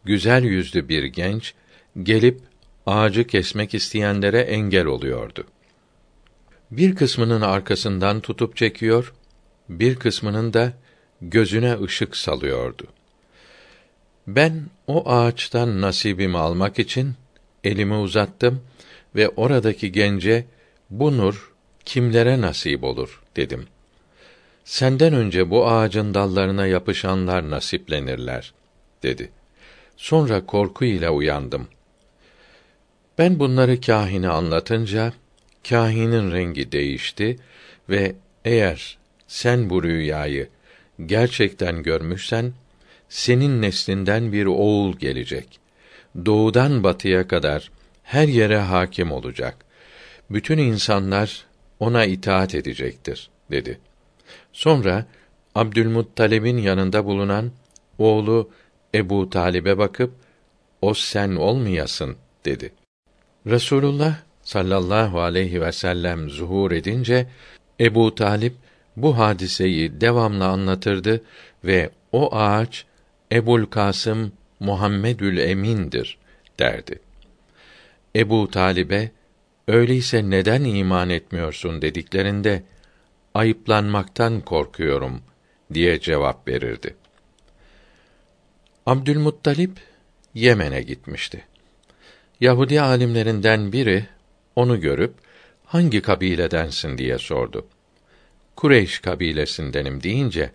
[0.05, 1.55] güzel yüzlü bir genç
[2.03, 2.41] gelip
[2.87, 5.45] ağacı kesmek isteyenlere engel oluyordu.
[6.71, 9.13] Bir kısmının arkasından tutup çekiyor,
[9.69, 10.73] bir kısmının da
[11.23, 12.87] gözüne ışık salıyordu.
[14.27, 17.15] Ben o ağaçtan nasibimi almak için
[17.65, 18.63] elimi uzattım
[19.17, 20.47] ve oradaki gence
[20.91, 21.53] bu nur
[21.85, 23.67] kimlere nasip olur dedim.
[24.71, 28.53] Senden önce bu ağacın dallarına yapışanlar nasiplenirler
[29.03, 29.31] dedi.
[29.97, 31.69] Sonra korku ile uyandım.
[33.19, 35.13] Ben bunları kahine anlatınca
[35.69, 37.39] kahinin rengi değişti
[37.89, 38.15] ve
[38.45, 38.99] eğer
[39.29, 40.49] sen bu rüyayı
[41.07, 42.53] gerçekten görmüşsen
[43.09, 45.61] senin neslinden bir oğul gelecek.
[46.27, 47.71] Doğudan batıya kadar
[48.03, 49.57] her yere hakim olacak.
[50.31, 51.47] Bütün insanlar
[51.81, 53.79] ona itaat edecektir dedi.
[54.53, 55.07] Sonra
[55.55, 57.51] Abdülmuttalib'in yanında bulunan
[57.99, 58.51] oğlu
[58.95, 60.13] Ebu Talib'e bakıp
[60.83, 62.73] o sen olmayasın dedi.
[63.47, 67.27] Resulullah sallallahu aleyhi ve sellem zuhur edince
[67.81, 68.55] Ebu Talip
[68.97, 71.23] bu hadiseyi devamlı anlatırdı
[71.65, 72.85] ve o ağaç
[73.33, 76.19] Ebul Kasım Muhammedül Emin'dir
[76.59, 77.01] derdi.
[78.17, 79.11] Ebu Talib'e
[79.69, 82.63] öyleyse neden iman etmiyorsun dediklerinde
[83.35, 85.23] ayıplanmaktan korkuyorum
[85.75, 86.97] diye cevap verirdi.
[88.87, 89.81] Abdülmuttalip
[90.35, 91.45] Yemen'e gitmişti.
[92.41, 94.07] Yahudi alimlerinden biri
[94.57, 95.15] onu görüp
[95.65, 97.67] hangi kabiledensin diye sordu.
[98.57, 100.53] Kureyş kabilesindenim deyince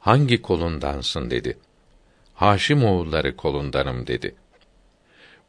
[0.00, 1.58] hangi kolundansın dedi.
[2.34, 4.34] Haşim oğulları kolundanım dedi.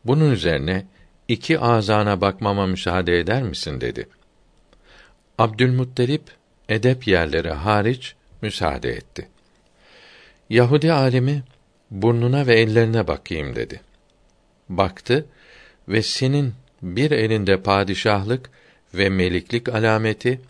[0.06, 0.88] Bunun üzerine
[1.28, 4.08] iki azana bakmama müsaade eder misin dedi.
[5.38, 6.37] Abdülmuttalip
[6.69, 9.27] edep yerleri hariç müsaade etti.
[10.49, 11.44] Yahudi alimi
[11.91, 13.81] burnuna ve ellerine bakayım dedi.
[14.69, 15.26] Baktı
[15.88, 18.49] ve senin bir elinde padişahlık
[18.94, 20.41] ve meliklik alameti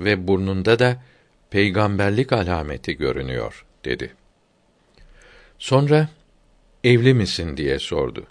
[0.00, 1.02] ve burnunda da
[1.50, 4.14] peygamberlik alameti görünüyor dedi.
[5.58, 6.08] Sonra
[6.84, 8.26] evli misin diye sordu.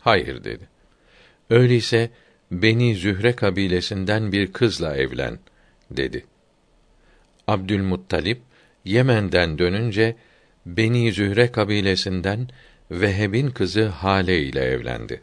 [0.00, 0.68] Hayır dedi.
[1.50, 2.10] Öyleyse
[2.50, 5.38] Beni Zühre kabilesinden bir kızla evlen
[5.90, 6.24] dedi.
[7.48, 8.40] Abdülmuttalip
[8.84, 10.16] Yemen'den dönünce
[10.66, 12.48] Beni Zühre kabilesinden
[12.90, 15.22] Veheb'in kızı Hale ile evlendi.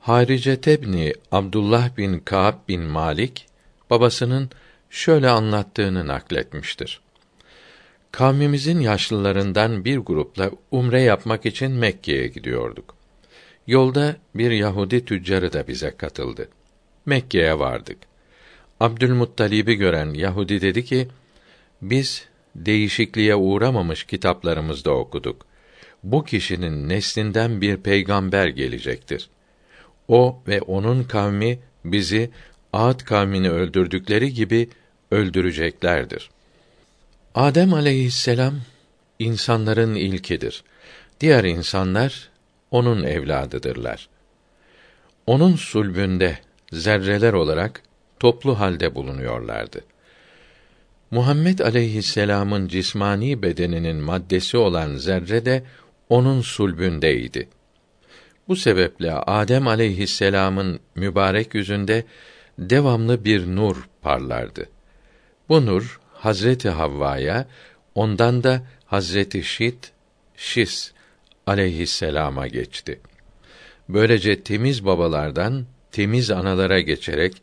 [0.00, 3.46] Harice Tebni Abdullah bin Ka'b bin Malik
[3.90, 4.50] babasının
[4.90, 7.00] şöyle anlattığını nakletmiştir.
[8.12, 12.96] Kavmimizin yaşlılarından bir grupla umre yapmak için Mekke'ye gidiyorduk.
[13.66, 16.48] Yolda bir Yahudi tüccarı da bize katıldı.
[17.06, 17.98] Mekke'ye vardık.
[18.80, 21.08] Abdülmuttalib'i gören Yahudi dedi ki:
[21.82, 22.24] Biz
[22.56, 25.46] değişikliğe uğramamış kitaplarımızda okuduk.
[26.02, 29.28] Bu kişinin neslinden bir peygamber gelecektir.
[30.08, 32.30] O ve onun kavmi bizi
[32.72, 34.68] Ad kavmini öldürdükleri gibi
[35.10, 36.30] öldüreceklerdir.
[37.34, 38.54] Adem aleyhisselam
[39.18, 40.64] insanların ilkidir.
[41.20, 42.30] Diğer insanlar
[42.70, 44.08] onun evladıdırlar.
[45.26, 46.38] Onun sulbünde
[46.72, 47.82] zerreler olarak
[48.20, 49.84] toplu halde bulunuyorlardı.
[51.10, 55.62] Muhammed aleyhisselam'ın cismani bedeninin maddesi olan zerre de
[56.08, 57.48] onun sulbündeydi.
[58.48, 62.04] Bu sebeple Adem aleyhisselam'ın mübarek yüzünde
[62.58, 64.68] devamlı bir nur parlardı.
[65.48, 67.46] Bu nur Hazreti Havva'ya,
[67.94, 69.92] ondan da Hazreti Şit,
[70.36, 70.92] Şis
[71.46, 73.00] aleyhisselama geçti.
[73.88, 77.42] Böylece temiz babalardan temiz analara geçerek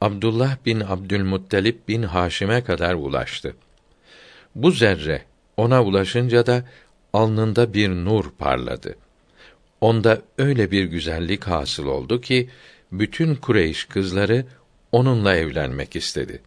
[0.00, 3.56] Abdullah bin Abdülmuttalip bin Haşim'e kadar ulaştı.
[4.54, 5.22] Bu zerre
[5.56, 6.64] ona ulaşınca da
[7.12, 8.96] alnında bir nur parladı.
[9.80, 12.50] Onda öyle bir güzellik hasıl oldu ki
[12.92, 14.46] bütün Kureyş kızları
[14.92, 16.42] onunla evlenmek istedi.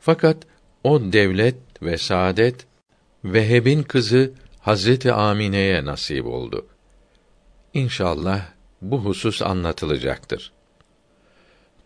[0.00, 0.36] Fakat
[0.84, 2.66] o devlet ve saadet
[3.24, 6.66] Veheb'in kızı Hazreti Amine'ye nasip oldu.
[7.74, 8.46] İnşallah
[8.82, 10.52] bu husus anlatılacaktır.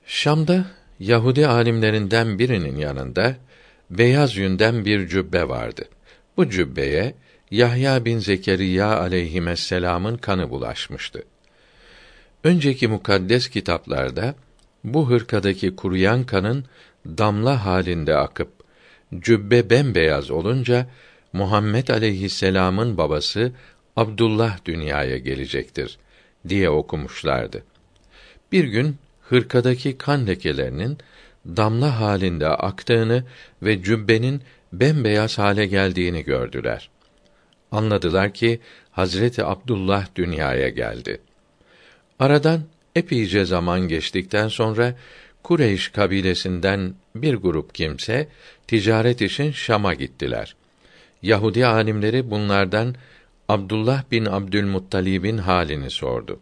[0.07, 0.65] Şam'da
[1.01, 3.37] Yahudi alimlerinden birinin yanında
[3.91, 5.85] beyaz yünden bir cübbe vardı.
[6.37, 7.15] Bu cübbeye
[7.51, 11.23] Yahya bin Zekeriya aleyhisselam'ın kanı bulaşmıştı.
[12.45, 14.35] Önceki mukaddes kitaplarda
[14.85, 16.65] bu hırkadaki kuruyan kanın
[17.07, 18.53] damla halinde akıp
[19.19, 20.87] cübbe bembeyaz olunca
[21.33, 23.53] Muhammed aleyhisselam'ın babası
[23.97, 25.99] Abdullah dünyaya gelecektir
[26.49, 27.63] diye okumuşlardı.
[28.53, 28.97] Bir gün
[29.31, 30.99] hırkadaki kan lekelerinin
[31.47, 33.25] damla halinde aktığını
[33.63, 34.43] ve cübbenin
[34.73, 36.91] bembeyaz hale geldiğini gördüler.
[37.73, 41.21] Anladılar ki Hazreti Abdullah dünyaya geldi.
[42.19, 42.61] Aradan
[42.97, 44.95] epeyce zaman geçtikten sonra
[45.43, 48.29] Kureyş kabilesinden bir grup kimse
[48.67, 50.57] ticaret için Şam'a gittiler.
[51.23, 52.95] Yahudi alimleri bunlardan
[53.49, 56.41] Abdullah bin Abdülmuttalib'in halini sordu.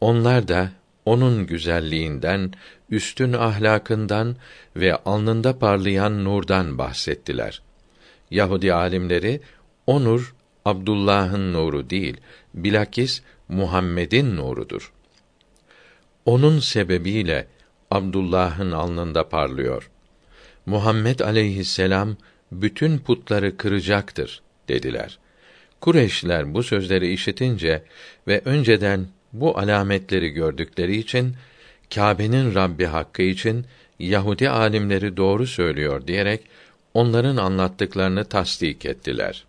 [0.00, 0.72] Onlar da
[1.04, 2.52] onun güzelliğinden,
[2.90, 4.36] üstün ahlakından
[4.76, 7.62] ve alnında parlayan nurdan bahsettiler.
[8.30, 9.40] Yahudi alimleri
[9.86, 12.16] o nur Abdullah'ın nuru değil,
[12.54, 14.92] bilakis Muhammed'in nurudur.
[16.24, 17.46] Onun sebebiyle
[17.90, 19.90] Abdullah'ın alnında parlıyor.
[20.66, 22.16] Muhammed aleyhisselam
[22.52, 25.18] bütün putları kıracaktır dediler.
[25.80, 27.84] Kureyşler bu sözleri işitince
[28.28, 31.34] ve önceden bu alametleri gördükleri için
[31.94, 33.66] Kâbe'nin Rabbi hakkı için
[33.98, 36.40] Yahudi alimleri doğru söylüyor diyerek
[36.94, 39.44] onların anlattıklarını tasdik ettiler.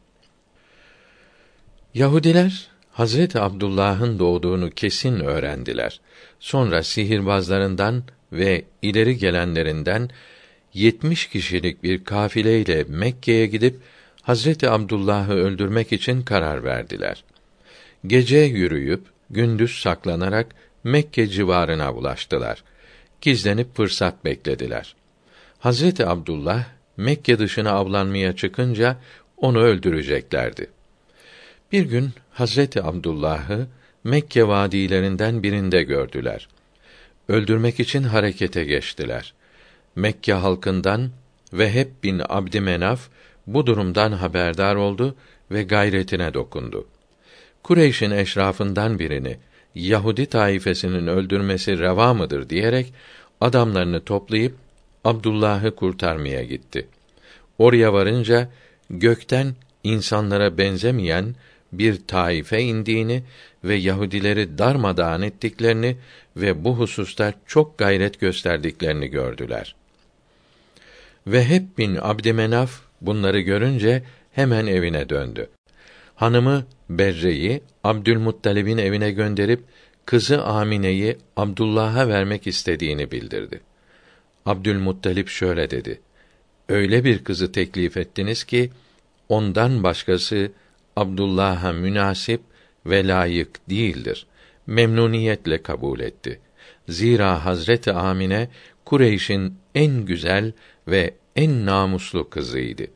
[1.93, 5.99] Yahudiler Hazreti Abdullah'ın doğduğunu kesin öğrendiler.
[6.39, 10.09] Sonra sihirbazlarından ve ileri gelenlerinden
[10.73, 13.79] yetmiş kişilik bir kafileyle Mekke'ye gidip
[14.21, 17.23] Hazreti Abdullah'ı öldürmek için karar verdiler.
[18.07, 19.01] Gece yürüyüp
[19.31, 20.47] gündüz saklanarak
[20.83, 22.63] Mekke civarına ulaştılar.
[23.21, 24.95] Gizlenip fırsat beklediler.
[25.59, 26.65] Hazreti Abdullah
[26.97, 28.97] Mekke dışına avlanmaya çıkınca
[29.37, 30.67] onu öldüreceklerdi.
[31.71, 33.67] Bir gün Hazreti Abdullah'ı
[34.03, 36.47] Mekke vadilerinden birinde gördüler.
[37.27, 39.33] Öldürmek için harekete geçtiler.
[39.95, 41.11] Mekke halkından
[41.53, 43.09] ve hep bin Abdümenaf
[43.47, 45.15] bu durumdan haberdar oldu
[45.51, 46.87] ve gayretine dokundu.
[47.63, 49.37] Kureyş'in eşrafından birini
[49.75, 52.93] Yahudi taifesinin öldürmesi reva mıdır diyerek
[53.41, 54.55] adamlarını toplayıp
[55.03, 56.87] Abdullah'ı kurtarmaya gitti.
[57.57, 58.49] Oraya varınca
[58.89, 61.35] gökten insanlara benzemeyen
[61.71, 63.23] bir taife indiğini
[63.63, 65.97] ve Yahudileri darmadağın ettiklerini
[66.37, 69.75] ve bu hususta çok gayret gösterdiklerini gördüler.
[71.27, 75.49] Veheb bin Abdümenaf bunları görünce hemen evine döndü.
[76.15, 76.65] Hanımı
[76.97, 79.63] Berre'yi Abdülmuttalib'in evine gönderip
[80.05, 83.61] kızı Amine'yi Abdullah'a vermek istediğini bildirdi.
[84.45, 86.01] Abdülmuttalip şöyle dedi:
[86.69, 88.71] Öyle bir kızı teklif ettiniz ki
[89.29, 90.51] ondan başkası
[90.95, 92.41] Abdullah'a münasip
[92.85, 94.25] ve layık değildir.
[94.67, 96.39] Memnuniyetle kabul etti.
[96.89, 98.49] Zira Hazreti Amine
[98.85, 100.51] Kureyş'in en güzel
[100.87, 102.87] ve en namuslu kızıydı.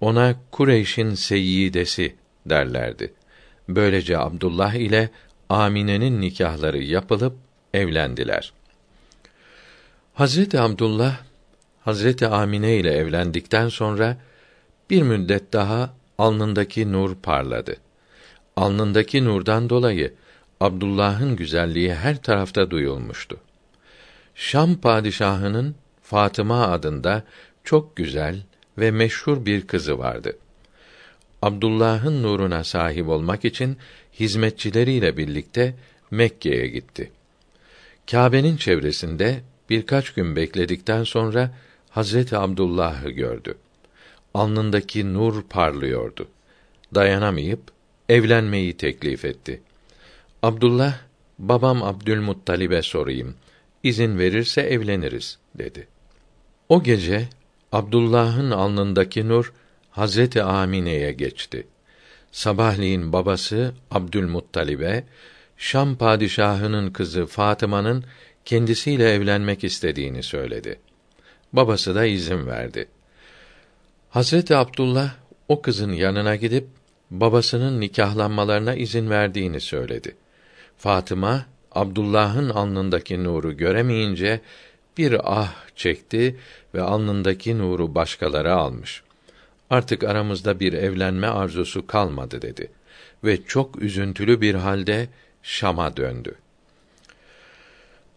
[0.00, 2.14] Ona Kureyş'in seyyidesi
[2.46, 3.12] derlerdi.
[3.68, 5.10] Böylece Abdullah ile
[5.48, 7.34] Amine'nin nikahları yapılıp
[7.74, 8.52] evlendiler.
[10.14, 11.16] Hazreti Abdullah
[11.84, 14.16] Hazreti Amine ile evlendikten sonra
[14.90, 17.76] bir müddet daha alnındaki nur parladı.
[18.56, 20.14] Alnındaki nurdan dolayı
[20.60, 23.36] Abdullah'ın güzelliği her tarafta duyulmuştu.
[24.34, 27.22] Şam padişahının Fatıma adında
[27.64, 28.42] çok güzel
[28.78, 30.36] ve meşhur bir kızı vardı.
[31.44, 33.76] Abdullah'ın nuruna sahip olmak için
[34.20, 35.74] hizmetçileriyle birlikte
[36.10, 37.10] Mekke'ye gitti.
[38.10, 39.40] Kâbe'nin çevresinde
[39.70, 41.50] birkaç gün bekledikten sonra
[41.90, 43.54] Hazreti Abdullah'ı gördü.
[44.34, 46.28] Alnındaki nur parlıyordu.
[46.94, 47.60] Dayanamayıp
[48.08, 49.60] evlenmeyi teklif etti.
[50.42, 50.98] Abdullah,
[51.38, 53.34] babam Abdülmuttalib'e sorayım.
[53.82, 55.88] İzin verirse evleniriz, dedi.
[56.68, 57.28] O gece
[57.72, 59.52] Abdullah'ın alnındaki nur
[59.94, 61.66] Hazreti Amine'ye geçti.
[62.32, 65.04] Sabahleyin babası Abdülmuttalib'e
[65.56, 68.04] Şam padişahının kızı Fatıma'nın
[68.44, 70.78] kendisiyle evlenmek istediğini söyledi.
[71.52, 72.88] Babası da izin verdi.
[74.10, 75.14] Hazreti Abdullah
[75.48, 76.66] o kızın yanına gidip
[77.10, 80.16] babasının nikahlanmalarına izin verdiğini söyledi.
[80.78, 84.40] Fatıma Abdullah'ın alnındaki nuru göremeyince
[84.98, 86.36] bir ah çekti
[86.74, 89.03] ve alnındaki nuru başkaları almış.
[89.74, 92.70] Artık aramızda bir evlenme arzusu kalmadı dedi
[93.24, 95.08] ve çok üzüntülü bir halde
[95.42, 96.34] Şam'a döndü.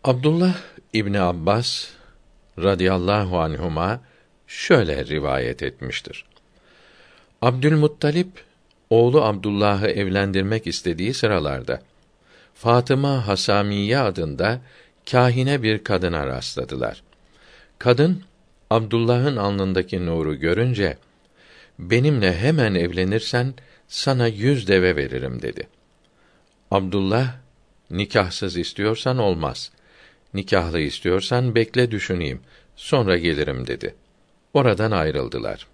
[0.04, 0.58] Abdullah
[0.94, 1.88] İbni Abbas
[2.60, 4.00] radıyallahu anhuma
[4.48, 6.26] şöyle rivayet etmiştir.
[7.42, 8.30] Abdülmuttalip
[8.90, 11.82] oğlu Abdullah'ı evlendirmek istediği sıralarda
[12.56, 14.62] Fatıma Hasamiye adında
[15.12, 17.04] kahine bir kadına rastladılar.
[17.80, 18.24] Kadın
[18.70, 20.98] Abdullah'ın alnındaki nuru görünce
[21.80, 23.54] benimle hemen evlenirsen
[23.88, 25.68] sana yüz deve veririm dedi.
[26.72, 27.36] Abdullah
[27.92, 29.72] nikahsız istiyorsan olmaz.
[30.34, 32.40] Nikahlı istiyorsan bekle düşüneyim.
[32.76, 33.96] Sonra gelirim dedi.
[34.54, 35.68] Oradan ayrıldılar.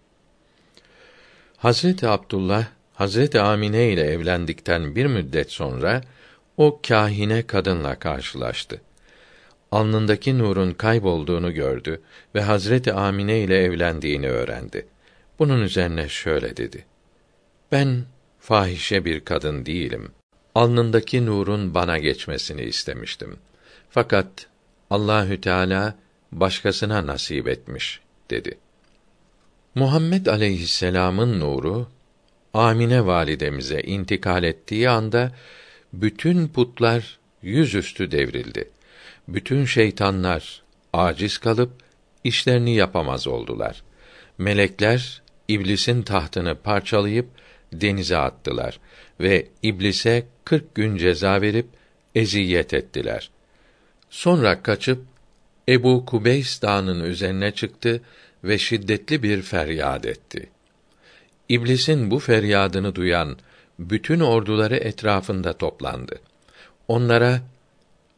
[1.57, 6.01] Hazreti Abdullah Hazreti Amine ile evlendikten bir müddet sonra
[6.57, 8.81] o kahine kadınla karşılaştı.
[9.71, 12.01] Alnındaki nurun kaybolduğunu gördü
[12.35, 14.85] ve Hazreti Amine ile evlendiğini öğrendi.
[15.39, 16.85] Bunun üzerine şöyle dedi:
[17.71, 18.03] Ben
[18.39, 20.11] fahişe bir kadın değilim.
[20.55, 23.37] Alnındaki nurun bana geçmesini istemiştim.
[23.89, 24.47] Fakat
[24.89, 25.95] Allahü Teala
[26.31, 27.99] başkasına nasip etmiş
[28.29, 28.57] dedi.
[29.75, 31.87] Muhammed aleyhisselam'ın nuru
[32.53, 35.31] Amine validemize intikal ettiği anda
[35.93, 38.69] bütün putlar yüzüstü devrildi.
[39.27, 40.61] Bütün şeytanlar
[40.93, 41.71] aciz kalıp
[42.23, 43.83] işlerini yapamaz oldular.
[44.37, 45.22] Melekler
[45.53, 47.27] iblisin tahtını parçalayıp
[47.73, 48.79] denize attılar
[49.19, 51.67] ve iblise kırk gün ceza verip
[52.15, 53.29] eziyet ettiler.
[54.09, 55.05] Sonra kaçıp
[55.69, 58.01] Ebu Kubeys dağının üzerine çıktı
[58.43, 60.49] ve şiddetli bir feryat etti.
[61.49, 63.37] İblisin bu feryadını duyan
[63.79, 66.19] bütün orduları etrafında toplandı.
[66.87, 67.41] Onlara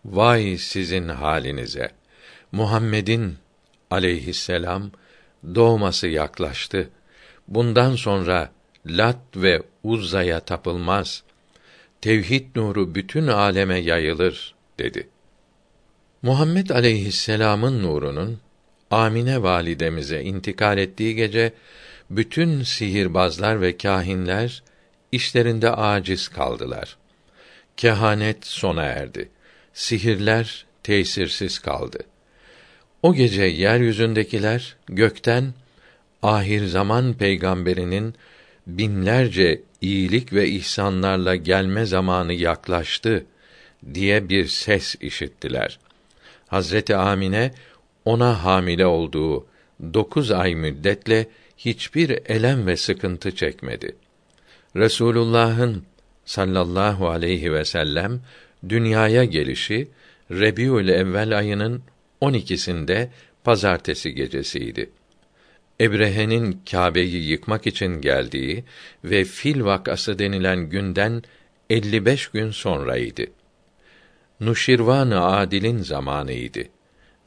[0.05, 1.91] vay sizin halinize.
[2.51, 3.37] Muhammed'in
[3.91, 4.91] aleyhisselam
[5.55, 6.89] doğması yaklaştı.
[7.47, 8.51] Bundan sonra
[8.85, 11.23] Lat ve Uzza'ya tapılmaz.
[12.01, 15.09] Tevhid nuru bütün aleme yayılır dedi.
[16.22, 18.39] Muhammed aleyhisselam'ın nurunun
[18.91, 21.53] Amine validemize intikal ettiği gece
[22.09, 24.63] bütün sihirbazlar ve kâhinler
[25.11, 26.97] işlerinde aciz kaldılar.
[27.77, 29.30] Kehanet sona erdi.
[29.73, 31.99] Sihirler tesirsiz kaldı.
[33.03, 35.53] O gece yeryüzündekiler gökten
[36.27, 38.15] ahir zaman peygamberinin
[38.68, 43.26] binlerce iyilik ve ihsanlarla gelme zamanı yaklaştı
[43.93, 45.80] diye bir ses işittiler.
[46.47, 47.52] Hazreti Amine
[48.06, 49.45] ona hamile olduğu
[49.93, 51.27] dokuz ay müddetle
[51.57, 53.95] hiçbir elem ve sıkıntı çekmedi.
[54.76, 55.84] Resulullah'ın
[56.26, 58.22] sallallahu aleyhi ve sellem
[58.69, 59.88] dünyaya gelişi
[60.31, 61.81] Rebiül Evvel ayının
[62.22, 63.07] 12'sinde
[63.43, 64.89] pazartesi gecesiydi.
[65.81, 68.64] Ebrehe'nin Kâbe'yi yıkmak için geldiği
[69.03, 71.23] ve fil vakası denilen günden
[71.69, 73.26] 55 gün sonraydı.
[74.39, 76.64] Nuşirvan-ı Adil'in zamanıydı.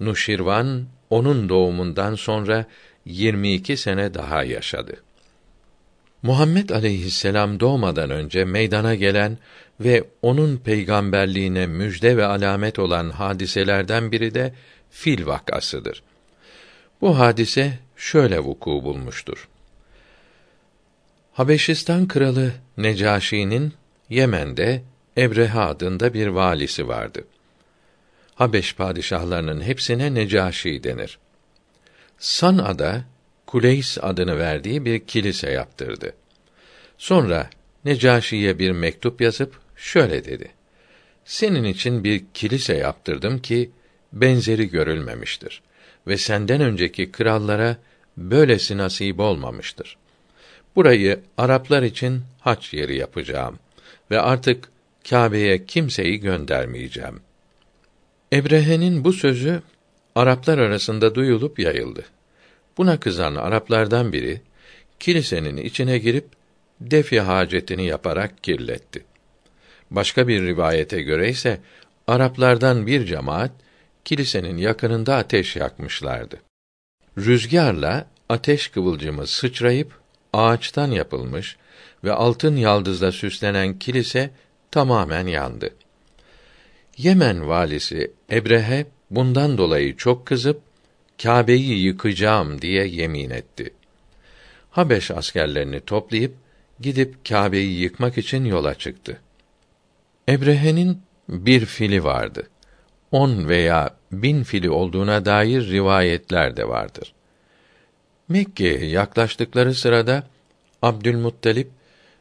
[0.00, 2.66] Nuşirvan onun doğumundan sonra
[3.04, 4.96] 22 sene daha yaşadı.
[6.22, 9.38] Muhammed aleyhisselam doğmadan önce meydana gelen
[9.80, 14.54] ve onun peygamberliğine müjde ve alamet olan hadiselerden biri de
[14.90, 16.02] fil vakasıdır.
[17.00, 19.48] Bu hadise şöyle vuku bulmuştur.
[21.32, 23.74] Habeşistan kralı Necaşi'nin
[24.10, 24.82] Yemen'de
[25.16, 27.24] Ebreha adında bir valisi vardı.
[28.34, 31.18] Habeş padişahlarının hepsine Necaşi denir.
[32.18, 33.04] San'a'da
[33.46, 36.14] Kuleys adını verdiği bir kilise yaptırdı.
[36.98, 37.50] Sonra
[37.84, 40.50] Necaşi'ye bir mektup yazıp şöyle dedi:
[41.24, 43.70] Senin için bir kilise yaptırdım ki
[44.12, 45.62] benzeri görülmemiştir
[46.06, 47.76] ve senden önceki krallara
[48.18, 49.96] böylesi nasip olmamıştır.
[50.76, 53.58] Burayı Araplar için haç yeri yapacağım
[54.10, 54.68] ve artık
[55.10, 57.20] Kâbe'ye kimseyi göndermeyeceğim.
[58.32, 59.62] Ebrehe'nin bu sözü
[60.14, 62.04] Araplar arasında duyulup yayıldı.
[62.78, 64.40] Buna kızan Araplardan biri
[65.00, 66.26] kilisenin içine girip
[66.80, 69.04] defi hacetini yaparak kirletti.
[69.90, 71.60] Başka bir rivayete göre ise
[72.06, 73.50] Araplardan bir cemaat
[74.04, 76.47] kilisenin yakınında ateş yakmışlardı.
[77.18, 79.92] Rüzgarla ateş kıvılcımı sıçrayıp
[80.32, 81.56] ağaçtan yapılmış
[82.04, 84.30] ve altın yaldızla süslenen kilise
[84.70, 85.74] tamamen yandı.
[86.96, 90.60] Yemen valisi Ebrehe bundan dolayı çok kızıp
[91.22, 93.74] Kâbe'yi yıkacağım diye yemin etti.
[94.70, 96.34] Habeş askerlerini toplayıp
[96.80, 99.20] gidip Kâbe'yi yıkmak için yola çıktı.
[100.28, 102.48] Ebrehe'nin bir fili vardı.
[103.12, 107.12] On veya bin fili olduğuna dair rivayetler de vardır.
[108.28, 110.26] Mekke'ye yaklaştıkları sırada
[110.82, 111.70] Abdülmuttalip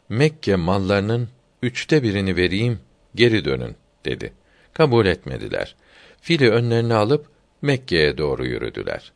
[0.09, 1.29] Mekke mallarının
[1.61, 2.79] üçte birini vereyim,
[3.15, 4.33] geri dönün dedi.
[4.73, 5.75] Kabul etmediler.
[6.21, 7.25] Fili önlerine alıp
[7.61, 9.11] Mekke'ye doğru yürüdüler.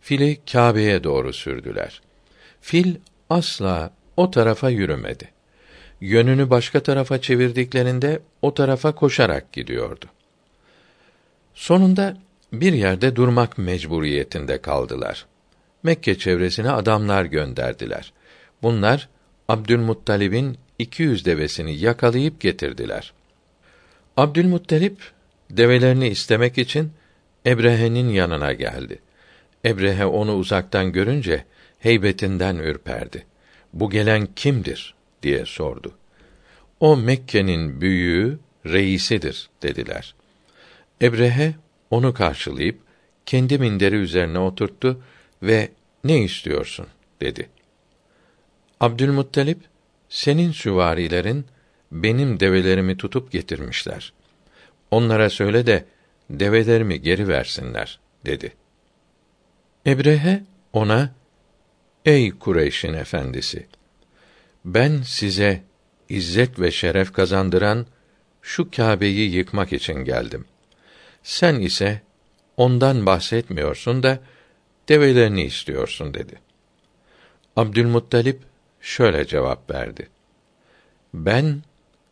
[0.00, 2.02] Fili Kâbe'ye doğru sürdüler.
[2.60, 2.96] Fil
[3.30, 5.28] asla o tarafa yürümedi.
[6.00, 10.06] Yönünü başka tarafa çevirdiklerinde o tarafa koşarak gidiyordu.
[11.54, 12.16] Sonunda
[12.52, 15.26] bir yerde durmak mecburiyetinde kaldılar.
[15.82, 18.12] Mekke çevresine adamlar gönderdiler.
[18.62, 19.08] Bunlar
[19.48, 23.12] Abdülmuttalib'in 200 devesini yakalayıp getirdiler.
[24.16, 24.96] Abdülmuttalip
[25.50, 26.92] develerini istemek için
[27.46, 28.98] Ebrehe'nin yanına geldi.
[29.64, 31.44] Ebrehe onu uzaktan görünce
[31.78, 33.26] heybetinden ürperdi.
[33.72, 35.92] Bu gelen kimdir diye sordu.
[36.80, 40.14] O Mekke'nin büyüğü, reisidir dediler.
[41.02, 41.54] Ebrehe
[41.90, 42.78] onu karşılayıp
[43.26, 45.02] kendi minderi üzerine oturttu
[45.42, 45.68] ve
[46.04, 46.86] ne istiyorsun
[47.20, 47.48] dedi.
[48.80, 49.58] Abdülmuttalip
[50.08, 51.46] senin süvarilerin
[51.92, 54.12] benim develerimi tutup getirmişler.
[54.90, 55.84] Onlara söyle de
[56.30, 58.52] develerimi geri versinler dedi.
[59.86, 60.42] Ebrehe
[60.72, 61.14] ona
[62.04, 63.66] Ey Kureyş'in efendisi
[64.64, 65.62] ben size
[66.08, 67.86] izzet ve şeref kazandıran
[68.42, 70.44] şu Kâbe'yi yıkmak için geldim.
[71.22, 72.02] Sen ise
[72.56, 74.18] ondan bahsetmiyorsun da
[74.88, 76.40] develerini istiyorsun dedi.
[77.56, 78.40] Abdülmuttalip
[78.80, 80.08] şöyle cevap verdi.
[81.14, 81.62] Ben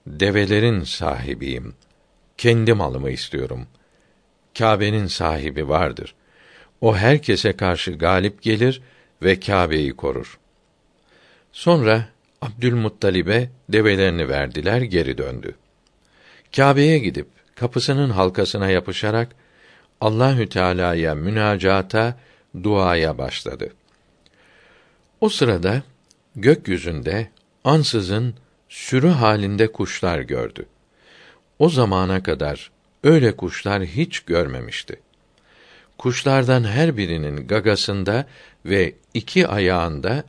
[0.06, 1.74] develerin sahibiyim.
[2.38, 3.66] Kendi malımı istiyorum.
[4.58, 6.14] Kâbe'nin sahibi vardır.
[6.80, 8.82] O herkese karşı galip gelir
[9.22, 10.38] ve Kâbe'yi korur.
[11.52, 12.08] Sonra
[12.42, 15.54] Abdülmuttalib'e develerini verdiler, geri döndü.
[16.56, 17.28] Kâbe'ye gidip
[17.60, 19.28] kapısının halkasına yapışarak
[20.00, 22.16] Allahü Teala'ya münacata,
[22.62, 23.72] duaya başladı.
[25.20, 25.82] O sırada
[26.36, 27.30] gökyüzünde
[27.64, 28.34] ansızın
[28.68, 30.66] sürü halinde kuşlar gördü.
[31.58, 32.70] O zamana kadar
[33.04, 35.00] öyle kuşlar hiç görmemişti.
[35.98, 38.26] Kuşlardan her birinin gagasında
[38.64, 40.24] ve iki ayağında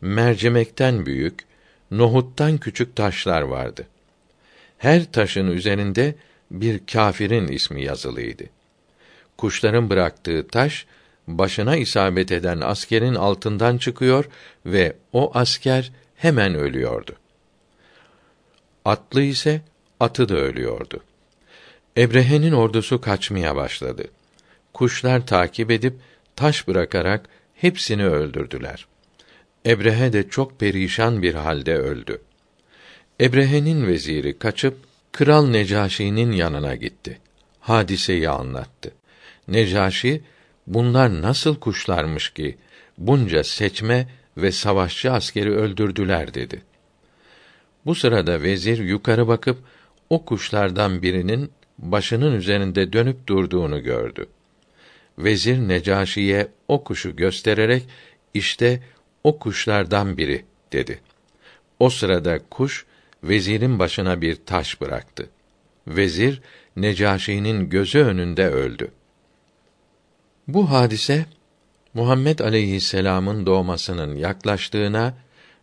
[0.00, 1.44] mercimekten büyük,
[1.90, 3.86] nohuttan küçük taşlar vardı.
[4.78, 6.14] Her taşın üzerinde
[6.50, 8.44] bir kâfirin ismi yazılıydı.
[9.38, 10.86] Kuşların bıraktığı taş
[11.28, 14.24] başına isabet eden askerin altından çıkıyor
[14.66, 17.12] ve o asker hemen ölüyordu.
[18.84, 19.60] Atlı ise
[20.00, 21.00] atı da ölüyordu.
[21.96, 24.04] Ebrehe'nin ordusu kaçmaya başladı.
[24.72, 25.94] kuşlar takip edip
[26.36, 28.86] taş bırakarak hepsini öldürdüler.
[29.66, 32.20] Ebrehe de çok perişan bir halde öldü.
[33.20, 34.87] Ebrehe'nin veziri kaçıp
[35.18, 37.18] Kral Necaşi'nin yanına gitti.
[37.60, 38.90] Hadiseyi anlattı.
[39.48, 40.22] Necaşi,
[40.66, 42.56] bunlar nasıl kuşlarmış ki
[42.98, 46.62] bunca seçme ve savaşçı askeri öldürdüler dedi.
[47.86, 49.58] Bu sırada vezir yukarı bakıp
[50.10, 54.26] o kuşlardan birinin başının üzerinde dönüp durduğunu gördü.
[55.18, 57.82] Vezir Necaşi'ye o kuşu göstererek
[58.34, 58.82] işte
[59.24, 61.00] o kuşlardan biri dedi.
[61.80, 62.86] O sırada kuş
[63.24, 65.30] vezirin başına bir taş bıraktı.
[65.86, 66.42] Vezir
[66.76, 68.90] Necaşi'nin gözü önünde öldü.
[70.48, 71.26] Bu hadise
[71.94, 75.14] Muhammed aleyhisselam'ın doğmasının yaklaştığına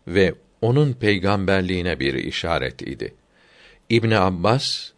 [0.08, 3.14] ve onun peygamberliğine bir işaret idi.
[3.88, 4.90] İbn Abbas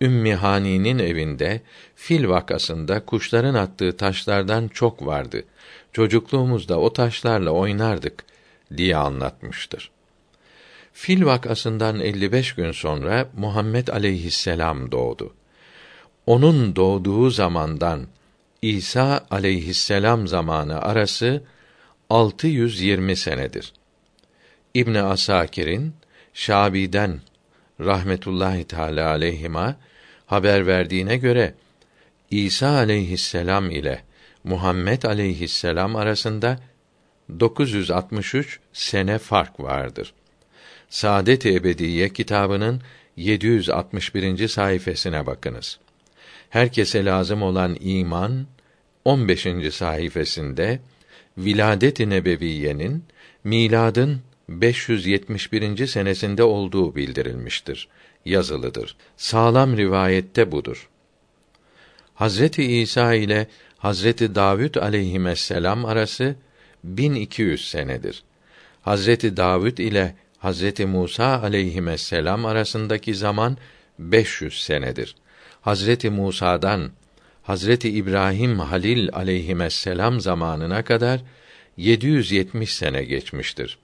[0.00, 1.60] Ümmi Hani'nin evinde
[1.94, 5.44] fil vakasında kuşların attığı taşlardan çok vardı.
[5.92, 8.24] Çocukluğumuzda o taşlarla oynardık
[8.76, 9.90] diye anlatmıştır.
[10.98, 15.34] Fil vakasından 55 gün sonra Muhammed aleyhisselam doğdu.
[16.26, 18.06] Onun doğduğu zamandan
[18.62, 21.42] İsa aleyhisselam zamanı arası
[22.10, 23.72] 620 senedir.
[24.74, 25.94] İbn Asakir'in
[26.34, 27.20] Şabi'den
[27.80, 29.76] rahmetullahi teala aleyhima
[30.26, 31.54] haber verdiğine göre
[32.30, 34.02] İsa aleyhisselam ile
[34.44, 36.60] Muhammed aleyhisselam arasında
[37.40, 40.14] 963 sene fark vardır.
[40.90, 42.80] Saadet-i Ebediye kitabının
[43.16, 44.48] 761.
[44.48, 45.78] sayfasına bakınız.
[46.50, 48.46] Herkese lazım olan iman
[49.04, 49.46] 15.
[49.72, 50.78] sayfasında
[51.38, 53.04] Viladet-i Nebeviye'nin
[53.44, 55.86] miladın 571.
[55.86, 57.88] senesinde olduğu bildirilmiştir.
[58.24, 58.96] Yazılıdır.
[59.16, 60.88] Sağlam rivayette budur.
[62.14, 63.46] Hazreti İsa ile
[63.78, 66.36] Hazreti Davud aleyhisselam arası
[66.84, 68.22] 1200 senedir.
[68.82, 73.56] Hazreti Davud ile Hazreti Musa aleyhisselam arasındaki zaman
[73.98, 75.16] 500 senedir.
[75.60, 76.90] Hazreti Musa'dan
[77.42, 81.20] Hazreti İbrahim Halil aleyhisselam zamanına kadar
[81.76, 83.78] 770 sene geçmiştir.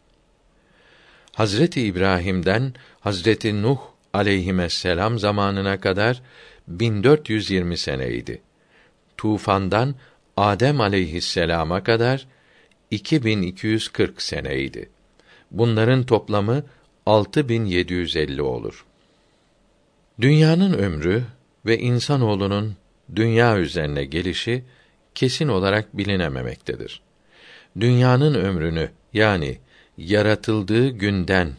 [1.35, 3.79] Hazreti İbrahim'den Hazreti Nuh
[4.13, 6.23] aleyhisselam zamanına kadar
[6.69, 8.43] 1420 seneydi.
[9.17, 9.95] Tufandan
[10.37, 12.27] Adem aleyhisselama kadar
[12.91, 14.91] 2240 seneydi.
[15.53, 16.65] Bunların toplamı
[17.07, 18.85] 6750 olur.
[20.21, 21.25] Dünyanın ömrü
[21.67, 22.77] ve insanoğlunun
[23.17, 24.65] dünya üzerine gelişi
[25.15, 27.03] kesin olarak bilinememektedir.
[27.81, 29.59] Dünyanın ömrünü yani
[29.99, 31.53] yaratıldığı günden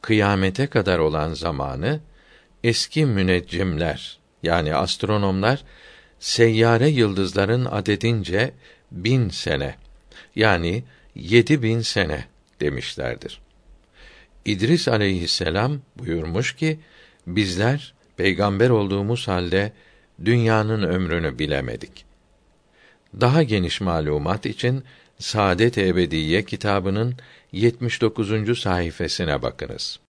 [0.00, 2.00] kıyamete kadar olan zamanı
[2.64, 5.64] eski müneccimler yani astronomlar
[6.18, 8.52] seyyare yıldızların adedince
[8.92, 9.74] bin sene
[10.36, 10.84] yani
[11.14, 12.24] yedi bin sene
[12.60, 13.40] demişlerdir.
[14.44, 16.78] İdris aleyhisselam buyurmuş ki
[17.26, 19.72] bizler peygamber olduğumuz halde
[20.24, 22.04] dünyanın ömrünü bilemedik.
[23.20, 24.84] Daha geniş malumat için
[25.18, 27.16] Saadet Ebediye kitabının
[27.52, 28.58] 79.
[28.58, 30.00] sayfasına bakınız.